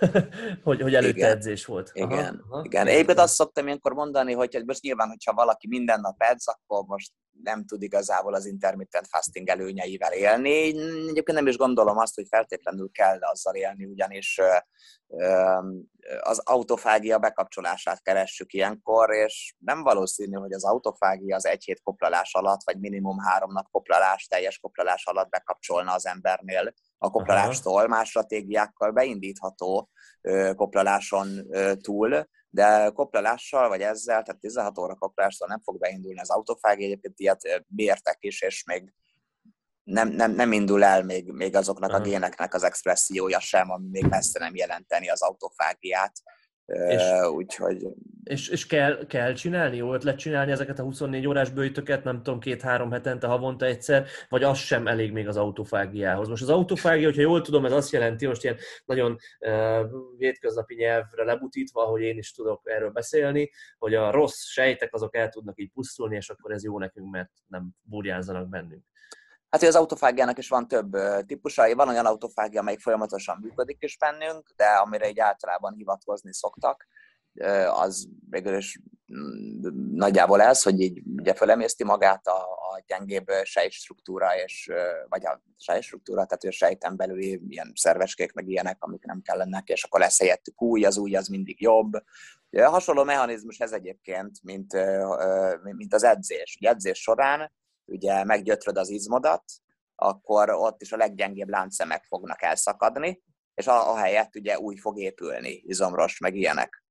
[0.64, 1.30] hogy, hogy előtte igen.
[1.30, 1.90] edzés volt.
[1.92, 2.86] Igen, aha, igen.
[2.86, 7.12] Egyébként azt szoktam ilyenkor mondani, hogy most nyilván, hogyha valaki minden nap edz, akkor most
[7.42, 10.66] nem tud igazából az intermittent fasting előnyeivel élni.
[11.08, 14.40] Egyébként nem is gondolom azt, hogy feltétlenül kell azzal élni, ugyanis
[16.20, 22.34] az autofágia bekapcsolását keressük ilyenkor, és nem valószínű, hogy az autofágia az egy hét koplalás
[22.34, 28.08] alatt, vagy minimum három nap koplalás, teljes koplalás alatt bekapcsolna az embernél a koplalástól, más
[28.08, 29.90] stratégiákkal beindítható
[30.54, 31.46] koplaláson
[31.80, 37.18] túl, de koplalással, vagy ezzel, tehát 16 óra koplalással nem fog beindulni az autofágia, egyébként
[37.18, 38.92] ilyet bértek is, és még
[39.82, 44.04] nem, nem, nem indul el még, még azoknak a géneknek az expressziója sem, ami még
[44.06, 46.12] messze nem jelenteni az autofágiát.
[46.72, 47.02] És,
[47.34, 47.86] úgyhogy...
[48.24, 52.40] És, és kell, kell csinálni, jó ötlet csinálni ezeket a 24 órás bőjtöket, nem tudom,
[52.40, 56.28] két-három hetente, havonta egyszer, vagy az sem elég még az autofágiához.
[56.28, 61.24] Most az autofágia, hogyha jól tudom, ez azt jelenti, most ilyen nagyon uh, vétköznapi nyelvre
[61.24, 65.70] lebutítva, hogy én is tudok erről beszélni, hogy a rossz sejtek azok el tudnak így
[65.72, 68.84] pusztulni, és akkor ez jó nekünk, mert nem burjánzanak bennünk.
[69.52, 70.96] Hát, hogy az autofágiának is van több
[71.26, 71.74] típusa.
[71.74, 76.86] Van olyan autofágia, amelyik folyamatosan működik is bennünk, de amire egy általában hivatkozni szoktak,
[77.70, 78.80] az végül is
[79.90, 84.70] nagyjából ez, hogy így ugye fölemészti magát a, a gyengébb sejtstruktúra, és,
[85.08, 89.84] vagy a sejtstruktúra, tehát a sejten belüli ilyen szerveskék, meg ilyenek, amik nem kellenek, és
[89.84, 91.92] akkor lesz helyettük új, az új az mindig jobb.
[92.50, 94.76] Hasonló mechanizmus ez egyébként, mint,
[95.62, 96.56] mint az edzés.
[96.60, 97.52] Ugye edzés során
[97.92, 99.44] ugye meggyötröd az izmodat,
[99.94, 103.22] akkor ott is a leggyengébb láncszemek fognak elszakadni,
[103.54, 106.81] és a, a helyett ugye új fog épülni, izomros, meg ilyenek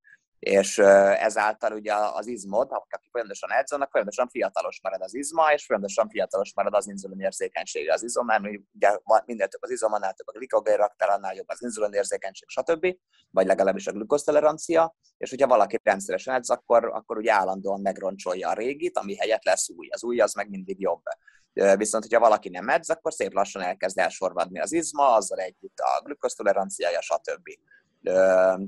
[0.42, 5.66] és ezáltal ugye az izmod, aki folyamatosan edz, annak folyamatosan fiatalos marad az izma, és
[5.66, 8.44] folyamatosan fiatalos marad az inzulin érzékenysége az izom, mert
[8.74, 12.96] ugye minél több az izom, annál több a glikogén annál jobb az inzulin érzékenység, stb.,
[13.32, 18.54] vagy legalábbis a glukosztolerancia, és hogyha valaki rendszeresen edz, akkor, akkor ugye állandóan megroncsolja a
[18.54, 19.88] régit, ami helyett lesz új.
[19.90, 21.02] Az új az meg mindig jobb.
[21.54, 26.02] Viszont, hogyha valaki nem edz, akkor szép lassan elkezd elsorvadni az izma, azzal együtt a
[26.04, 27.50] glukosztoleranciája, stb.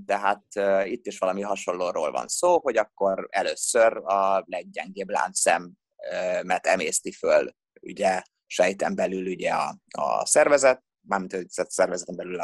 [0.05, 0.43] Tehát
[0.83, 8.21] itt is valami hasonlóról van szó, hogy akkor először a leggyengébb láncszemet emészti föl ugye
[8.45, 12.39] sejten belül ugye a, a szervezet, mármint a szervezeten belül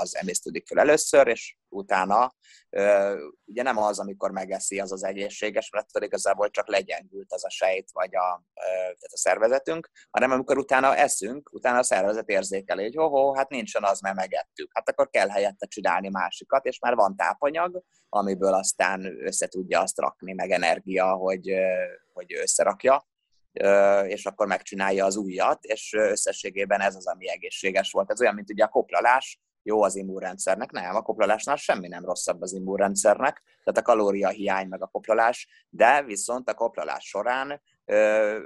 [0.00, 2.34] az emésztődik fel először, és utána
[3.44, 7.50] ugye nem az, amikor megeszi az az egészséges, mert attól igazából csak legyengült az a
[7.50, 12.94] sejt, vagy a, tehát a szervezetünk, hanem amikor utána eszünk, utána a szervezet érzékeli, hogy
[12.94, 14.70] ho, hát nincsen az, mert megettük.
[14.74, 19.98] Hát akkor kell helyette csinálni másikat, és már van tápanyag, amiből aztán össze tudja azt
[19.98, 21.52] rakni, meg energia, hogy,
[22.12, 23.10] hogy összerakja
[24.06, 28.10] és akkor megcsinálja az újat, és összességében ez az, ami egészséges volt.
[28.10, 32.40] Ez olyan, mint ugye a koplalás, jó az immunrendszernek, nem, a koplalásnál semmi nem rosszabb
[32.40, 37.62] az immunrendszernek, tehát a kalóriahiány meg a koplalás, de viszont a koplalás során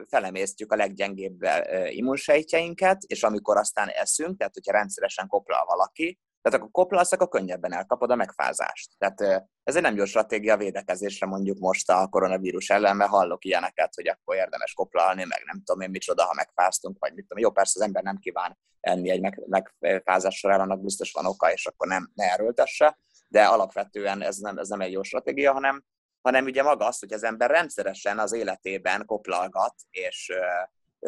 [0.09, 1.41] felemésztjük a leggyengébb
[1.89, 7.73] immunsejtjeinket, és amikor aztán eszünk, tehát hogyha rendszeresen koplal valaki, tehát akkor koplalsz, akkor könnyebben
[7.73, 8.91] elkapod a megfázást.
[8.99, 13.45] Tehát ez egy nem jó stratégia a védekezésre mondjuk most a koronavírus ellen, mert hallok
[13.45, 17.43] ilyeneket, hogy akkor érdemes koplalni, meg nem tudom én micsoda, ha megfáztunk, vagy mit tudom.
[17.43, 19.47] Jó, persze az ember nem kíván enni egy
[19.79, 22.99] megfázás során, annak biztos van oka, és akkor nem ne erőltesse,
[23.29, 25.85] de alapvetően ez nem, ez nem egy jó stratégia, hanem,
[26.23, 30.33] hanem ugye maga az, hogy az ember rendszeresen az életében koplalgat, és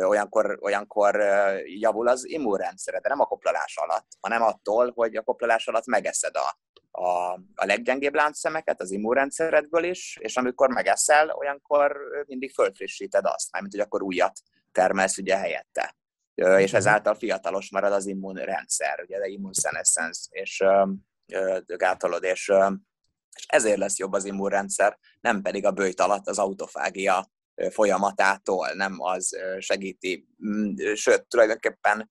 [0.07, 1.17] olyankor, olyankor
[1.65, 6.37] javul az immunrendszere, de nem a koplalás alatt, hanem attól, hogy a koplalás alatt megeszed
[6.37, 6.59] a,
[6.91, 13.75] a, a leggyengébb láncszemeket az immunrendszeredből is, és amikor megeszel, olyankor mindig fölfrissíted azt, mármint
[13.75, 14.41] hogy akkor újat
[14.73, 15.97] termelsz ugye helyette.
[16.35, 16.77] És mhm.
[16.77, 20.65] ezáltal fiatalos marad az immunrendszer, ugye, de immunsenescence, és
[21.67, 22.53] gátolod, és,
[23.37, 27.31] és ezért lesz jobb az immunrendszer, nem pedig a bőjt alatt az autofágia
[27.71, 30.29] folyamatától, nem az segíti.
[30.47, 32.11] Mm, sőt, tulajdonképpen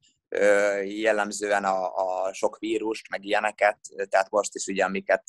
[0.84, 3.80] jellemzően a, a sok vírust, meg ilyeneket,
[4.10, 5.24] tehát most is ugye, amiket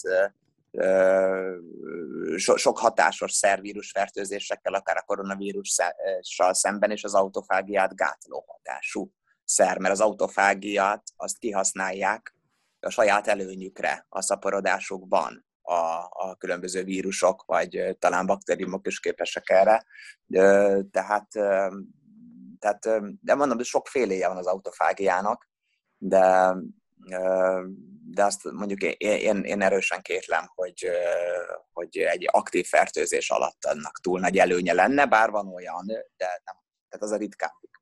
[2.36, 9.12] so, sok hatásos szervírus fertőzésekkel, akár a koronavírussal szemben, és az autofágiát gátló hatású
[9.44, 12.34] szer, mert az autofágiát azt kihasználják
[12.80, 19.84] a saját előnyükre a szaporodásukban a, a különböző vírusok, vagy talán baktériumok is képesek erre.
[20.90, 21.28] Tehát,
[22.58, 22.82] tehát
[23.20, 25.48] de mondom, hogy sokféléje van az autofágiának,
[25.98, 26.54] de,
[28.10, 30.90] de azt mondjuk én, én erősen kétlem, hogy,
[31.72, 35.86] hogy egy aktív fertőzés alatt annak túl nagy előnye lenne, bár van olyan,
[36.16, 36.56] de nem,
[36.88, 37.76] tehát az a ritkábbik.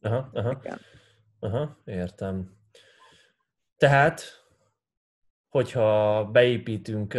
[0.00, 0.58] Aha, aha.
[0.60, 0.80] Igen.
[1.40, 2.58] aha, értem.
[3.76, 4.39] Tehát
[5.50, 7.14] hogyha beépítünk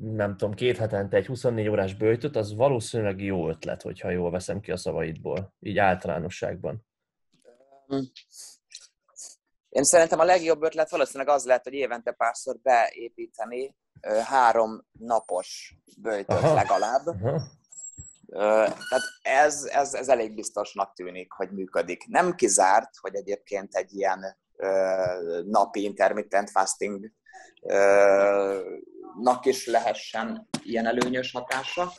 [0.00, 4.60] nem tudom, két hetente egy 24 órás bőjtöt, az valószínűleg jó ötlet, hogyha jól veszem
[4.60, 6.86] ki a szavaidból, így általánosságban.
[9.68, 13.74] Én szerintem a legjobb ötlet valószínűleg az lehet, hogy évente párszor beépíteni
[14.24, 16.54] három napos bőjtöt Aha.
[16.54, 17.06] legalább.
[17.06, 17.42] Aha.
[18.26, 22.06] Tehát ez, ez, ez elég biztosnak tűnik, hogy működik.
[22.06, 24.36] Nem kizárt, hogy egyébként egy ilyen
[25.44, 27.12] napi intermittent fasting
[29.20, 31.92] nak is lehessen ilyen előnyös hatása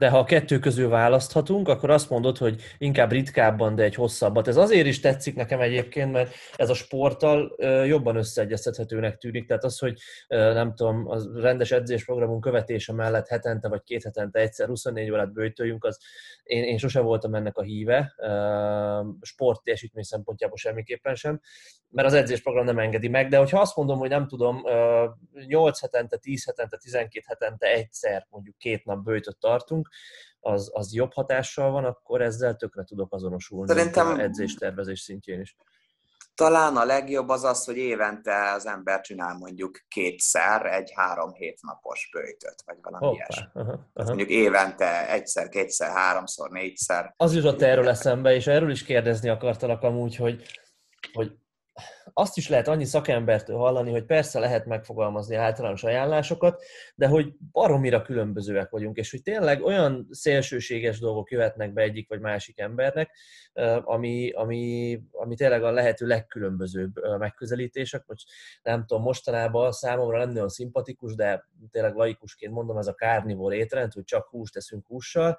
[0.00, 4.48] de ha a kettő közül választhatunk, akkor azt mondod, hogy inkább ritkábban, de egy hosszabbat.
[4.48, 7.56] Ez azért is tetszik nekem egyébként, mert ez a sporttal
[7.86, 9.46] jobban összeegyeztethetőnek tűnik.
[9.46, 9.98] Tehát az, hogy
[10.28, 15.84] nem tudom, a rendes edzésprogramunk követése mellett hetente vagy két hetente egyszer 24 órát bőjtöljünk,
[15.84, 15.98] az
[16.42, 18.14] én, én sose voltam ennek a híve,
[19.20, 21.40] sport teljesítmény szempontjából semmiképpen sem,
[21.90, 24.62] mert az edzésprogram nem engedi meg, de hogyha azt mondom, hogy nem tudom,
[25.46, 29.89] 8 hetente, 10 hetente, 12 hetente egyszer mondjuk két nap bőjtöt tartunk,
[30.40, 34.20] az, az jobb hatással van, akkor ezzel tökre tudok azonosulni Szerintem...
[34.20, 35.56] edzés tervezés szintjén is.
[36.34, 41.58] Talán a legjobb az az, hogy évente az ember csinál mondjuk kétszer egy három hét
[41.62, 43.16] napos bőjtöt, vagy valami Hoppá.
[43.16, 43.46] ilyesmi.
[43.54, 44.06] Uh-huh, uh-huh.
[44.06, 47.14] Mondjuk évente egyszer, kétszer, háromszor, négyszer.
[47.16, 50.42] Az jutott erről eszembe, és erről is kérdezni akartalak amúgy, hogy,
[51.12, 51.32] hogy
[52.12, 56.62] azt is lehet annyi szakembertől hallani, hogy persze lehet megfogalmazni általános ajánlásokat,
[56.94, 62.20] de hogy baromira különbözőek vagyunk, és hogy tényleg olyan szélsőséges dolgok jöhetnek be egyik vagy
[62.20, 63.10] másik embernek,
[63.82, 68.24] ami, ami, ami tényleg a lehető legkülönbözőbb megközelítések, vagy
[68.62, 73.92] nem tudom, mostanában számomra nem nagyon szimpatikus, de tényleg laikusként mondom, ez a carnivore étrend,
[73.92, 75.38] hogy csak húst teszünk hússal.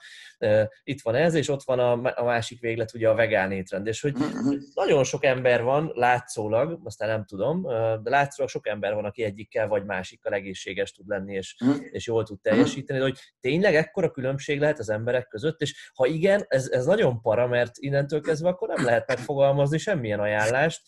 [0.84, 4.02] Itt van ez, és ott van a, a másik véglet, ugye a vegán étrend, és
[4.02, 4.58] hogy mm-hmm.
[4.74, 7.62] nagyon sok ember van, látszólag, aztán nem tudom,
[8.04, 11.72] de látszólag sok ember van, aki egyikkel vagy másikkal egészséges tud lenni, és, mm.
[11.92, 16.06] és jól tud teljesíteni, de hogy tényleg ekkora különbség lehet az emberek között, és ha
[16.06, 20.82] igen, ez, ez nagyon para, mert innentől kezdve akkor nem lehet megfogalmazni semmilyen ajánlást,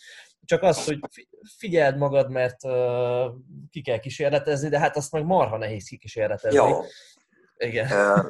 [0.45, 0.99] csak azt, hogy
[1.57, 2.71] figyeld magad, mert uh,
[3.69, 6.57] ki kell kísérletezni, de hát azt meg marha nehéz kikísérletezni.
[6.57, 6.81] Jó.
[7.57, 7.85] Igen.
[7.85, 8.25] Uh,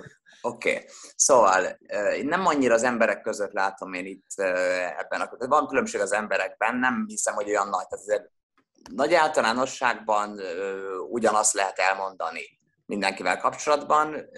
[0.46, 0.86] Oké, okay.
[1.16, 1.78] szóval
[2.24, 4.28] nem annyira az emberek között látom én itt
[4.98, 5.48] ebben a...
[5.48, 7.88] Van különbség az emberekben, nem hiszem, hogy olyan nagy.
[7.88, 8.30] Tehát azért
[8.92, 10.40] nagy általánosságban
[11.10, 12.42] ugyanazt lehet elmondani
[12.86, 14.30] mindenkivel kapcsolatban,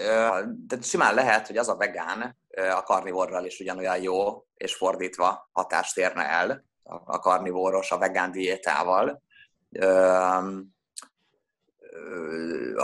[0.68, 2.38] de simán lehet, hogy az a vegán
[2.76, 9.22] a karnivorral is ugyanolyan jó, és fordítva hatást érne el a karnivoros a vegán diétával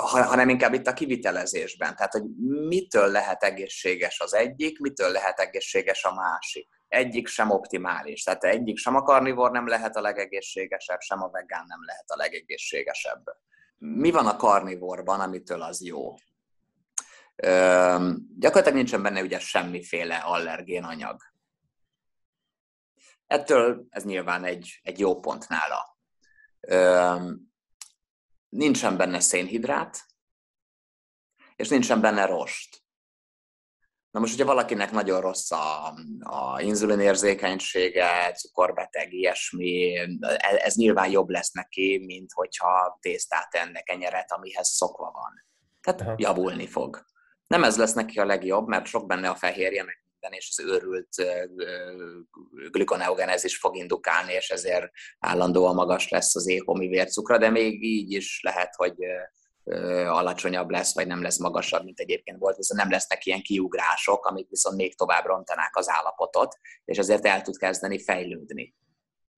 [0.01, 1.95] hanem inkább itt a kivitelezésben.
[1.95, 2.23] Tehát, hogy
[2.67, 6.69] mitől lehet egészséges az egyik, mitől lehet egészséges a másik.
[6.88, 8.23] Egyik sem optimális.
[8.23, 12.15] Tehát egyik sem a karnivor nem lehet a legegészségesebb, sem a vegán nem lehet a
[12.15, 13.23] legegészségesebb.
[13.77, 16.13] Mi van a karnivorban, amitől az jó?
[17.43, 21.21] Üm, gyakorlatilag nincsen benne ugye semmiféle allergén anyag.
[23.27, 25.97] Ettől ez nyilván egy, egy jó pont nála.
[26.67, 27.50] Üm,
[28.51, 30.05] nincsen benne szénhidrát,
[31.55, 32.79] és nincsen benne rost.
[34.11, 39.97] Na most, hogyha valakinek nagyon rossz a, a inzulinérzékenysége, cukorbeteg, ilyesmi,
[40.39, 45.45] ez nyilván jobb lesz neki, mint hogyha tésztát enne kenyeret, amihez szokva van.
[45.81, 46.15] Tehát Aha.
[46.17, 47.05] javulni fog.
[47.47, 50.65] Nem ez lesz neki a legjobb, mert sok benne a fehérje, meg minden, és az
[50.65, 51.07] őrült
[52.72, 58.39] glikoneogenezis fog indukálni, és ezért állandóan magas lesz az éhomi vércukra, de még így is
[58.43, 58.95] lehet, hogy
[60.06, 64.49] alacsonyabb lesz, vagy nem lesz magasabb, mint egyébként volt, viszont nem lesznek ilyen kiugrások, amik
[64.49, 68.76] viszont még tovább rontanák az állapotot, és ezért el tud kezdeni fejlődni.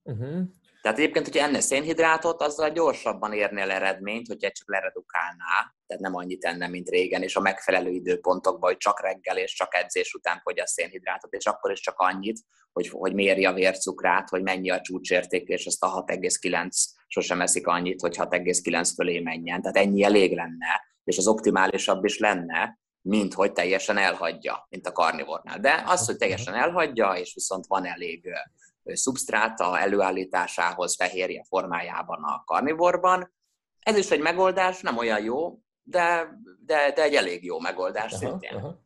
[0.03, 0.41] Uh-huh.
[0.83, 6.43] Tehát egyébként, hogyha enne szénhidrátot, azzal gyorsabban érnél eredményt, hogyha csak leredukálná, tehát nem annyit
[6.43, 10.67] enne, mint régen, és a megfelelő időpontokban, hogy csak reggel és csak edzés után a
[10.67, 12.39] szénhidrátot, és akkor is csak annyit,
[12.71, 16.67] hogy, hogy méri a vércukrát, hogy mennyi a csúcsérték, és azt a 6,9
[17.07, 19.61] sosem eszik annyit, hogy 6,9 fölé menjen.
[19.61, 24.91] Tehát ennyi elég lenne, és az optimálisabb is lenne, mint hogy teljesen elhagyja, mint a
[24.91, 25.59] karnivornál.
[25.59, 28.29] De az, hogy teljesen elhagyja, és viszont van elég
[28.83, 33.33] szubstráta előállításához fehérje formájában a karnivorban.
[33.79, 36.29] Ez is egy megoldás, nem olyan jó, de,
[36.65, 38.55] de, de egy elég jó megoldás aha, szintén.
[38.57, 38.81] Aha.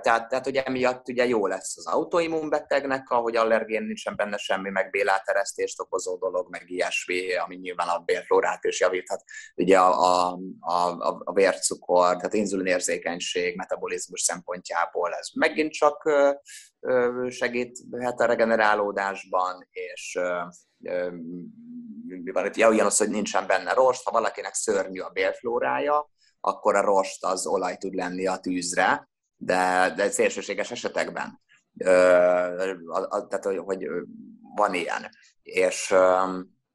[0.00, 4.90] Tehát, tehát ugye emiatt ugye jó lesz az autoimmunbetegnek, ahogy allergén nincsen benne semmi, meg
[4.90, 9.22] béláteresztést okozó dolog, meg ilyesmi, ami nyilván a bérflórát is javíthat.
[9.54, 16.10] Ugye a, a, a, a vércukor, tehát inzulinérzékenység, metabolizmus szempontjából ez megint csak
[17.28, 20.18] segíthet a regenerálódásban, és
[22.04, 22.56] mi van itt?
[22.56, 27.46] Ja, ugyanaz, hogy nincsen benne rost, ha valakinek szörnyű a bélflórája, akkor a rost az
[27.46, 31.40] olaj tud lenni a tűzre, de, de szélsőséges esetekben.
[31.78, 31.88] Ö,
[33.28, 33.88] tehát, hogy
[34.54, 35.08] van ilyen.
[35.42, 35.94] És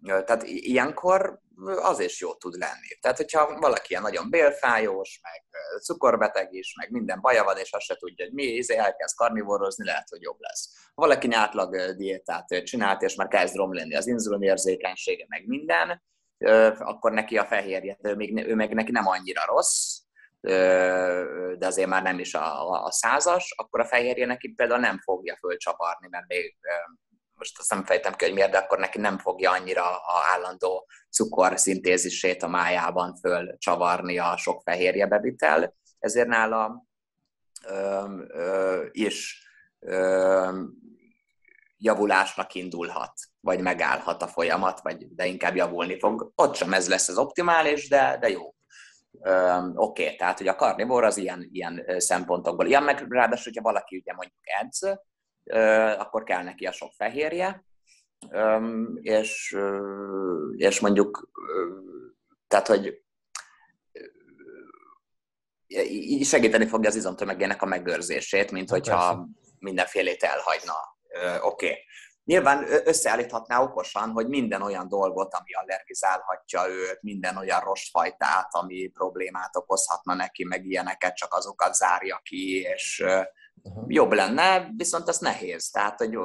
[0.06, 1.40] tehát ilyenkor
[1.82, 2.88] az is jó tud lenni.
[3.02, 5.44] Tehát, hogyha valaki ilyen nagyon bélfájós, meg
[5.82, 9.86] cukorbeteg is, meg minden baja van, és azt se tudja, hogy mi, izé elkezd karnivorozni,
[9.86, 10.70] lehet, hogy jobb lesz.
[10.96, 16.04] Ha valaki átlag diétát csinált, és már kezd romlani az inzulinérzékenysége, meg minden,
[16.80, 20.00] akkor neki a fehérje, ő, még, ő meg neki nem annyira rossz,
[21.58, 25.38] de azért már nem is a, a százas, akkor a fehérje neki például nem fogja
[25.40, 26.56] fölcsaparni, mert még
[27.46, 30.88] most azt nem fejtem ki, hogy miért, de akkor neki nem fogja annyira a állandó
[31.12, 36.86] cukorszintézisét a májában fölcsavarni a sok fehérje bevitel, ezért nála
[37.68, 39.48] ö, ö, is
[39.80, 40.62] ö,
[41.78, 46.32] javulásnak indulhat, vagy megállhat a folyamat, vagy de inkább javulni fog.
[46.36, 48.56] Ott sem ez lesz az optimális, de, de jó.
[49.76, 52.66] Oké, okay, tehát hogy a karnivor az ilyen, ilyen szempontokból.
[52.66, 55.00] Ilyen meg ráadásul, hogyha valaki ugye mondjuk edz,
[55.98, 57.66] akkor kell neki a sok fehérje,
[59.02, 59.58] és,
[60.56, 61.30] és mondjuk,
[62.48, 63.04] tehát, hogy
[65.88, 69.28] így segíteni fogja az izomtömegének a megőrzését, mint hogyha
[69.60, 70.74] mindenfélét elhagyna.
[71.42, 71.66] Oké.
[71.66, 71.78] Okay.
[72.24, 79.56] Nyilván összeállíthatná okosan, hogy minden olyan dolgot, ami allergizálhatja őt, minden olyan rostfajtát, ami problémát
[79.56, 83.04] okozhatna neki, meg ilyeneket, csak azokat zárja ki, és
[83.64, 83.84] uh-huh.
[83.88, 85.70] jobb lenne, viszont ez nehéz.
[85.70, 86.18] Tehát, hogy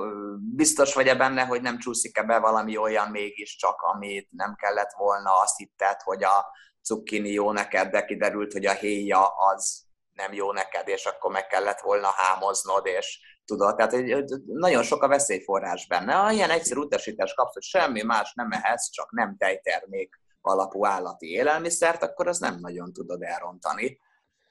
[0.54, 5.56] biztos vagy-e benne, hogy nem csúszik-e be valami olyan mégiscsak, amit nem kellett volna, azt
[5.56, 6.46] hitted, hogy a
[6.82, 11.46] cukkini jó neked, de kiderült, hogy a héja az nem jó neked, és akkor meg
[11.46, 16.12] kellett volna hámoznod, és tudod, tehát hogy nagyon sok a veszélyforrás benne.
[16.12, 21.30] Ha ilyen egyszerű utasítás kapsz, hogy semmi más nem ehetsz, csak nem tejtermék alapú állati
[21.30, 23.98] élelmiszert, akkor az nem nagyon tudod elrontani.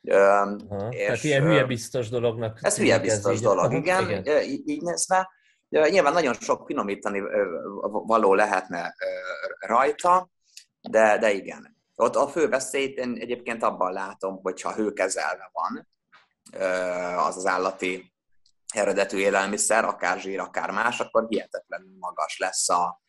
[0.10, 2.60] Aha, és, tehát ilyen hülye biztos dolognak.
[2.62, 3.42] Ez hülye biztos így.
[3.42, 4.44] dolog, Aha, igen, igen.
[4.44, 5.30] Így, így nézve.
[5.70, 7.22] Nyilván nagyon sok finomítani
[7.92, 8.96] való lehetne
[9.60, 10.30] rajta,
[10.82, 11.78] de, de igen.
[11.96, 15.88] Ott a fő veszélyt én egyébként abban látom, hogyha hőkezelve van
[17.18, 18.14] az az állati
[18.74, 23.02] eredetű élelmiszer, akár zsír, akár más, akkor hihetetlenül magas lesz a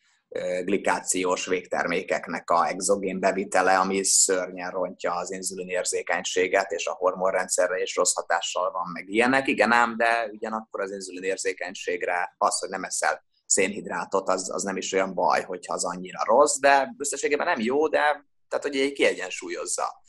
[0.63, 7.95] glikációs végtermékeknek a exogén bevitele, ami szörnyen rontja az inzulin érzékenységet, és a hormonrendszerre is
[7.95, 9.47] rossz hatással van meg ilyenek.
[9.47, 14.77] Igen ám, de ugyanakkor az inzulin érzékenységre az, hogy nem eszel szénhidrátot, az, az nem
[14.77, 18.91] is olyan baj, hogyha az annyira rossz, de összességében nem jó, de tehát, hogy egy
[18.91, 20.01] kiegyensúlyozza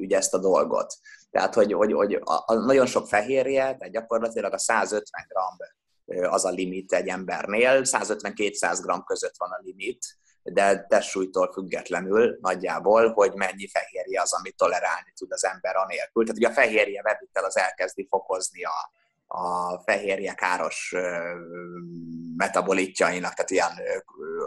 [0.00, 0.94] ugye ezt a dolgot.
[1.30, 5.32] Tehát, hogy, hogy, hogy a, a nagyon sok fehérje, tehát gyakorlatilag a 150 g
[6.06, 10.06] az a limit egy embernél, 150-200 g között van a limit,
[10.42, 16.24] de testsúlytól függetlenül nagyjából, hogy mennyi fehérje az, amit tolerálni tud az ember anélkül.
[16.24, 18.92] Tehát ugye a fehérje bevitel az elkezdi fokozni a,
[19.26, 20.94] a fehérje káros
[22.36, 23.72] metabolitjainak, tehát ilyen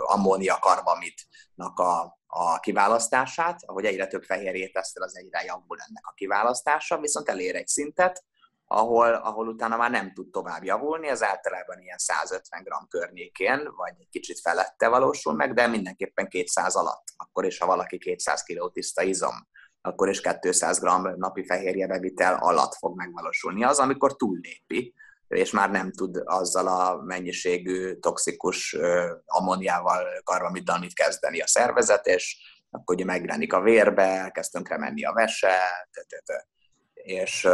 [0.06, 6.14] ammónia karbamidnak a, a kiválasztását, ahogy egyre több fehérjét teszel, az egyre javul ennek a
[6.14, 8.24] kiválasztása, viszont elér egy szintet,
[8.68, 13.94] ahol, ahol utána már nem tud tovább javulni, ez általában ilyen 150 g környékén, vagy
[14.00, 18.72] egy kicsit felette valósul meg, de mindenképpen 200 alatt, akkor is, ha valaki 200 kg
[18.72, 19.48] tiszta izom,
[19.82, 20.84] akkor is 200 g
[21.18, 23.64] napi fehérje bevitel alatt fog megvalósulni.
[23.64, 24.94] Az, amikor túllépi,
[25.28, 28.78] és már nem tud azzal a mennyiségű toxikus
[29.26, 32.38] ammóniával, karbamiddal mit kezdeni a szervezet, és
[32.70, 35.58] akkor ugye megjelenik a vérbe, kezd tönkre menni a vese,
[36.94, 37.48] és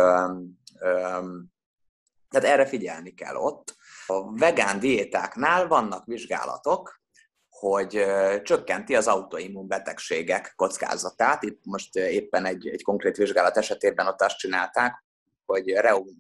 [2.30, 3.76] tehát erre figyelni kell ott.
[4.06, 7.02] A vegán diétáknál vannak vizsgálatok,
[7.50, 8.06] hogy
[8.44, 11.44] csökkenti az autoimmun betegségek kockázatát.
[11.44, 15.04] Itt most éppen egy, egy konkrét vizsgálat esetében ott azt csinálták,
[15.46, 16.18] hogy reum,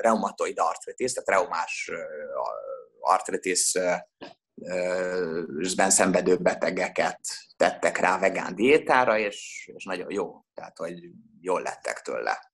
[0.00, 1.90] reumatoid artritis, tehát reumás
[3.00, 3.78] artritis
[5.76, 7.20] ben szenvedő betegeket
[7.56, 10.94] tettek rá vegán diétára, és, és nagyon jó, tehát hogy
[11.40, 12.52] jól lettek tőle.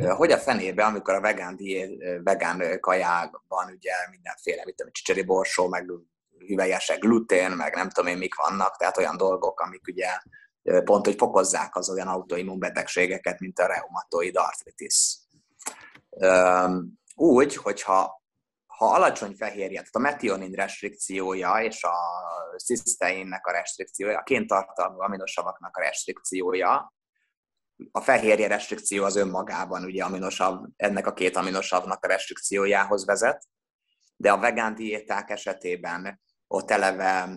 [0.00, 5.68] Hogy a fenébe, amikor a vegán, diét, vegán kajákban ugye mindenféle, mint a csicseri borsó,
[5.68, 5.92] meg
[6.46, 10.08] hüvelyesek, glutén, meg nem tudom én mik vannak, tehát olyan dolgok, amik ugye
[10.84, 15.18] pont, hogy fokozzák az olyan autoimmun betegségeket, mint a reumatoid arthritis.
[17.14, 18.22] Úgy, hogyha
[18.66, 21.96] ha alacsony fehérje, tehát a metionin restrikciója és a
[22.64, 26.92] ciszteinnek a restrikciója, a kéntartalmú aminosavaknak a restrikciója,
[27.90, 33.46] a fehérje restrikció az önmagában ugye aminosav, ennek a két aminosavnak a restrikciójához vezet,
[34.16, 37.36] de a vegán diéták esetében ott eleve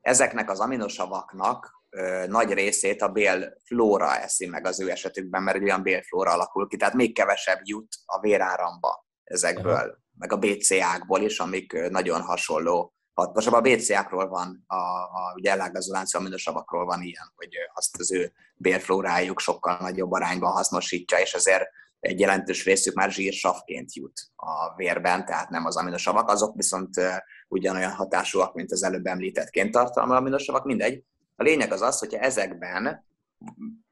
[0.00, 1.82] ezeknek az aminosavaknak
[2.26, 6.76] nagy részét a bélflóra eszi meg az ő esetükben, mert egy olyan bélflóra alakul ki,
[6.76, 9.98] tehát még kevesebb jut a véráramba ezekből, Aha.
[10.18, 15.92] meg a BCA-kból is, amik nagyon hasonló Most A BCA-król van, a, a ugye ellágazó
[15.92, 21.64] láncú aminosavakról van ilyen, hogy azt az ő bélflórájuk sokkal nagyobb arányban hasznosítja, és ezért
[22.00, 27.00] egy jelentős részük már zsírsavként jut a vérben, tehát nem az aminosavak, azok viszont
[27.48, 31.02] ugyanolyan hatásúak, mint az előbb említett kéntartalmú aminosavak, mindegy.
[31.36, 33.04] A lényeg az az, hogyha ezekben,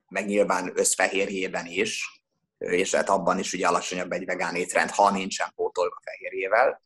[0.08, 2.22] meg nyilván összfehérjében is,
[2.58, 6.82] és hát abban is ugye alacsonyabb egy vegán étrend, ha nincsen pótolva fehérjével,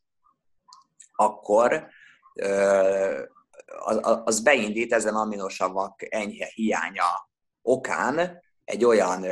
[1.15, 1.87] akkor
[4.23, 7.29] az beindít ezen aminosavak enyhe hiánya
[7.61, 9.25] okán egy olyan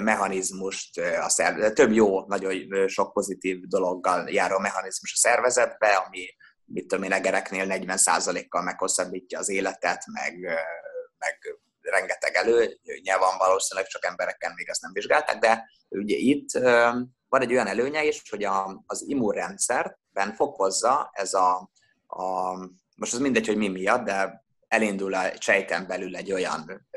[0.00, 6.26] mechanizmust, a szervezet, több jó, nagyon sok pozitív dologgal járó mechanizmus a szervezetbe, ami
[6.64, 10.40] mit tudom én, egereknél 40%-kal meghosszabbítja az életet, meg,
[11.18, 16.50] meg rengeteg előnye van valószínűleg, csak embereken még ezt nem vizsgálták, de ugye itt
[17.28, 18.46] van egy olyan előnye is, hogy
[18.86, 21.70] az immunrendszert sejtekben fokozza ez a,
[22.16, 22.58] a
[22.96, 26.88] most az mindegy, hogy mi miatt, de elindul a sejten belül egy olyan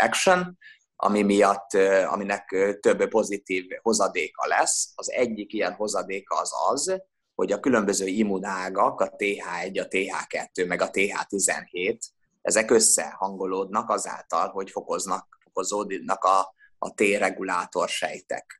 [0.00, 0.58] action,
[0.96, 1.74] ami miatt,
[2.06, 4.92] aminek több pozitív hozadéka lesz.
[4.94, 7.02] Az egyik ilyen hozadéka az az,
[7.34, 11.98] hogy a különböző immunágak, a TH1, a TH2, meg a TH17,
[12.42, 18.59] ezek összehangolódnak azáltal, hogy fokoznak, fokozódnak a, a T-regulátor sejtek.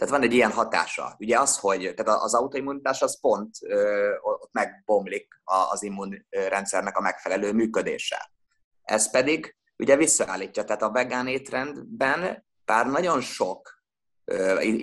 [0.00, 1.16] Tehát van egy ilyen hatása.
[1.18, 3.56] Ugye az, hogy tehát az autoimmunitás az pont
[4.20, 5.28] ott megbomlik
[5.70, 8.30] az immunrendszernek a megfelelő működése.
[8.82, 10.64] Ez pedig ugye visszaállítja.
[10.64, 13.78] Tehát a vegán étrendben bár nagyon sok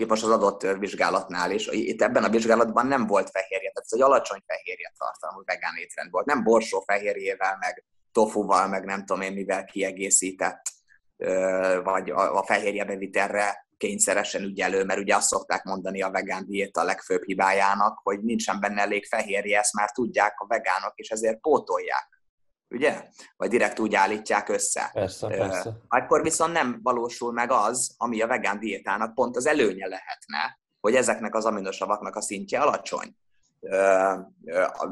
[0.08, 4.02] most az adott vizsgálatnál is, itt ebben a vizsgálatban nem volt fehérje, tehát ez egy
[4.02, 6.26] alacsony fehérje tartalmú vegán étrend volt.
[6.26, 10.62] Nem borsó fehérjével, meg tofuval, meg nem tudom én mivel kiegészített,
[11.84, 17.24] vagy a fehérje bevitelre kényszeresen ügyelő, mert ugye azt szokták mondani a vegán diéta legfőbb
[17.24, 22.22] hibájának, hogy nincsen benne elég fehérje, ezt már tudják a vegánok, és ezért pótolják.
[22.70, 23.04] Ugye?
[23.38, 24.90] Vagy direkt úgy állítják össze.
[24.94, 25.78] Persze, persze.
[25.88, 30.96] Akkor viszont nem valósul meg az, ami a vegán diétának pont az előnye lehetne, hogy
[30.96, 33.16] ezeknek az aminosavaknak a szintje alacsony.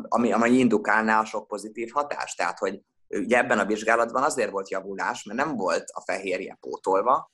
[0.08, 2.38] Ami, ami indukálná a sok pozitív hatást.
[2.38, 7.32] Tehát, hogy ugye ebben a vizsgálatban azért volt javulás, mert nem volt a fehérje pótolva,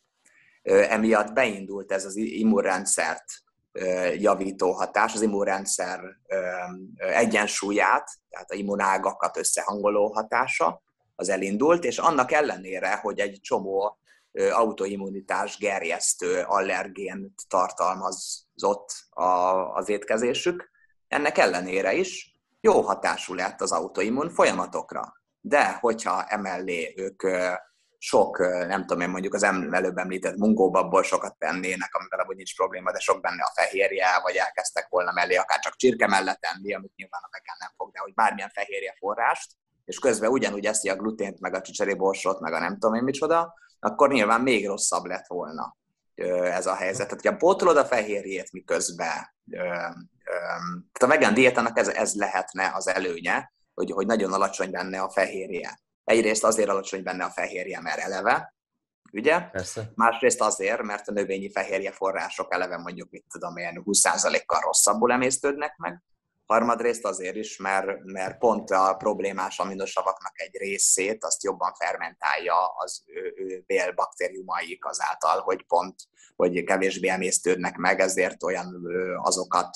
[0.64, 3.26] emiatt beindult ez az immunrendszert
[4.18, 6.00] javító hatás, az immunrendszer
[6.98, 10.82] egyensúlyát, tehát a immunágakat összehangoló hatása,
[11.16, 14.00] az elindult, és annak ellenére, hogy egy csomó
[14.52, 18.94] autoimmunitás gerjesztő allergént tartalmazott
[19.74, 20.70] az étkezésük,
[21.08, 25.14] ennek ellenére is jó hatású lett az autoimmun folyamatokra.
[25.42, 27.24] De hogyha emellé ők
[28.04, 32.92] sok, nem tudom én mondjuk az előbb említett mungóbabból sokat tennének, amivel abban nincs probléma,
[32.92, 36.96] de sok benne a fehérje, vagy elkezdtek volna mellé akár csak csirke mellett tenni, amit
[36.96, 39.52] nyilván a vegán nem fog, de hogy bármilyen fehérje forrást,
[39.86, 43.54] és közben ugyanúgy eszi a glutént, meg a csicseriborsot, meg a nem tudom én micsoda,
[43.80, 45.78] akkor nyilván még rosszabb lett volna
[46.44, 47.08] ez a helyzet.
[47.08, 53.52] Tehát, hogyha pótolod a fehérjét miközben, tehát a vegán diétának ez, ez lehetne az előnye,
[53.74, 55.80] hogy, hogy nagyon alacsony benne a fehérje.
[56.12, 58.56] Egyrészt azért alacsony benne a fehérje, mert eleve,
[59.12, 59.40] ugye?
[59.40, 59.92] Persze.
[59.96, 65.78] Másrészt azért, mert a növényi fehérje források eleve mondjuk, mit tudom, ilyen 20%-kal rosszabbul emésztődnek
[65.78, 66.02] meg.
[66.46, 73.04] Harmadrészt azért is, mert, mert pont a problémás aminosavaknak egy részét azt jobban fermentálja az
[73.06, 75.96] ő, ő bélbaktériumaik azáltal, hogy pont,
[76.36, 79.70] hogy kevésbé emésztődnek meg, ezért olyan azokat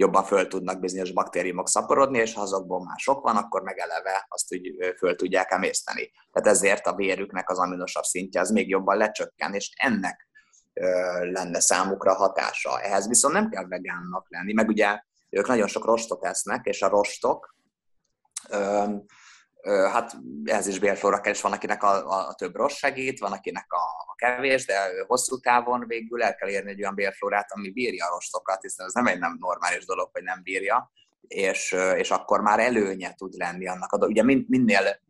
[0.00, 4.26] jobban föl tudnak bizonyos baktériumok szaporodni, és ha azokból már sok van, akkor meg eleve
[4.28, 6.10] azt úgy föl tudják emészteni.
[6.32, 10.28] Tehát ezért a vérüknek az aminosabb szintje az még jobban lecsökken, és ennek
[11.20, 12.80] lenne számukra hatása.
[12.80, 15.00] Ehhez viszont nem kell vegánnak lenni, meg ugye
[15.30, 17.54] ők nagyon sok rostot esznek, és a rostok
[19.64, 23.72] hát ez is bélflóra kell, és van akinek a, a több rossz segít, van akinek
[23.72, 24.74] a, a kevés, de
[25.06, 28.92] hosszú távon végül el kell érni egy olyan bélflórát, ami bírja a rostokat, hiszen ez
[28.92, 30.90] nem egy nem normális dolog, hogy nem bírja,
[31.28, 33.92] és, és akkor már előnye tud lenni annak.
[33.92, 35.00] Ugye minél,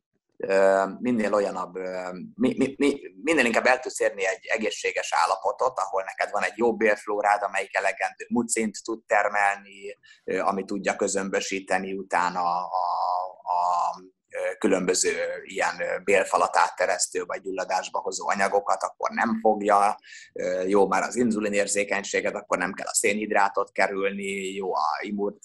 [0.99, 1.79] minél olyanabb,
[3.23, 7.77] minél inkább el tudsz érni egy egészséges állapotot, ahol neked van egy jó bélflórád, amelyik
[7.77, 9.99] elegendő mucint tud termelni,
[10.41, 12.85] ami tudja közömbösíteni utána a, a,
[13.43, 14.19] a
[14.59, 15.13] különböző
[15.45, 19.99] ilyen bélfalat átteresztő vagy gyulladásba hozó anyagokat, akkor nem fogja,
[20.67, 25.39] jó már az inzulinérzékenységet, akkor nem kell a szénhidrátot kerülni, jó a immun,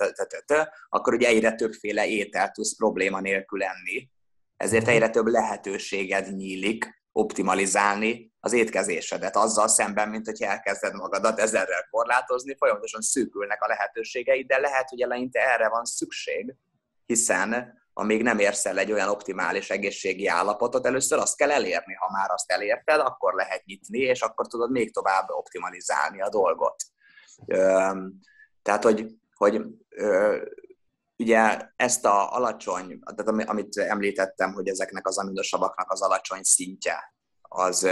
[0.90, 4.10] akkor ugye egyre többféle ételt tudsz probléma nélkül enni,
[4.58, 11.88] ezért egyre több lehetőséged nyílik optimalizálni az étkezésedet azzal szemben, mint hogy elkezded magadat ezerrel
[11.92, 16.56] korlátozni, folyamatosan szűkülnek a lehetőségeid, de lehet, hogy eleinte erre van szükség,
[17.06, 21.94] hiszen amíg nem érsz el egy olyan optimális egészségi állapotot, először azt kell elérni.
[21.94, 26.84] Ha már azt elérted, akkor lehet nyitni, és akkor tudod még tovább optimalizálni a dolgot.
[28.62, 29.62] Tehát, hogy, hogy
[31.18, 37.90] ugye ezt a alacsony, tehát amit említettem, hogy ezeknek az aminosavaknak az alacsony szintje, az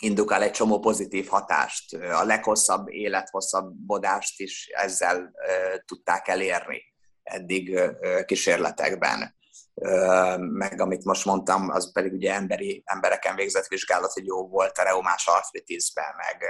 [0.00, 1.94] indukál egy csomó pozitív hatást.
[1.94, 5.32] A leghosszabb élethosszabbodást is ezzel
[5.84, 6.87] tudták elérni
[7.28, 7.80] eddig
[8.24, 9.36] kísérletekben.
[10.38, 14.82] Meg amit most mondtam, az pedig ugye emberi, embereken végzett vizsgálat, hogy jó volt a
[14.82, 16.44] reumás artritisben, meg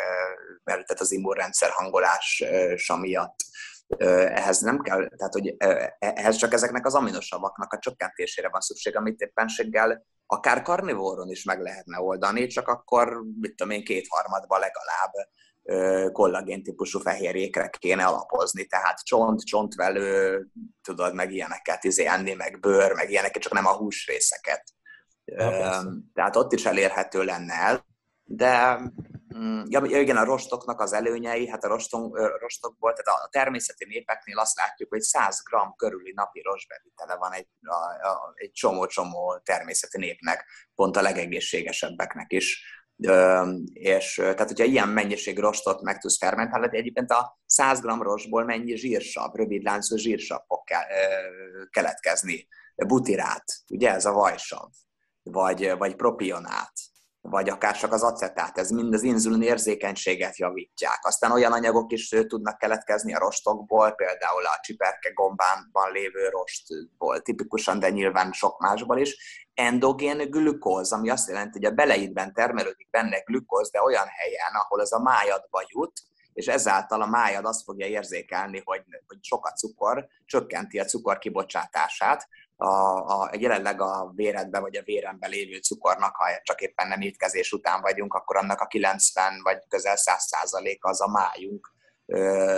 [0.65, 3.37] mert tehát az immunrendszer hangolása miatt
[3.99, 5.57] ehhez nem kell, tehát hogy
[5.99, 11.61] ehhez csak ezeknek az aminosavaknak a csökkentésére van szükség, amit éppenséggel akár karnivóron is meg
[11.61, 15.13] lehetne oldani, csak akkor, mit tudom én, kétharmadban legalább
[16.13, 20.47] kollagén típusú fehérjékre kéne alapozni, tehát csont, csontvelő,
[20.83, 24.65] tudod, meg ilyeneket izé enni, meg bőr, meg ilyeneket, csak nem a húsrészeket.
[25.25, 25.83] Ja,
[26.15, 27.87] tehát ott is elérhető lenne el,
[28.25, 28.81] de
[29.37, 34.39] mm, ja, igen, a rostoknak az előnyei, hát a rostok, rostokból, tehát a természeti népeknél
[34.39, 39.99] azt látjuk, hogy 100 g körüli napi rostbevitele van egy, a, a, egy csomó-csomó természeti
[39.99, 42.78] népnek, pont a legegészségesebbeknek is
[43.73, 48.77] és tehát, hogyha ilyen mennyiség rostot meg tudsz fermentálni, egyébként a 100 g rostból mennyi
[48.77, 50.61] zsírsav, rövidláncú zsírsav fog
[51.71, 52.49] keletkezni,
[52.87, 53.91] butirát, ugye?
[53.91, 54.69] Ez a vajsav,
[55.23, 56.73] vagy, vagy propionát,
[57.21, 60.99] vagy akár csak az acetát, ez mind az inzulin érzékenységet javítják.
[61.01, 67.79] Aztán olyan anyagok is tudnak keletkezni a rostokból, például a csiperke gombánban lévő rostból tipikusan,
[67.79, 69.47] de nyilván sok másból is.
[69.55, 74.81] Endogén glükóz, ami azt jelenti, hogy a beleidben termelődik benne glükóz, de olyan helyen, ahol
[74.81, 75.93] az a májadba jut,
[76.33, 81.19] és ezáltal a májad azt fogja érzékelni, hogy, hogy sok a cukor, csökkenti a cukor
[81.19, 82.29] kibocsátását,
[82.61, 87.53] a, a, jelenleg a véredben vagy a véremben lévő cukornak, ha csak éppen nem étkezés
[87.53, 91.77] után vagyunk, akkor annak a 90 vagy közel 100 százaléka az a májunk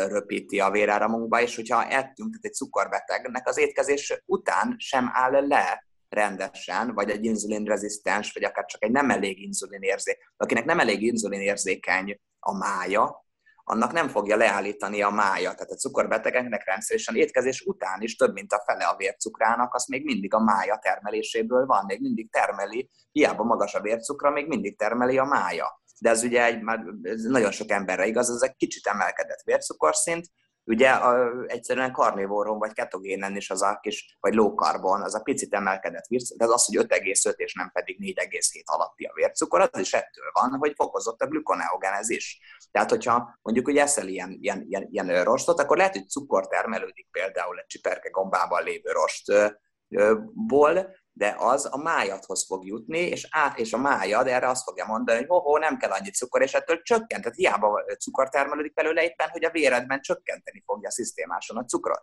[0.09, 5.85] röpíti a véráramunkba, és hogyha ettünk, tehát egy cukorbetegnek az étkezés után sem áll le
[6.09, 12.21] rendesen, vagy egy inzulinrezisztens, vagy akár csak egy nem elég inzulinérzékeny, akinek nem elég inzulinérzékeny
[12.39, 13.25] a mája,
[13.71, 15.55] annak nem fogja leállítani a mája.
[15.55, 20.05] Tehát a cukorbetegeknek rendszeresen étkezés után is több, mint a fele a vércukrának, az még
[20.05, 25.19] mindig a mája termeléséből van, még mindig termeli, hiába magas a vércukra, még mindig termeli
[25.19, 25.83] a mája.
[26.01, 26.79] De ez ugye egy, már
[27.23, 30.27] nagyon sok emberre igaz, ez egy kicsit emelkedett vércukorszint,
[30.71, 35.21] Ugye a, egyszerűen karnivóron vagy ketogénen is az a kis, vagy low carbon, az a
[35.21, 39.81] picit emelkedett vércukor, de az hogy 5,5 és nem pedig 4,7 alatti a vércukor, az
[39.81, 42.41] is ettől van, hogy fokozott a glukoneogenezis.
[42.71, 47.09] Tehát, hogyha mondjuk hogy eszel ilyen, ilyen, ilyen, ilyen rostot, akkor lehet, hogy cukor termelődik
[47.11, 53.73] például egy csiperke gombában lévő rostból, de az a májadhoz fog jutni, és, át, és
[53.73, 57.23] a májad erre azt fogja mondani, hogy ho, nem kell annyi cukor, és ettől csökkent.
[57.23, 62.03] Tehát hiába cukor termelődik belőle éppen, hogy a véredben csökkenteni fogja a szisztémáson a cukrot,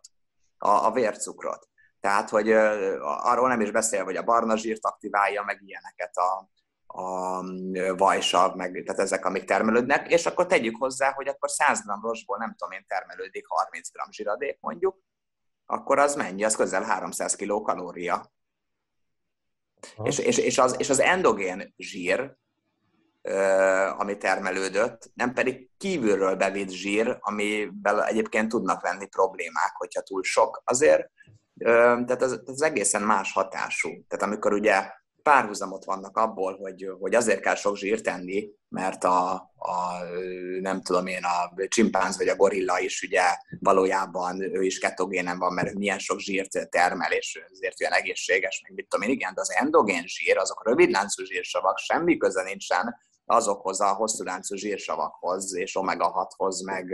[0.58, 1.70] a, a vércukrot.
[2.00, 2.52] Tehát, hogy
[3.02, 6.50] arról nem is beszél, hogy a barna zsírt aktiválja, meg ilyeneket a,
[7.02, 7.44] a
[7.96, 12.38] vajsav, meg tehát ezek, amik termelődnek, és akkor tegyük hozzá, hogy akkor 100 g rostból
[12.38, 14.98] nem tudom én termelődik 30 g zsiradék mondjuk,
[15.66, 16.44] akkor az mennyi?
[16.44, 18.36] Az közel 300 kg kalória.
[20.04, 22.36] És, és, és, az, és az endogén zsír,
[23.98, 30.62] ami termelődött, nem pedig kívülről bevitt zsír, amivel egyébként tudnak lenni problémák, hogyha túl sok.
[30.66, 31.10] Azért,
[31.58, 33.90] tehát ez, ez egészen más hatású.
[34.08, 34.90] Tehát amikor ugye
[35.28, 40.04] párhuzamot vannak abból, hogy, hogy azért kell sok zsírt tenni, mert a, a,
[40.62, 43.22] nem tudom én, a csimpánz vagy a gorilla is ugye
[43.60, 48.74] valójában ő is ketogénen van, mert milyen sok zsírt termel, és ezért olyan egészséges, meg
[48.74, 52.96] mit tudom én, igen, de az endogén zsír, azok rövidláncú zsírsavak, semmi köze nincsen
[53.26, 56.94] azokhoz a hosszú láncú zsírsavakhoz, és omega-6-hoz, meg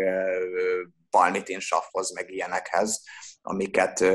[1.10, 3.01] palmitinsavhoz, meg ilyenekhez,
[3.45, 4.06] amiket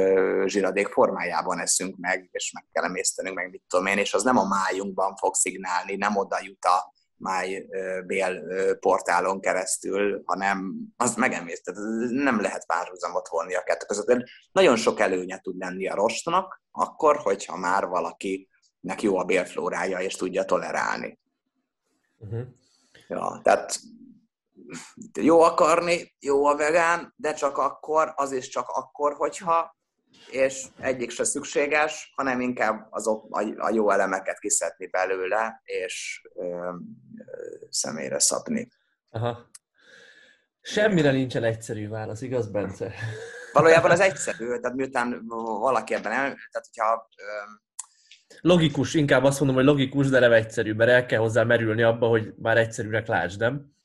[0.46, 4.38] zsíradék formájában eszünk meg, és meg kell emésztenünk, meg mit tudom én, és az nem
[4.38, 8.42] a májunkban fog szignálni, nem oda jut a MyBél
[8.80, 11.76] portálon keresztül, hanem az megemésztet.
[12.10, 14.24] Nem lehet párhuzamot vonni a kettő között.
[14.52, 20.14] Nagyon sok előnye tud lenni a rostnak, akkor, hogyha már valakinek jó a bélflórája, és
[20.14, 21.18] tudja tolerálni.
[22.18, 22.46] Uh-huh.
[23.08, 23.80] Ja, tehát
[25.20, 29.76] jó akarni, jó a vegán, de csak akkor, az is csak akkor, hogyha,
[30.30, 33.06] és egyik se szükséges, hanem inkább az,
[33.56, 36.74] a jó elemeket kiszedni belőle, és ö, ö,
[37.70, 38.68] személyre szabni.
[39.10, 39.50] Aha.
[40.60, 42.94] Semmire nincsen egyszerű válasz, igaz, Bence?
[43.52, 45.26] Valójában az egyszerű, tehát miután
[45.60, 47.22] valaki ebben el, tehát hogyha ö,
[48.40, 52.06] Logikus, inkább azt mondom, hogy logikus, de nem egyszerű, mert el kell hozzá merülni abba,
[52.06, 53.76] hogy már egyszerűnek lásd, nem?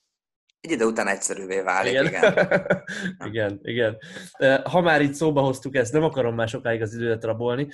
[0.63, 2.31] Egy idő után egyszerűvé válik, igen.
[2.31, 2.83] Igen.
[3.29, 3.97] igen, igen.
[4.63, 7.67] Ha már itt szóba hoztuk ezt, nem akarom már sokáig az időt rabolni.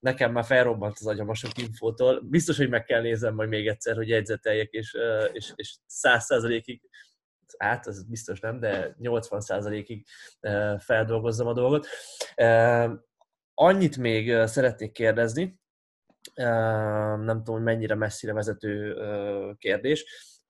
[0.00, 2.20] Nekem már felrobbant az agyam a sok infótól.
[2.24, 4.96] Biztos, hogy meg kell nézem majd még egyszer, hogy jegyzeteljek, és,
[5.32, 6.80] és, és 100%-ig
[7.56, 10.06] át, az biztos nem, de 80%-ig
[10.78, 11.86] feldolgozzam a dolgot.
[13.54, 15.60] Annyit még szeretnék kérdezni,
[16.34, 18.96] nem tudom, hogy mennyire messzire vezető
[19.58, 20.04] kérdés,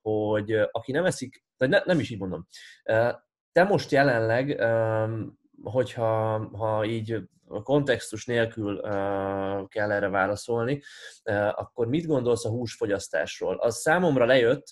[0.06, 2.46] hogy aki nem eszik, vagy ne, nem is így mondom,
[3.52, 4.62] te most jelenleg,
[5.62, 7.18] hogyha ha így
[7.62, 8.80] kontextus nélkül
[9.68, 10.82] kell erre válaszolni,
[11.52, 13.56] akkor mit gondolsz a húsfogyasztásról?
[13.56, 14.66] Az számomra lejött,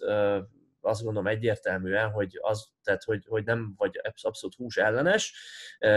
[0.81, 5.35] azt gondolom egyértelműen, hogy, az, tehát, hogy, hogy nem vagy abszolút hús ellenes,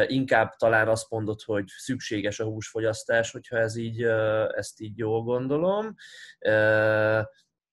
[0.07, 4.03] inkább talán azt mondod, hogy szükséges a húsfogyasztás, hogyha ez így,
[4.55, 5.95] ezt így jól gondolom.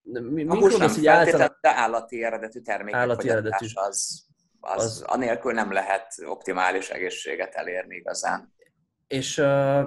[0.05, 1.57] Mi, a hús nem így általán...
[1.61, 3.65] de állati eredetű termékek állati eredetű.
[3.73, 4.25] Az,
[4.59, 8.53] az, az, anélkül nem lehet optimális egészséget elérni igazán.
[9.07, 9.83] És uh,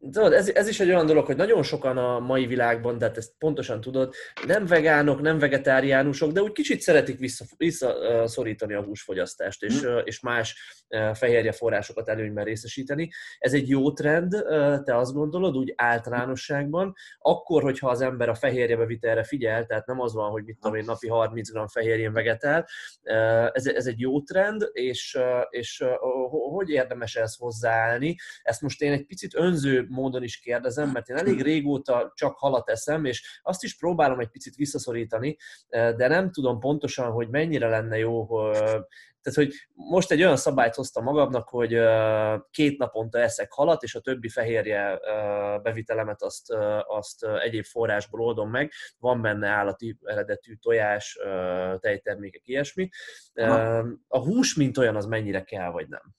[0.00, 3.16] Tudod, ez, ez is egy olyan dolog, hogy nagyon sokan a mai világban, de hát
[3.16, 4.14] ezt pontosan tudod,
[4.46, 9.96] nem vegánok, nem vegetáriánusok, de úgy kicsit szeretik vissza, visszaszorítani a húsfogyasztást, és, mm.
[10.04, 10.56] és más
[11.14, 13.10] fehérje forrásokat előnyben részesíteni.
[13.38, 14.30] Ez egy jó trend,
[14.84, 16.94] te azt gondolod, úgy általánosságban.
[17.18, 20.76] Akkor, hogyha az ember a fehérje bevitelre figyel, tehát nem az van, hogy mit tudom
[20.76, 22.66] én, napi 30 g fehérjén vegetál,
[23.52, 25.18] ez, ez egy jó trend, és,
[25.50, 25.84] és
[26.50, 28.16] hogy érdemes ezt hozzáállni?
[28.42, 32.68] Ezt most én egy picit önző módon is kérdezem, mert én elég régóta csak halat
[32.68, 35.36] eszem, és azt is próbálom egy picit visszaszorítani,
[35.68, 38.28] de nem tudom pontosan, hogy mennyire lenne jó,
[39.22, 41.78] tehát, hogy most egy olyan szabályt hoztam magamnak, hogy
[42.50, 44.98] két naponta eszek halat, és a többi fehérje
[45.62, 46.52] bevitelemet azt,
[46.86, 48.72] azt egyéb forrásból oldom meg.
[48.98, 51.18] Van benne állati eredetű tojás,
[51.78, 52.88] tejtermékek, ilyesmi.
[54.08, 56.18] A hús, mint olyan, az mennyire kell, vagy nem?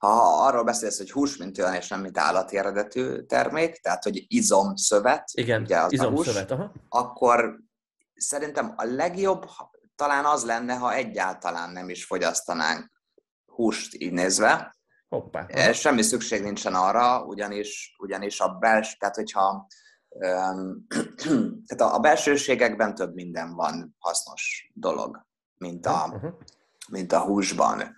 [0.00, 4.24] ha arról beszélsz, hogy hús, mint olyan, és nem mint állati eredetű termék, tehát hogy
[4.28, 6.72] izomszövet, Igen, ugye az izomszövet, aha.
[6.88, 7.58] akkor
[8.14, 9.44] szerintem a legjobb
[10.00, 12.90] talán az lenne, ha egyáltalán nem is fogyasztanánk
[13.46, 14.76] húst így nézve.
[15.08, 15.46] Hoppá.
[15.54, 15.72] Aha.
[15.72, 19.66] Semmi szükség nincsen arra, ugyanis, ugyanis a bels, tehát hogyha
[21.66, 26.32] tehát a, a belsőségekben több minden van hasznos dolog, mint a, uh-huh.
[26.90, 27.96] mint a húsban.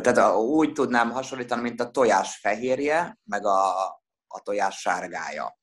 [0.00, 3.86] Tehát úgy tudnám hasonlítani, mint a tojás fehérje, meg a,
[4.26, 5.58] a tojás sárgája.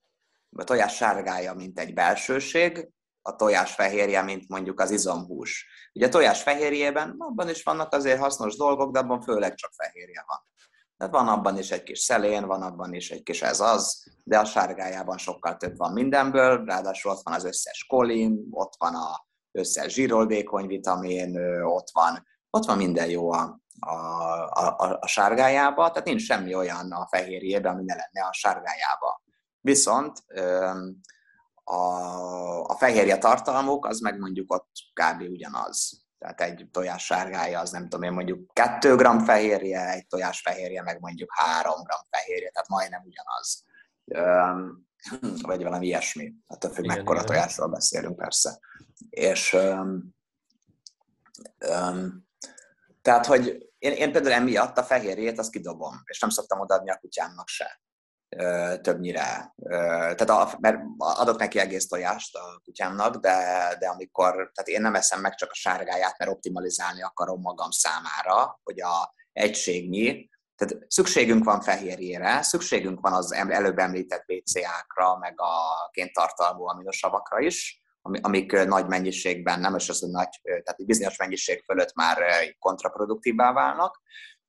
[0.49, 2.92] A tojás sárgája, mint egy belsőség,
[3.25, 5.67] a tojás fehérje, mint mondjuk az izomhús.
[5.93, 6.43] Ugye a tojás
[7.17, 10.37] abban is vannak azért hasznos dolgok, de abban főleg csak fehérje van.
[10.97, 14.39] Tehát van abban is egy kis szelén, van abban is egy kis ez az, de
[14.39, 19.19] a sárgájában sokkal több van mindenből, ráadásul ott van az összes kolin, ott van az
[19.51, 23.95] összes zsíroldékony vitamin, ott van, ott van minden jó a, a,
[24.45, 29.21] a, a sárgájába, tehát nincs semmi olyan a fehérjében, ami ne lenne a sárgájába.
[29.59, 30.23] Viszont
[31.73, 35.21] a, a fehérje tartalmuk, az meg mondjuk ott kb.
[35.21, 36.05] ugyanaz.
[36.17, 40.81] Tehát egy tojás sárgája, az nem tudom én, mondjuk 2 g fehérje, egy tojás fehérje,
[40.81, 43.63] meg mondjuk 3 g fehérje, tehát majdnem ugyanaz.
[45.47, 46.33] Vagy valami ilyesmi.
[46.47, 48.59] Hát függ, mekkora tojásról beszélünk persze.
[49.09, 50.15] És um,
[51.69, 52.27] um,
[53.01, 56.97] tehát, hogy én, én például emiatt a fehérjét azt kidobom, és nem szoktam odaadni a
[56.97, 57.81] kutyámnak se
[58.81, 59.53] többnyire.
[59.65, 63.37] Tehát a, mert adok neki egész tojást a kutyámnak, de,
[63.79, 68.59] de amikor, tehát én nem eszem meg csak a sárgáját, mert optimalizálni akarom magam számára,
[68.63, 75.89] hogy a egységnyi, tehát szükségünk van fehérjére, szükségünk van az előbb említett BCA-kra, meg a
[75.91, 77.81] kéntartalmú aminosavakra is,
[78.21, 82.17] amik nagy mennyiségben, nem is az, hogy nagy, tehát bizonyos mennyiség fölött már
[82.59, 84.01] kontraproduktívá válnak,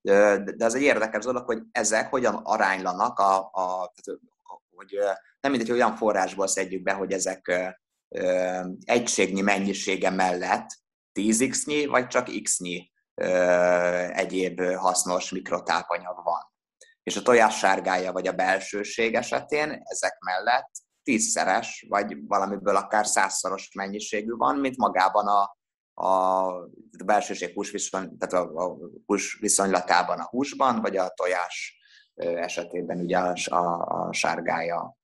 [0.05, 3.93] de ez egy érdekes dolog, hogy ezek hogyan aránylanak, a, a,
[4.77, 4.99] hogy
[5.41, 7.75] nem mindegy, hogy olyan forrásból szedjük be, hogy ezek
[8.85, 10.67] egységnyi mennyisége mellett
[11.21, 12.93] 10x-nyi, vagy csak x-nyi
[14.13, 16.53] egyéb hasznos mikrotápanyag van.
[17.03, 20.71] És a tojás sárgája vagy a belsőség esetén ezek mellett
[21.03, 25.57] tízszeres, vagy valamiből akár százszoros mennyiségű van, mint magában a,
[25.95, 26.51] a
[27.05, 28.77] belsőség hús, viszony, tehát a, a
[29.07, 31.79] hús viszonylatában a húsban, vagy a tojás
[32.15, 33.57] esetében ugye a, a,
[34.07, 34.97] a sárgája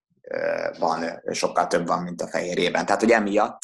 [0.78, 2.86] van, sokkal több van, mint a fehérjében.
[2.86, 3.58] Tehát, hogy emiatt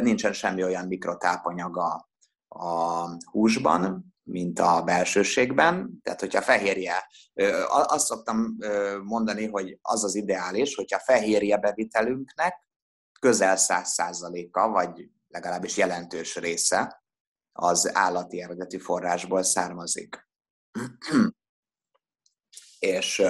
[0.00, 2.08] nincsen semmi olyan mikrotápanyaga
[2.48, 6.00] a húsban, mint a belsőségben.
[6.02, 7.08] Tehát, hogyha fehérje,
[7.68, 8.56] azt szoktam
[9.02, 12.54] mondani, hogy az az ideális, hogyha fehérje bevitelünknek
[13.20, 17.02] közel 100%-a, vagy legalábbis jelentős része
[17.52, 20.28] az állati eredetű forrásból származik.
[22.78, 23.22] És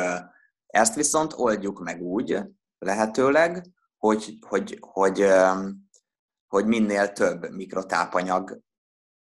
[0.66, 2.42] ezt viszont oldjuk meg úgy,
[2.78, 3.66] lehetőleg,
[3.96, 5.26] hogy, hogy, hogy,
[6.46, 8.60] hogy minél több mikrotápanyag,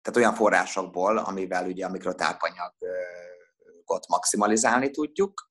[0.03, 5.51] tehát olyan forrásokból, amivel ugye a mikrotápanyagot maximalizálni tudjuk,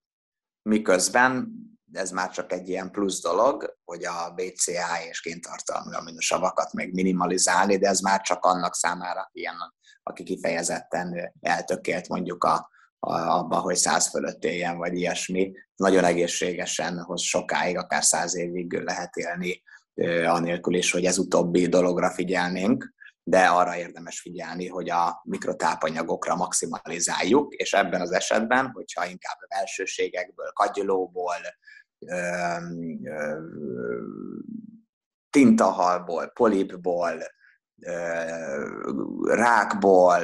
[0.61, 1.51] miközben
[1.99, 7.77] ez már csak egy ilyen plusz dolog, hogy a BCA és géntartalmú aminosavakat még minimalizálni,
[7.77, 9.55] de ez már csak annak számára ilyen,
[10.03, 15.51] aki kifejezetten eltökélt mondjuk a, a, abba, hogy száz fölött éljen, vagy ilyesmi.
[15.75, 19.61] Nagyon egészségesen, hoz sokáig, akár száz évig lehet élni
[20.25, 22.93] anélkül is, hogy ez utóbbi dologra figyelnénk,
[23.23, 29.55] de arra érdemes figyelni, hogy a mikrotápanyagokra maximalizáljuk, és ebben az esetben, hogyha inkább a
[29.55, 31.35] belsőségekből, kagylóból,
[35.29, 37.23] tintahalból, polipból,
[39.23, 40.21] rákból,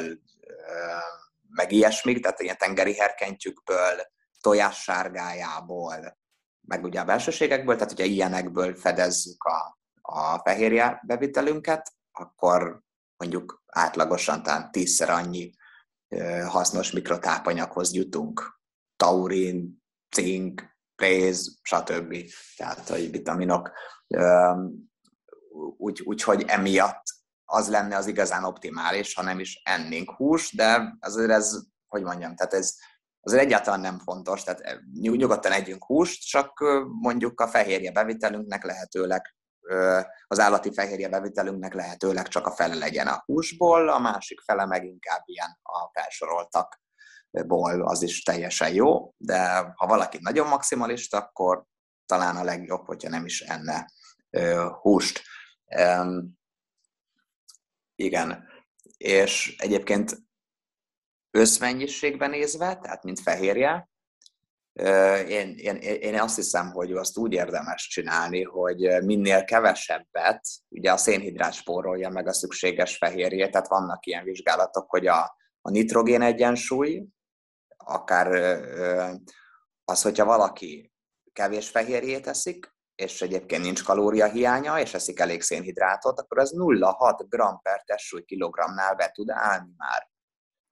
[1.50, 3.96] meg ilyesmik, tehát ilyen tengeri herkentyükből,
[4.42, 6.18] tojássárgájából,
[6.62, 12.82] meg ugye a belsőségekből, tehát hogyha ilyenekből fedezzük a, a fehérje bevitelünket, akkor
[13.18, 15.52] mondjuk átlagosan talán tízszer annyi
[16.48, 18.60] hasznos mikrotápanyaghoz jutunk.
[18.96, 22.16] Taurin, cink, préz, stb.
[22.58, 23.72] Tehát, hogy vitaminok.
[25.78, 27.04] Úgy, úgyhogy emiatt
[27.46, 31.58] az lenne az igazán optimális, ha nem is ennénk hús, de azért ez,
[31.88, 32.76] hogy mondjam, tehát ez
[33.22, 36.64] azért egyáltalán nem fontos, tehát nyugodtan együnk húst, csak
[37.02, 39.22] mondjuk a fehérje bevitelünknek lehetőleg
[40.28, 44.86] az állati fehérje bevitelünknek lehetőleg csak a fele legyen a húsból, a másik fele meg
[44.86, 45.90] inkább ilyen a
[47.32, 51.64] felsoroltakból, az is teljesen jó, de ha valaki nagyon maximalista, akkor
[52.06, 53.92] talán a legjobb, hogyha nem is enne
[54.82, 55.22] húst.
[57.96, 58.48] Igen,
[58.98, 60.18] és egyébként
[61.32, 63.90] összmennyiségben nézve, tehát mint fehérje,
[65.28, 70.98] én, én, én azt hiszem, hogy azt úgy érdemes csinálni, hogy minél kevesebbet, ugye a
[70.98, 77.08] szénhidrát spórolja meg a szükséges fehérjét, tehát vannak ilyen vizsgálatok, hogy a, a nitrogén egyensúly,
[77.90, 78.28] akár
[79.84, 80.94] az, hogyha valaki
[81.34, 87.62] kevés fehérjét eszik, és egyébként nincs kalóriahiánya, és eszik elég szénhidrátot, akkor az 0,6 g
[87.62, 90.10] per testsúly kilogramnál be tud állni már.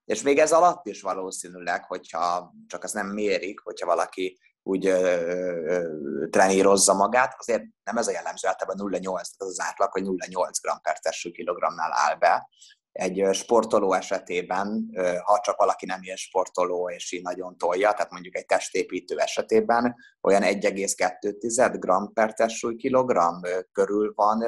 [0.05, 5.21] És még ez alatt is valószínűleg, hogyha csak az nem mérik, hogyha valaki úgy ö,
[5.67, 10.03] ö, trenírozza magát, azért nem ez a jellemző, általában 0,8, tehát az az átlag, hogy
[10.03, 12.49] 0,8 g per testű kilogramnál áll be.
[12.97, 14.91] Egy sportoló esetében,
[15.23, 19.95] ha csak valaki nem ilyen sportoló és így nagyon tolja, tehát mondjuk egy testépítő esetében
[20.21, 23.41] olyan 1,2 g per testsúly kilogramm
[23.71, 24.39] körül van,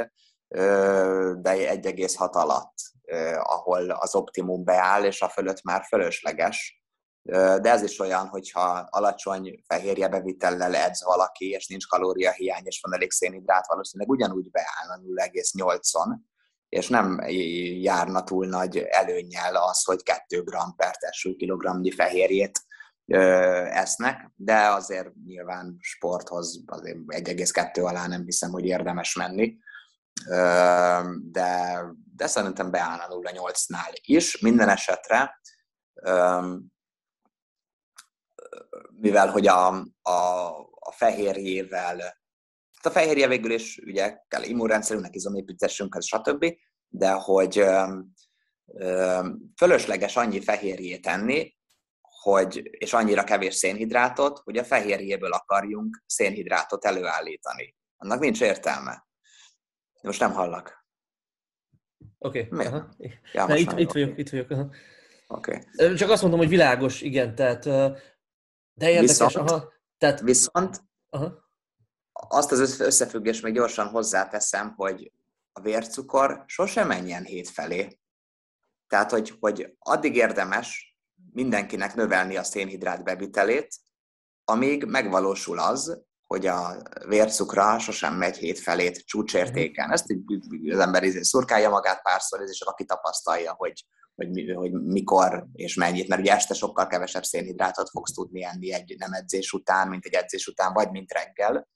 [1.42, 2.74] de 1,6 alatt
[3.38, 6.84] ahol az optimum beáll, és a fölött már fölösleges.
[7.62, 12.94] De ez is olyan, hogyha alacsony fehérje bevitellel edz valaki, és nincs kalóriahiány, és van
[12.94, 16.18] elég szénhidrát, valószínűleg ugyanúgy beállna 0,8-on,
[16.70, 17.20] és nem
[17.82, 22.62] járna túl nagy előnyel az, hogy 2 g per testsúly kilogramnyi fehérjét
[23.72, 29.58] esznek, de azért nyilván sporthoz azért 1,2 alá nem hiszem, hogy érdemes menni
[31.22, 31.82] de,
[32.16, 34.40] de szerintem beállna 0-8-nál is.
[34.40, 35.42] Minden esetre,
[38.90, 39.68] mivel hogy a,
[40.02, 42.18] a, a fehérjével,
[42.86, 46.46] a fehérje végül is ugye kell immunrendszerünknek, izomépítésünkhez, stb.,
[46.88, 47.66] de hogy
[49.56, 51.58] fölösleges annyi fehérjét enni,
[52.22, 57.76] hogy, és annyira kevés szénhidrátot, hogy a fehérjéből akarjunk szénhidrátot előállítani.
[57.98, 59.08] Annak nincs értelme.
[60.02, 60.86] Most nem hallak.
[62.18, 62.48] Oké.
[62.52, 62.84] Okay.
[63.34, 64.52] Ja, itt, itt vagyok, itt vagyok.
[65.28, 65.60] Oké.
[65.78, 65.96] Okay.
[65.96, 67.64] Csak azt mondom, hogy világos, igen, tehát
[68.74, 69.74] de érdekes, viszont, aha.
[69.98, 70.20] Tehát...
[70.20, 71.49] Viszont aha.
[72.28, 75.12] Azt az összefüggés még gyorsan hozzáteszem, hogy
[75.52, 78.00] a vércukor sosem menjen hét felé.
[78.88, 80.98] Tehát, hogy, hogy addig érdemes
[81.32, 83.76] mindenkinek növelni a szénhidrát bevitelét,
[84.44, 89.86] amíg megvalósul az, hogy a vércukra sosem megy hét felét csúcsértéken.
[89.86, 89.94] Mhm.
[89.94, 90.06] Ezt
[90.72, 93.86] az ember izé szurkálja magát párszor, és aki tapasztalja, hogy,
[94.16, 98.96] hogy, hogy mikor és mennyit, mert ugye este sokkal kevesebb szénhidrátot fogsz tudni enni egy
[98.98, 101.68] nem edzés után, mint egy edzés után, vagy mint reggel.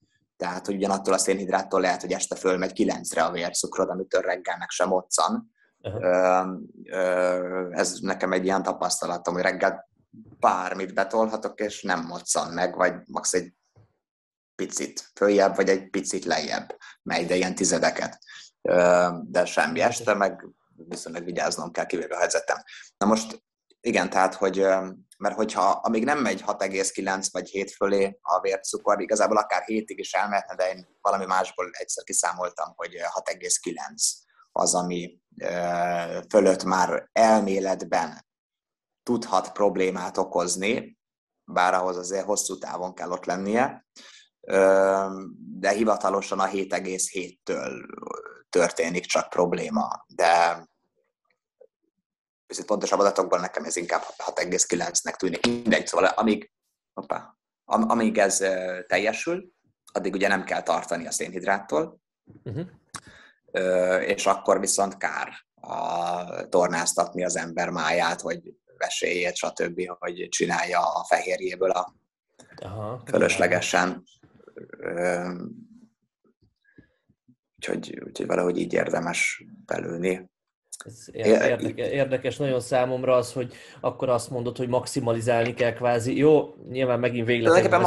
[0.43, 4.87] Tehát, hogy ugyanattól a szénhidráttól lehet, hogy este fölmegy kilencre a vércukrod, amitől reggelnek sem
[4.87, 5.53] moccan.
[5.81, 6.57] Uh-huh.
[7.71, 9.89] Ez nekem egy ilyen tapasztalatom, hogy reggel
[10.39, 13.33] bármit betolhatok, és nem moccan meg, vagy max.
[13.33, 13.53] egy
[14.55, 18.19] picit följebb, vagy egy picit lejjebb megy, de ilyen tizedeket.
[19.21, 22.57] De semmi este, meg viszonylag vigyáznom kell, kivéve a helyzetem.
[22.97, 23.43] Na most
[23.79, 24.65] igen, tehát, hogy,
[25.23, 30.13] mert hogyha amíg nem megy 6,9 vagy 7 fölé a vércukor, igazából akár 7-ig is
[30.13, 33.73] elmehetne, de én valami másból egyszer kiszámoltam, hogy 6,9
[34.51, 35.19] az, ami
[36.29, 38.25] fölött már elméletben
[39.03, 40.97] tudhat problémát okozni,
[41.51, 43.85] bár ahhoz azért hosszú távon kell ott lennie,
[45.59, 47.73] de hivatalosan a 7,7-től
[48.49, 50.63] történik csak probléma, de
[52.61, 55.45] pontosabb adatokban nekem ez inkább 6,9-nek tűnik.
[55.45, 56.51] Mindegy, szóval amíg,
[56.93, 58.37] opa, amíg ez
[58.87, 59.51] teljesül,
[59.93, 62.01] addig ugye nem kell tartani a szénhidráttól,
[62.43, 62.67] Uh-huh.
[64.07, 71.03] És akkor viszont kár a tornáztatni az ember máját, hogy vesélyét, stb., hogy csinálja a
[71.03, 71.93] fehérjéből a
[72.55, 74.03] Aha, fölöslegesen.
[77.55, 80.31] Úgyhogy, úgyhogy valahogy így érdemes belülni.
[80.85, 86.17] Ez érdekes, érdekes nagyon számomra az, hogy akkor azt mondod, hogy maximalizálni kell kvázi.
[86.17, 87.81] Jó, nyilván megint végletesen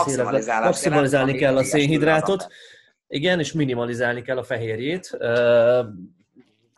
[0.63, 2.47] maximalizálni kell a szénhidrátot,
[3.09, 5.19] igen, és minimalizálni kell a fehérjét.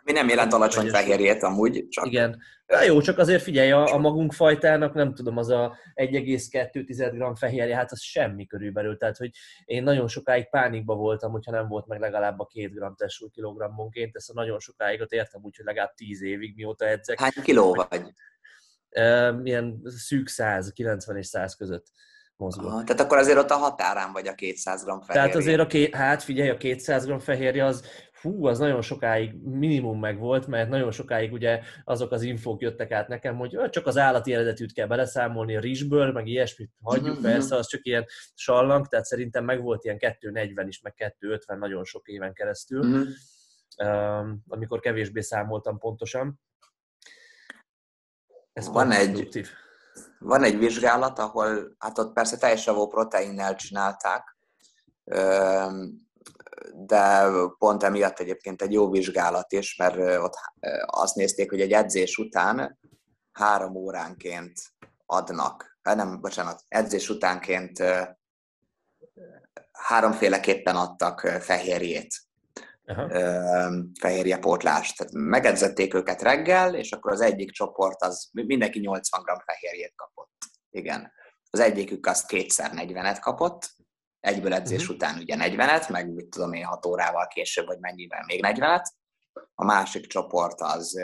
[0.09, 2.07] Mi nem jelent alacsony fehérjét amúgy, csak...
[2.07, 2.39] Igen.
[2.67, 7.37] Na jó, csak azért figyelj, a, a magunk fajtának nem tudom, az a 1,2 g
[7.37, 8.97] fehérje, hát az semmi körülbelül.
[8.97, 9.31] Tehát, hogy
[9.65, 14.17] én nagyon sokáig pánikba voltam, hogyha nem volt meg legalább a 2 g testsúly kilogrammonként.
[14.17, 17.21] Ezt a nagyon sokáig ott értem úgy, hogy legalább 10 évig mióta edzek.
[17.21, 18.03] Hány kiló vagy?
[19.43, 21.87] Milyen szűk 100, 90 és 100 között
[22.39, 22.71] mozgok.
[22.71, 25.13] Aha, tehát akkor azért ott a határán vagy a 200 g fehérje.
[25.13, 27.85] Tehát azért a két, hát figyelj, a 200 g fehérje az
[28.19, 32.91] fú, az nagyon sokáig minimum meg volt, mert nagyon sokáig ugye azok az infók jöttek
[32.91, 37.31] át nekem, hogy csak az állati eredetűt kell beleszámolni a rizsből, meg ilyesmit hagyjuk, uh-huh.
[37.31, 41.85] persze, az csak ilyen sallang, tehát szerintem meg volt ilyen 240 is, meg 250 nagyon
[41.85, 44.29] sok éven keresztül, uh-huh.
[44.49, 46.41] amikor kevésbé számoltam pontosan.
[48.53, 49.47] Ez van egy,
[50.19, 54.37] van egy vizsgálat, ahol hát ott persze teljes proteinnel csinálták,
[56.75, 57.25] de
[57.59, 60.35] pont emiatt egyébként egy jó vizsgálat is, mert ott
[60.87, 62.79] azt nézték, hogy egy edzés után
[63.33, 64.53] három óránként
[65.07, 67.83] adnak, nem, bocsánat, edzés utánként
[69.73, 72.15] háromféleképpen adtak fehérjét,
[74.01, 74.97] fehérjepótlást.
[74.97, 80.37] Tehát megedzették őket reggel, és akkor az egyik csoport, az mindenki 80 g fehérjét kapott.
[80.71, 81.13] Igen.
[81.51, 83.71] Az egyikük azt kétszer 40-et kapott,
[84.21, 84.95] egyből edzés uh-huh.
[84.95, 88.85] után ugye 40-et, meg mit tudom én 6 órával később, vagy mennyivel még 40-et.
[89.55, 91.01] A másik csoport az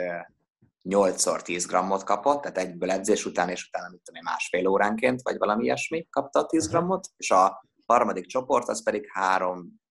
[0.89, 5.21] 8-szor 10 grammot kapott, tehát egyből edzés után, és utána mit tudom én másfél óránként,
[5.21, 6.75] vagy valami ilyesmi kapta a 10 mhm.
[6.75, 9.81] grammot, és a harmadik csoport az pedig 3,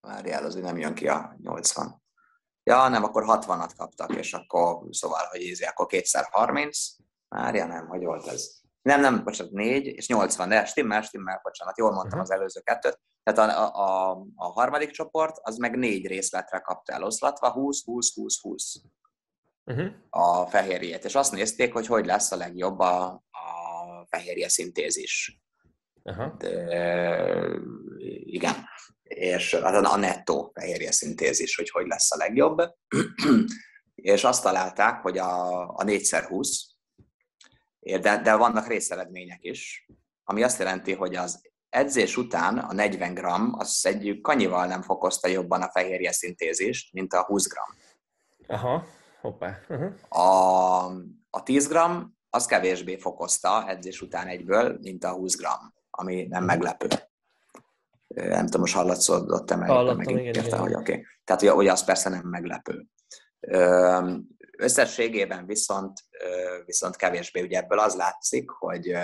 [0.00, 2.02] várjál, az nem jön ki a 80.
[2.64, 6.78] Ja, nem, akkor 60-at kaptak, és akkor, szóval, hogy ízi, akkor kétszer 30.
[7.28, 8.61] Várjál, nem, hogy volt ez?
[8.82, 12.32] Nem, nem, bocsánat, 4 és 80, de stimmel, stimmel, bocsánat, jól mondtam uh-huh.
[12.32, 13.00] az előző kettőt.
[13.22, 18.40] Tehát a, a, a harmadik csoport, az meg négy részletre kapta eloszlatva, 20, 20, 20,
[18.40, 18.74] 20
[19.64, 19.92] uh-huh.
[20.10, 21.04] a fehérjét.
[21.04, 25.40] És azt nézték, hogy hogy lesz a legjobb a, a fehérje szintézis.
[26.02, 26.36] Uh-huh.
[26.36, 27.58] De,
[28.24, 28.54] igen.
[29.02, 32.62] És hát a nettó fehérje szintézis, hogy hogy lesz a legjobb.
[33.94, 36.48] és azt találták, hogy a, a 4x20,
[37.82, 39.86] de, de vannak részeredmények is,
[40.24, 45.28] ami azt jelenti, hogy az edzés után a 40 g az egy kanyival nem fokozta
[45.28, 47.54] jobban a fehérje szintézist, mint a 20 g.
[48.46, 48.84] Aha,
[49.20, 49.58] hoppá.
[49.68, 49.92] Uh-huh.
[50.08, 50.84] A,
[51.30, 51.76] a 10 g
[52.30, 55.46] az kevésbé fokozta edzés után egyből, mint a 20 g,
[55.90, 56.46] ami nem uh-huh.
[56.46, 56.88] meglepő.
[58.06, 59.68] Nem tudom, most hallatszódott-e meg?
[59.68, 60.58] Hallottam, megint igen, érte, igen.
[60.58, 60.92] hogy oké.
[60.92, 61.06] Okay.
[61.24, 62.86] Tehát, hogy, hogy az persze nem meglepő.
[64.58, 65.92] Összességében viszont,
[66.64, 68.96] viszont kevésbé, ugye ebből az látszik, hogy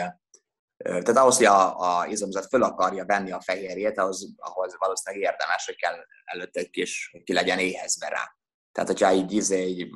[0.84, 5.66] tehát ahhoz, hogy a, a izomzat föl akarja venni a fehérjét, ahhoz, ahhoz valószínűleg érdemes,
[5.66, 8.36] hogy kell előtte egy kis, ki legyen éhezve rá.
[8.72, 9.88] Tehát, hogyha így, izé, így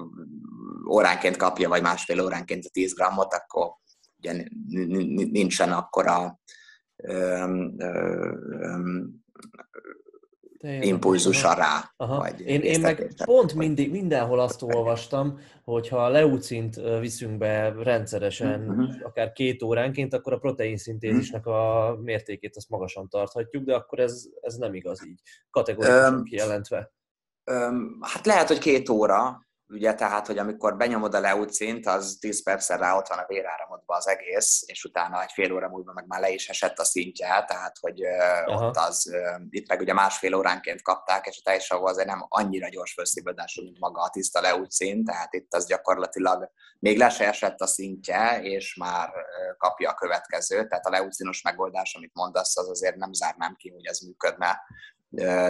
[0.88, 3.74] óránként kapja, vagy másfél óránként a 10 grammot, akkor
[4.16, 4.44] ugye
[5.30, 6.40] nincsen akkora
[10.62, 11.92] impulzusa rá.
[11.96, 12.16] Aha.
[12.18, 17.74] Vagy én, én meg pont mindig, mindenhol azt olvastam, hogy ha a leucint viszünk be
[17.82, 18.94] rendszeresen, uh-huh.
[19.02, 24.24] akár két óránként, akkor a protein szintézisnek a mértékét azt magasan tarthatjuk, de akkor ez,
[24.40, 25.20] ez nem igaz így,
[25.50, 26.92] kategorikusan um, kijelentve.
[27.50, 32.42] Um, hát lehet, hogy két óra, ugye, tehát, hogy amikor benyomod a leucint, az 10
[32.42, 36.06] perccel rá ott van a véráramodban az egész, és utána egy fél óra múlva meg
[36.06, 38.02] már le is esett a szintje, tehát, hogy
[38.46, 38.66] Aha.
[38.66, 39.10] ott az,
[39.50, 43.78] itt meg ugye másfél óránként kapták, és a teljesen azért nem annyira gyors felszívódású, mint
[43.78, 48.74] maga a tiszta leucin, tehát itt az gyakorlatilag még le se esett a szintje, és
[48.74, 49.10] már
[49.58, 53.86] kapja a következőt, tehát a leucinos megoldás, amit mondasz, az azért nem zárnám ki, hogy
[53.86, 54.60] ez működne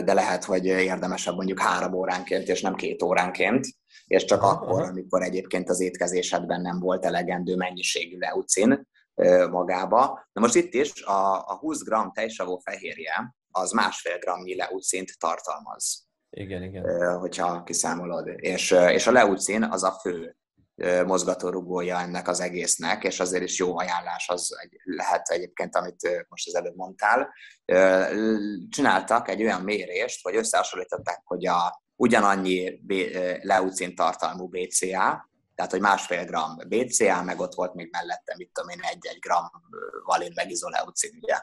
[0.04, 3.66] de lehet, hogy érdemesebb mondjuk három óránként, és nem két óránként,
[4.06, 8.88] és csak akkor, amikor egyébként az étkezésedben nem volt elegendő mennyiségű leucin
[9.50, 10.28] magába.
[10.32, 16.06] Na most itt is a, a 20 g tejsavó fehérje az másfél gramnyi leucint tartalmaz.
[16.30, 17.18] Igen, igen.
[17.18, 18.28] Hogyha kiszámolod.
[18.36, 20.36] És, és a leucin az a fő
[21.06, 26.46] mozgatórugója ennek az egésznek, és azért is jó ajánlás az egy, lehet egyébként, amit most
[26.46, 27.34] az előbb mondtál.
[28.68, 32.80] Csináltak egy olyan mérést, hogy összehasonlították, hogy a ugyanannyi
[33.42, 38.70] leucin tartalmú BCA, tehát hogy másfél gram BCA, meg ott volt még mellette, mit tudom
[38.70, 39.50] én, egy-egy gram
[40.04, 41.40] valin meg izoleucin, ugye.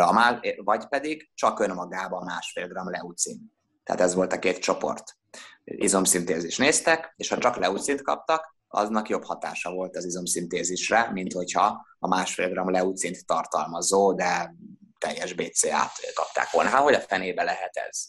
[0.00, 3.52] A má, vagy pedig csak önmagában másfél gram leucin.
[3.84, 5.16] Tehát ez volt a két csoport.
[5.64, 11.86] Izomszintézis néztek, és ha csak leucint kaptak, aznak jobb hatása volt az izomszintézisre, mint hogyha
[11.98, 14.54] a másfél gram leucint tartalmazó, de
[14.98, 16.70] teljes BCA-t kapták volna.
[16.70, 18.04] Hát hogy a fenébe lehet ez?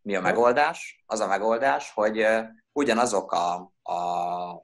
[0.00, 1.04] Mi a megoldás?
[1.06, 2.26] Az a megoldás, hogy
[2.72, 3.98] ugyanazok a, a,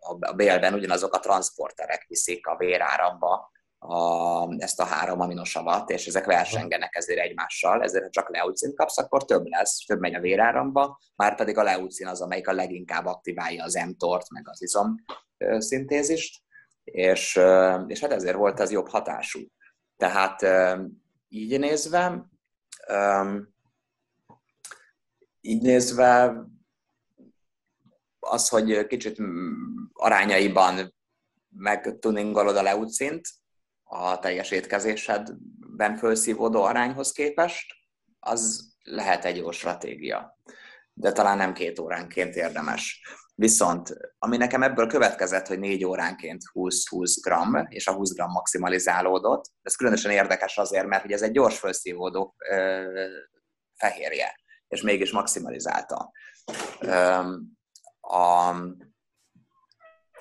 [0.00, 3.50] a bélben, ugyanazok a transporterek viszik a véráramba
[3.82, 8.98] a, ezt a három aminosavat, és ezek versengenek ezért egymással, ezért ha csak leucin kapsz,
[8.98, 13.06] akkor több lesz, több megy a véráramba, már pedig a leucin az, amelyik a leginkább
[13.06, 14.94] aktiválja az mTOR-t, meg az izom
[15.58, 16.42] szintézist,
[16.84, 17.40] és,
[17.86, 19.40] és hát ezért volt ez jobb hatású.
[19.96, 20.46] Tehát
[21.28, 22.26] így nézve,
[25.40, 26.34] így nézve
[28.20, 29.18] az, hogy kicsit
[29.92, 30.94] arányaiban
[31.48, 33.28] megtuningolod a leucint,
[33.92, 37.74] a teljes étkezésedben felszívódó arányhoz képest,
[38.20, 40.38] az lehet egy jó stratégia.
[40.92, 43.02] De talán nem két óránként érdemes.
[43.34, 49.44] Viszont, ami nekem ebből következett, hogy négy óránként 20-20 gram, és a 20 gram maximalizálódott,
[49.62, 52.34] ez különösen érdekes azért, mert ez egy gyors felszívódó
[53.76, 56.12] fehérje, és mégis maximalizálta.
[56.80, 57.22] Ö,
[58.00, 58.54] a,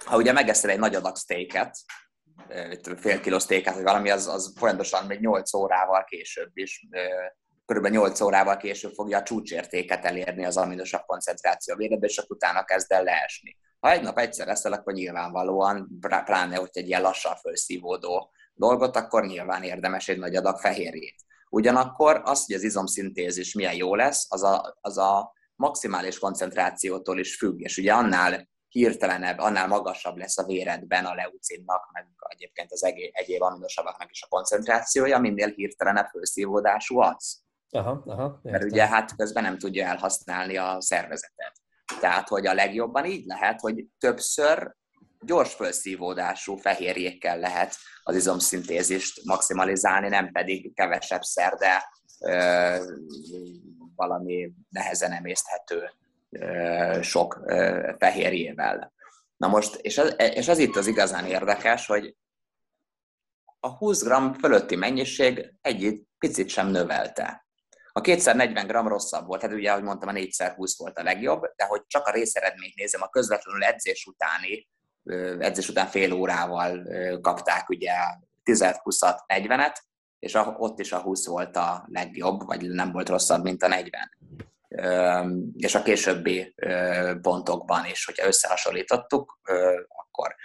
[0.06, 1.78] ha ugye megeszel egy nagy adag steaket,
[2.98, 6.88] fél kiló sztéket, vagy valami, az, az folyamatosan még 8 órával később is,
[7.66, 12.64] körülbelül 8 órával később fogja a csúcsértéket elérni az aminosabb koncentráció véredbe, és akkor utána
[12.64, 13.58] kezd el leesni.
[13.80, 19.26] Ha egy nap egyszer eszel, akkor nyilvánvalóan, pláne, hogy egy ilyen lassan felszívódó dolgot, akkor
[19.26, 21.16] nyilván érdemes egy nagy adag fehérjét.
[21.50, 27.36] Ugyanakkor az, hogy az izomszintézis milyen jó lesz, az a, az a maximális koncentrációtól is
[27.36, 32.84] függ, és ugye annál hirtelenebb, annál magasabb lesz a véredben a leucinnak, meg egyébként az
[33.12, 37.42] egyéb aminosavaknak is a koncentrációja, minél hirtelenebb felszívódású az.
[37.72, 41.54] Aha, aha, Mert ugye hát közben nem tudja elhasználni a szervezetet.
[42.00, 44.76] Tehát, hogy a legjobban így lehet, hogy többször
[45.22, 51.90] gyors felszívódású fehérjékkel lehet az izomszintézist maximalizálni, nem pedig kevesebb szer, de
[52.20, 52.76] ö,
[53.96, 55.92] valami nehezen emészthető
[57.02, 57.40] sok
[57.98, 58.94] fehérjével.
[59.38, 62.16] Na most, és ez, és ez itt az igazán érdekes, hogy
[63.60, 67.48] a 20 g fölötti mennyiség egy picit sem növelte.
[67.92, 71.66] A 240 g rosszabb volt, hát ugye, ahogy mondtam, a 4x20 volt a legjobb, de
[71.66, 74.68] hogy csak a részeredményt nézem, a közvetlenül edzés utáni,
[75.40, 76.88] edzés után fél órával
[77.22, 77.94] kapták ugye
[78.44, 79.76] 10-20-at, 40-et,
[80.20, 84.02] és ott is a 20 volt a legjobb, vagy nem volt rosszabb, mint a 40
[85.58, 86.56] és a későbbi
[87.22, 89.40] pontokban is, hogyha összehasonlítottuk,
[89.88, 90.36] akkor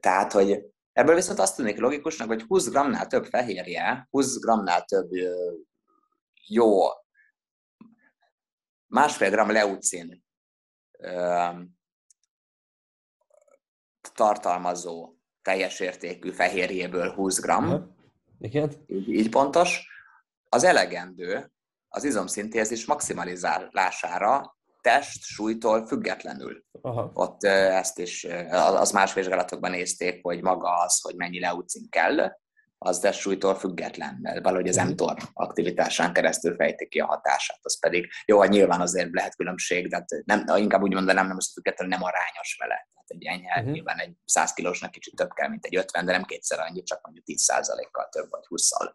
[0.00, 5.10] tehát, hogy ebből viszont azt tűnik logikusnak, hogy 20 g-nál több fehérje, 20 g-nál több
[6.46, 6.88] jó
[8.86, 10.24] másfél gram leucin
[14.14, 17.52] tartalmazó teljes értékű fehérjéből 20 g,
[18.38, 18.72] Igen.
[18.86, 19.88] Így, így pontos,
[20.48, 21.52] az elegendő
[21.92, 26.64] az izomszintézis maximalizálására test súlytól függetlenül.
[26.80, 27.10] Aha.
[27.14, 32.32] Ott ezt is, az más vizsgálatokban nézték, hogy maga az, hogy mennyi leucin kell,
[32.82, 34.88] az testsúlytól független, mert valahogy az mhm.
[34.88, 37.58] mTOR aktivitásán keresztül fejti ki a hatását.
[37.62, 41.36] Az pedig, jó, hogy nyilván azért lehet különbség, de hát nem, inkább úgy mondanám, nem
[41.36, 42.88] összefüggetlenül nem arányos vele.
[42.94, 43.72] Tehát egy enyhe, uh-huh.
[43.72, 47.00] nyilván egy 100 kilósnak kicsit több kell, mint egy 50, de nem kétszer annyi, csak
[47.02, 48.92] mondjuk 10%-kal több vagy 20-szal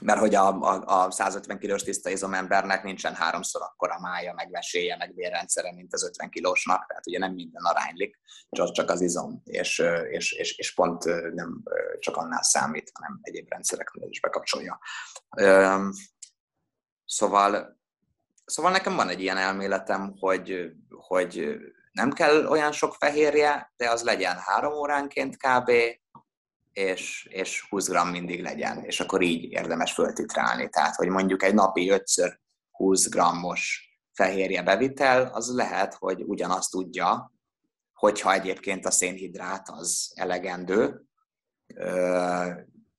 [0.00, 4.96] mert hogy a, a, a 150 kilós tiszta izomembernek nincsen háromszor akkora mája, meg veséje,
[4.96, 9.40] meg vérrendszere, mint az 50 kilósnak, tehát ugye nem minden aránylik, csak, csak az izom,
[9.44, 11.04] és, és, és, és pont
[11.34, 11.62] nem
[11.98, 14.78] csak annál számít, hanem egyéb rendszereknél is bekapcsolja.
[17.04, 17.80] Szóval,
[18.44, 21.56] szóval nekem van egy ilyen elméletem, hogy, hogy
[21.92, 25.70] nem kell olyan sok fehérje, de az legyen három óránként kb.,
[26.76, 30.68] és, és 20 g mindig legyen, és akkor így érdemes föltitrálni.
[30.68, 32.04] Tehát, hogy mondjuk egy napi 5
[32.70, 37.32] 20 g-os fehérje bevitel, az lehet, hogy ugyanazt tudja,
[37.92, 41.04] hogyha egyébként a szénhidrát az elegendő,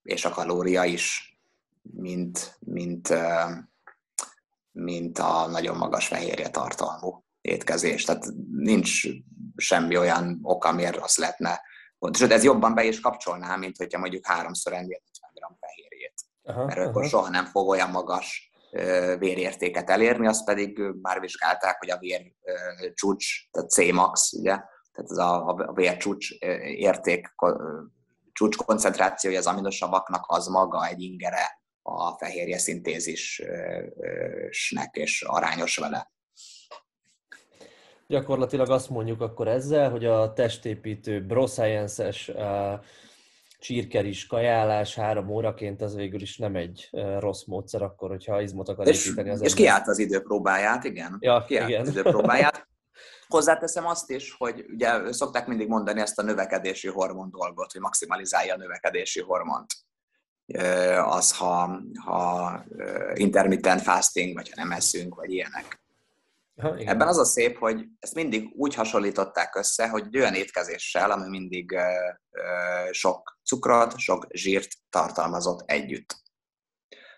[0.03, 1.37] és a kalória is,
[1.81, 3.13] mint, mint,
[4.71, 7.25] mint a nagyon magas fehérje tartalmú.
[7.41, 8.03] étkezés.
[8.03, 9.01] Tehát nincs
[9.55, 11.61] semmi olyan ok, amiért azt lehetne
[12.13, 16.13] Sőt, ez jobban be is kapcsolná, mint hogyha mondjuk háromszor ennél 50 g fehérjét.
[16.43, 16.87] Aha, Mert aha.
[16.87, 18.51] akkor soha nem fog olyan magas
[19.19, 22.33] vérértéket elérni, azt pedig már vizsgálták, hogy a vér
[22.93, 24.55] csúcs, tehát C-max, ugye,
[24.91, 27.35] tehát ez a, a vércsúcs érték,
[28.31, 33.45] csúcs koncentrációja az aminosavaknak az maga egy ingere a fehérje szintézisnek,
[34.91, 36.11] és arányos vele.
[38.07, 42.31] Gyakorlatilag azt mondjuk akkor ezzel, hogy a testépítő broscience-es
[43.59, 46.89] csirkeris kajálás három óraként az végül is nem egy
[47.19, 51.17] rossz módszer akkor, hogyha izmot akar és, építeni az És kiállt az időpróbáját, igen.
[51.19, 51.81] Ja, kiállt igen.
[51.81, 52.67] az időpróbáját.
[53.27, 58.53] Hozzáteszem azt is, hogy ugye szokták mindig mondani ezt a növekedési hormon dolgot, hogy maximalizálja
[58.53, 59.73] a növekedési hormont.
[61.05, 62.63] Az, ha, ha
[63.13, 65.85] intermittent fasting, vagy ha nem eszünk, vagy ilyenek.
[66.61, 66.75] Ha.
[66.77, 71.71] Ebben az a szép, hogy ezt mindig úgy hasonlították össze, hogy olyan étkezéssel, ami mindig
[71.71, 72.41] ö, ö,
[72.91, 76.15] sok cukrot, sok zsírt tartalmazott együtt.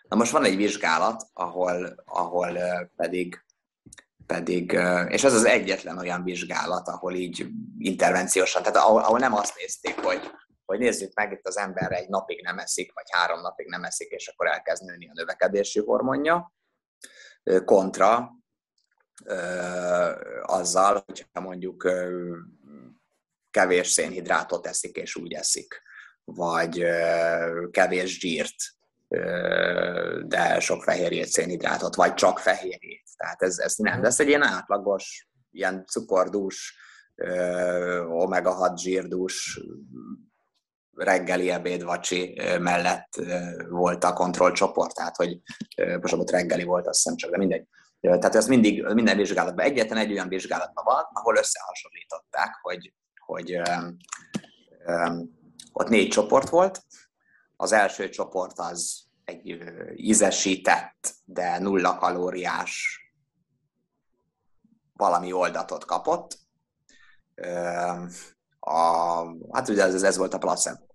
[0.08, 2.58] Na most van egy vizsgálat, ahol, ahol
[2.96, 3.46] pedig,
[4.26, 4.72] pedig,
[5.08, 7.48] és ez az egyetlen olyan vizsgálat, ahol így
[7.78, 10.32] intervenciósan, tehát ahol, ahol nem azt nézték, hogy,
[10.66, 14.10] hogy nézzük meg, itt az ember egy napig nem eszik, vagy három napig nem eszik,
[14.10, 16.54] és akkor elkezd nőni a növekedési hormonja,
[17.66, 18.39] kontra
[20.42, 21.92] azzal, hogyha mondjuk
[23.52, 25.82] kevés szénhidrátot eszik és úgy eszik,
[26.24, 26.84] vagy
[27.72, 28.56] kevés zsírt,
[30.28, 33.04] de sok fehérjét, szénhidrátot, vagy csak fehérjét.
[33.18, 36.78] Tehát ez, ez nem, de ez egy ilyen átlagos, ilyen cukordús,
[38.08, 39.60] omega-6 zsírdús,
[40.94, 43.22] reggeli ebéd vacsi mellett
[43.70, 45.40] volt a kontrollcsoport, tehát hogy
[46.02, 47.68] most ott reggeli volt, azt hiszem csak, de mindegy.
[48.02, 52.94] Tehát ez mindig, minden vizsgálatban, egyetlen egy olyan vizsgálatban van, ahol összehasonlították, hogy,
[53.26, 53.62] hogy
[54.86, 55.38] um,
[55.72, 56.84] ott négy csoport volt.
[57.56, 59.58] Az első csoport az egy
[59.96, 63.00] ízesített, de nulla kalóriás
[64.94, 66.38] valami oldatot kapott.
[68.60, 68.76] A,
[69.52, 70.89] hát ugye ez, ez volt a placebo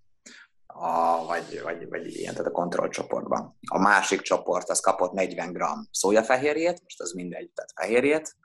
[0.77, 3.59] a, vagy, vagy, vagy ilyen, tehát a kontrollcsoportban.
[3.71, 8.37] A másik csoport az kapott 40 g szójafehérjét, most az mindegy, tehát fehérjét.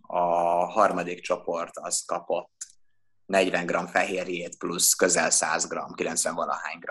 [0.00, 0.20] A
[0.64, 2.50] harmadik csoport az kapott
[3.26, 6.90] 40 g fehérjét plusz közel 100 g, 90 valahány g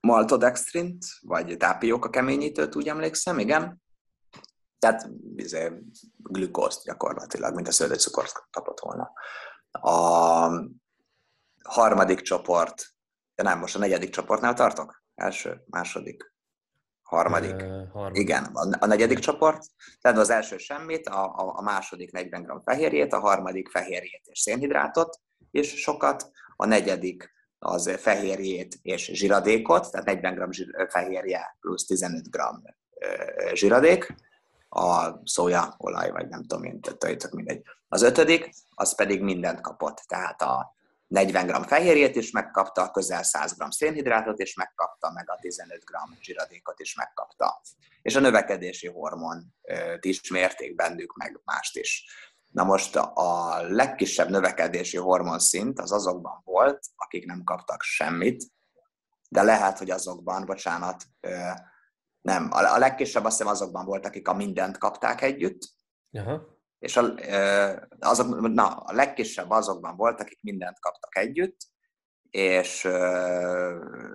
[0.00, 3.82] maltodextrint, vagy tápióka keményítőt, úgy emlékszem, igen.
[4.78, 5.72] Tehát izé,
[6.16, 9.12] glükózt gyakorlatilag, mint a szőlőcukort kapott volna.
[9.70, 10.48] A
[11.64, 12.86] harmadik csoport,
[13.34, 15.02] de nem, most a negyedik csoportnál tartok?
[15.14, 16.34] Első, második,
[17.02, 17.54] harmadik.
[17.54, 18.22] Uh, harmadik.
[18.22, 19.64] Igen, a, a negyedik csoport,
[20.00, 24.40] tehát az első semmit, a, a, a második 40 g fehérjét, a harmadik fehérjét és
[24.40, 25.20] szénhidrátot,
[25.50, 32.30] és sokat, a negyedik az fehérjét és zsiradékot, tehát 40 g zsir, fehérje plusz 15
[32.30, 32.38] g
[33.54, 34.14] zsiradék,
[34.68, 37.62] a szója, olaj, vagy nem tudom én, tehát mindegy.
[37.88, 40.74] Az ötödik, az pedig mindent kapott, tehát a
[41.12, 45.94] 40 g fehérjét is megkapta, közel 100 g szénhidrátot is megkapta, meg a 15 g
[46.20, 47.60] zsiradékot is megkapta.
[48.02, 49.54] És a növekedési hormon
[50.00, 52.04] is mérték bennük, meg mást is.
[52.48, 58.44] Na most a legkisebb növekedési hormonszint az azokban volt, akik nem kaptak semmit,
[59.28, 61.04] de lehet, hogy azokban, bocsánat,
[62.20, 65.60] nem, a legkisebb azt hiszem azokban volt, akik a mindent kapták együtt,
[66.12, 67.14] Aha és a,
[68.00, 71.56] azok, na, a legkisebb azokban volt, akik mindent kaptak együtt,
[72.30, 72.82] és,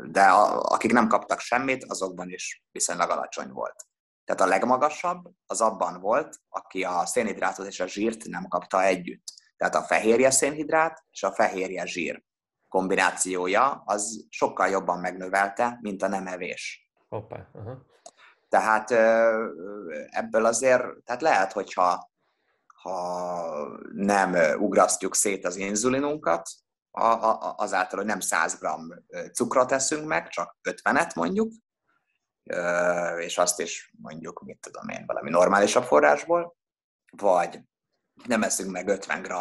[0.05, 3.85] de a, akik nem kaptak semmit, azokban is viszonylag alacsony volt.
[4.25, 9.23] Tehát a legmagasabb az abban volt, aki a szénhidrátot és a zsírt nem kapta együtt.
[9.57, 12.23] Tehát a fehérje szénhidrát és a fehérje zsír
[12.69, 16.91] kombinációja az sokkal jobban megnövelte, mint a nem evés.
[17.09, 17.77] Hoppá, uh-huh.
[18.49, 18.91] Tehát
[20.09, 22.15] ebből azért, tehát lehet, hogyha
[22.87, 26.49] ha nem ugrasztjuk szét az inzulinunkat,
[27.55, 28.67] azáltal, hogy nem 100 g
[29.33, 31.51] cukrot eszünk meg, csak 50-et mondjuk,
[33.17, 36.57] és azt is mondjuk, mit tudom én, valami normálisabb forrásból,
[37.11, 37.59] vagy
[38.25, 39.31] nem eszünk meg 50 g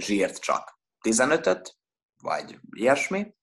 [0.00, 1.76] zsírt, csak 15-öt,
[2.22, 3.34] vagy ilyesmi,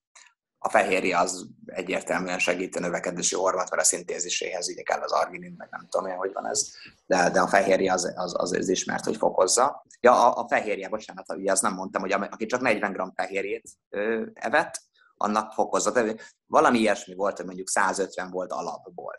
[0.65, 5.53] a fehérje az egyértelműen segít a növekedési hormont, mert a szintéziséhez így kell az arginin,
[5.57, 6.71] meg nem tudom én, hogy van ez,
[7.05, 9.85] de, de a fehérje az, az, az, az ismert, hogy fokozza.
[9.99, 13.69] Ja, a, a fehérje, bocsánat, ugye azt nem mondtam, hogy aki csak 40 g fehérjét
[13.89, 14.81] ö, evett,
[15.17, 15.91] annak fokozza.
[15.91, 16.15] De
[16.45, 19.15] valami ilyesmi volt, hogy mondjuk 150 volt alapból.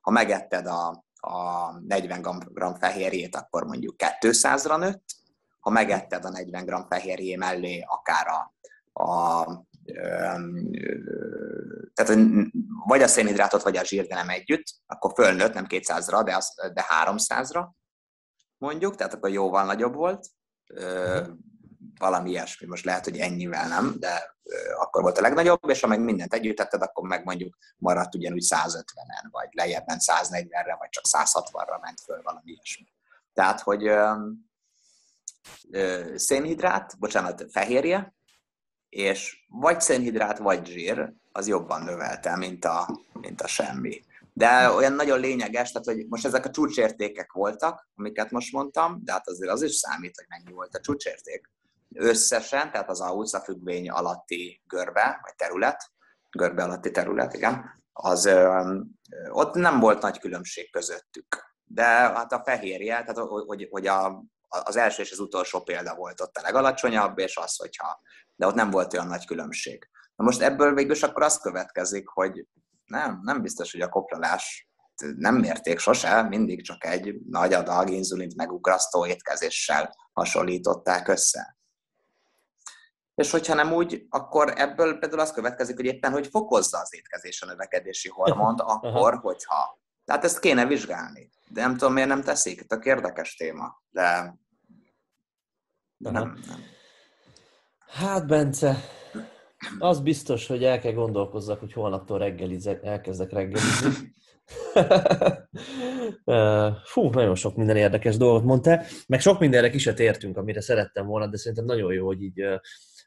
[0.00, 2.20] Ha megetted a, a 40
[2.52, 5.04] g fehérjét, akkor mondjuk 200-ra nőtt,
[5.60, 8.54] ha megetted a 40 g fehérjé mellé akár a,
[9.02, 9.46] a
[11.94, 12.18] tehát
[12.86, 16.54] vagy a szénhidrátot, vagy a zsírt, de nem együtt, akkor fölnőtt, nem 200-ra, de, az,
[16.72, 17.68] de 300-ra
[18.58, 20.26] mondjuk, tehát akkor jóval nagyobb volt.
[20.74, 21.26] Uh-huh.
[21.98, 24.36] Valami ilyesmi, most lehet, hogy ennyivel nem, de
[24.78, 28.44] akkor volt a legnagyobb, és ha meg mindent együtt tetted, akkor meg mondjuk maradt ugyanúgy
[28.48, 32.86] 150-en, vagy lejjebb ment 140-re, vagy csak 160-ra ment föl valami ilyesmi.
[33.32, 33.90] Tehát, hogy
[36.14, 38.15] szénhidrát, bocsánat, fehérje,
[38.96, 44.04] és vagy szénhidrát, vagy zsír, az jobban növelte, mint a, mint a semmi.
[44.32, 49.12] De olyan nagyon lényeges, tehát hogy most ezek a csúcsértékek voltak, amiket most mondtam, de
[49.12, 51.50] hát azért az is számít, hogy mennyi volt a csúcsérték.
[51.94, 53.00] Összesen, tehát az
[53.34, 55.90] a függvény alatti görbe, vagy terület,
[56.30, 58.30] görbe alatti terület, igen, az
[59.30, 61.54] ott nem volt nagy különbség közöttük.
[61.64, 66.20] De hát a fehérje, tehát hogy, hogy a, az első és az utolsó példa volt
[66.20, 68.00] ott a legalacsonyabb, és az, hogyha,
[68.36, 69.88] de ott nem volt olyan nagy különbség.
[70.16, 72.46] Na most ebből végül akkor az következik, hogy
[72.84, 74.68] nem, nem biztos, hogy a koplalás
[75.16, 81.56] nem mérték sose, mindig csak egy nagy adag inzulint megugrasztó étkezéssel hasonlították össze.
[83.14, 87.42] És hogyha nem úgy, akkor ebből például az következik, hogy éppen, hogy fokozza az étkezés
[87.42, 89.80] a növekedési hormont, akkor, hogyha.
[90.04, 91.30] Tehát ezt kéne vizsgálni.
[91.48, 92.66] De nem tudom, miért nem teszik.
[92.66, 93.82] Tök érdekes téma.
[93.90, 94.38] De,
[95.96, 96.75] de nem, nem.
[97.86, 98.76] Hát, Bence,
[99.78, 104.14] az biztos, hogy el kell gondolkozzak, hogy holnaptól reggelizek, elkezdek reggelizni.
[106.84, 111.06] Fú, nagyon sok minden érdekes dolgot mondtál, meg sok mindenre ki se tértünk, amire szerettem
[111.06, 112.42] volna, de szerintem nagyon jó, hogy így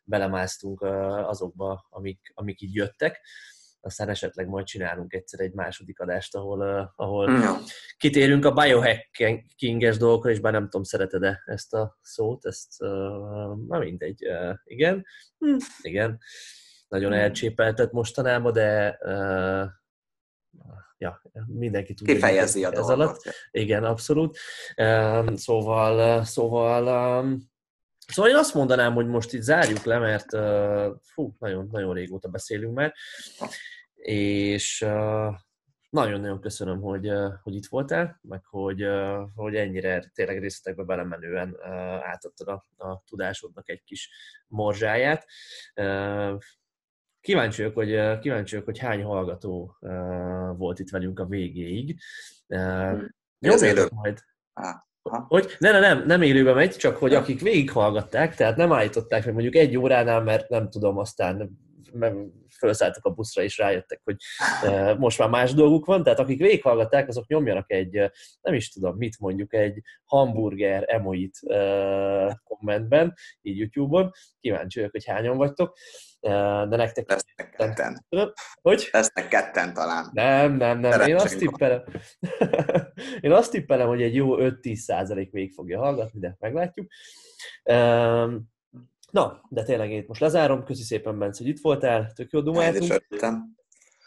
[0.04, 0.82] belemásztunk
[1.28, 3.22] azokba, amik, amik így jöttek.
[3.82, 7.58] Aztán esetleg majd csinálunk egyszer egy második adást, ahol, ahol ja.
[7.98, 12.80] kitérünk a biohacking-es dolgokra, és bár nem tudom, szereted-e ezt a szót, ezt,
[13.68, 14.28] na mindegy,
[14.64, 15.06] igen,
[15.38, 16.20] hm, igen,
[16.88, 17.20] nagyon hmm.
[17.20, 18.98] elcsépeltet mostanában, de
[20.98, 22.14] ja, mindenki tudja.
[22.14, 22.92] Kifejezi a dolgot.
[22.92, 23.22] Alatt.
[23.52, 24.38] Igen, abszolút.
[25.36, 27.24] Szóval, szóval
[28.10, 30.30] Szóval én azt mondanám, hogy most itt zárjuk le, mert
[31.04, 32.94] fú, nagyon, nagyon régóta beszélünk már,
[33.96, 34.86] és
[35.90, 37.12] nagyon-nagyon köszönöm, hogy,
[37.44, 38.86] hogy itt voltál, meg hogy,
[39.36, 41.56] hogy ennyire tényleg részletekbe belemenően
[42.02, 44.10] átadtad a, a tudásodnak egy kis
[44.48, 45.26] morzsáját.
[47.22, 49.78] Kíváncsi vagyok, hogy, kíváncsi vagyok, hogy hány hallgató
[50.58, 52.00] volt itt velünk a végéig.
[53.40, 54.20] Nyomjatok majd.
[55.02, 55.24] Ah.
[55.28, 55.56] Hogy?
[55.60, 59.56] Ne, ne, nem, nem élőben megy, csak hogy akik végighallgatták, tehát nem állították meg mondjuk
[59.56, 61.50] egy óránál, mert nem tudom, aztán
[62.50, 64.16] felszálltak a buszra és rájöttek, hogy
[64.64, 68.12] e, most már más dolguk van, tehát akik végighallgatták, azok nyomjanak egy, e,
[68.42, 75.06] nem is tudom, mit mondjuk, egy hamburger emoit e, kommentben, így YouTube-on, kíváncsi vagyok, hogy
[75.06, 75.78] hányan vagytok,
[76.20, 77.10] de nektek...
[77.10, 78.06] Lesznek ketten.
[78.62, 78.90] Hogy?
[78.92, 80.10] Lesznek ketten talán.
[80.14, 81.02] Nem, nem, nem.
[81.02, 81.84] Én azt tippelem,
[83.22, 86.88] én azt tippelem, hogy egy jó 5-10 százalék végig fogja hallgatni, de meglátjuk.
[89.12, 90.64] Na, de tényleg én most lezárom.
[90.64, 92.12] Köszi szépen, Bence, hogy itt voltál.
[92.12, 93.04] Tök jó dumáltunk.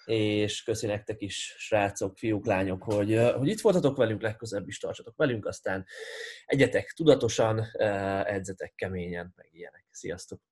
[0.04, 5.16] És köszi nektek is, srácok, fiúk, lányok, hogy, hogy itt voltatok velünk, legközelebb is tartsatok
[5.16, 5.86] velünk, aztán
[6.46, 7.64] egyetek tudatosan,
[8.24, 9.86] edzetek keményen, meg ilyenek.
[9.90, 10.51] Sziasztok!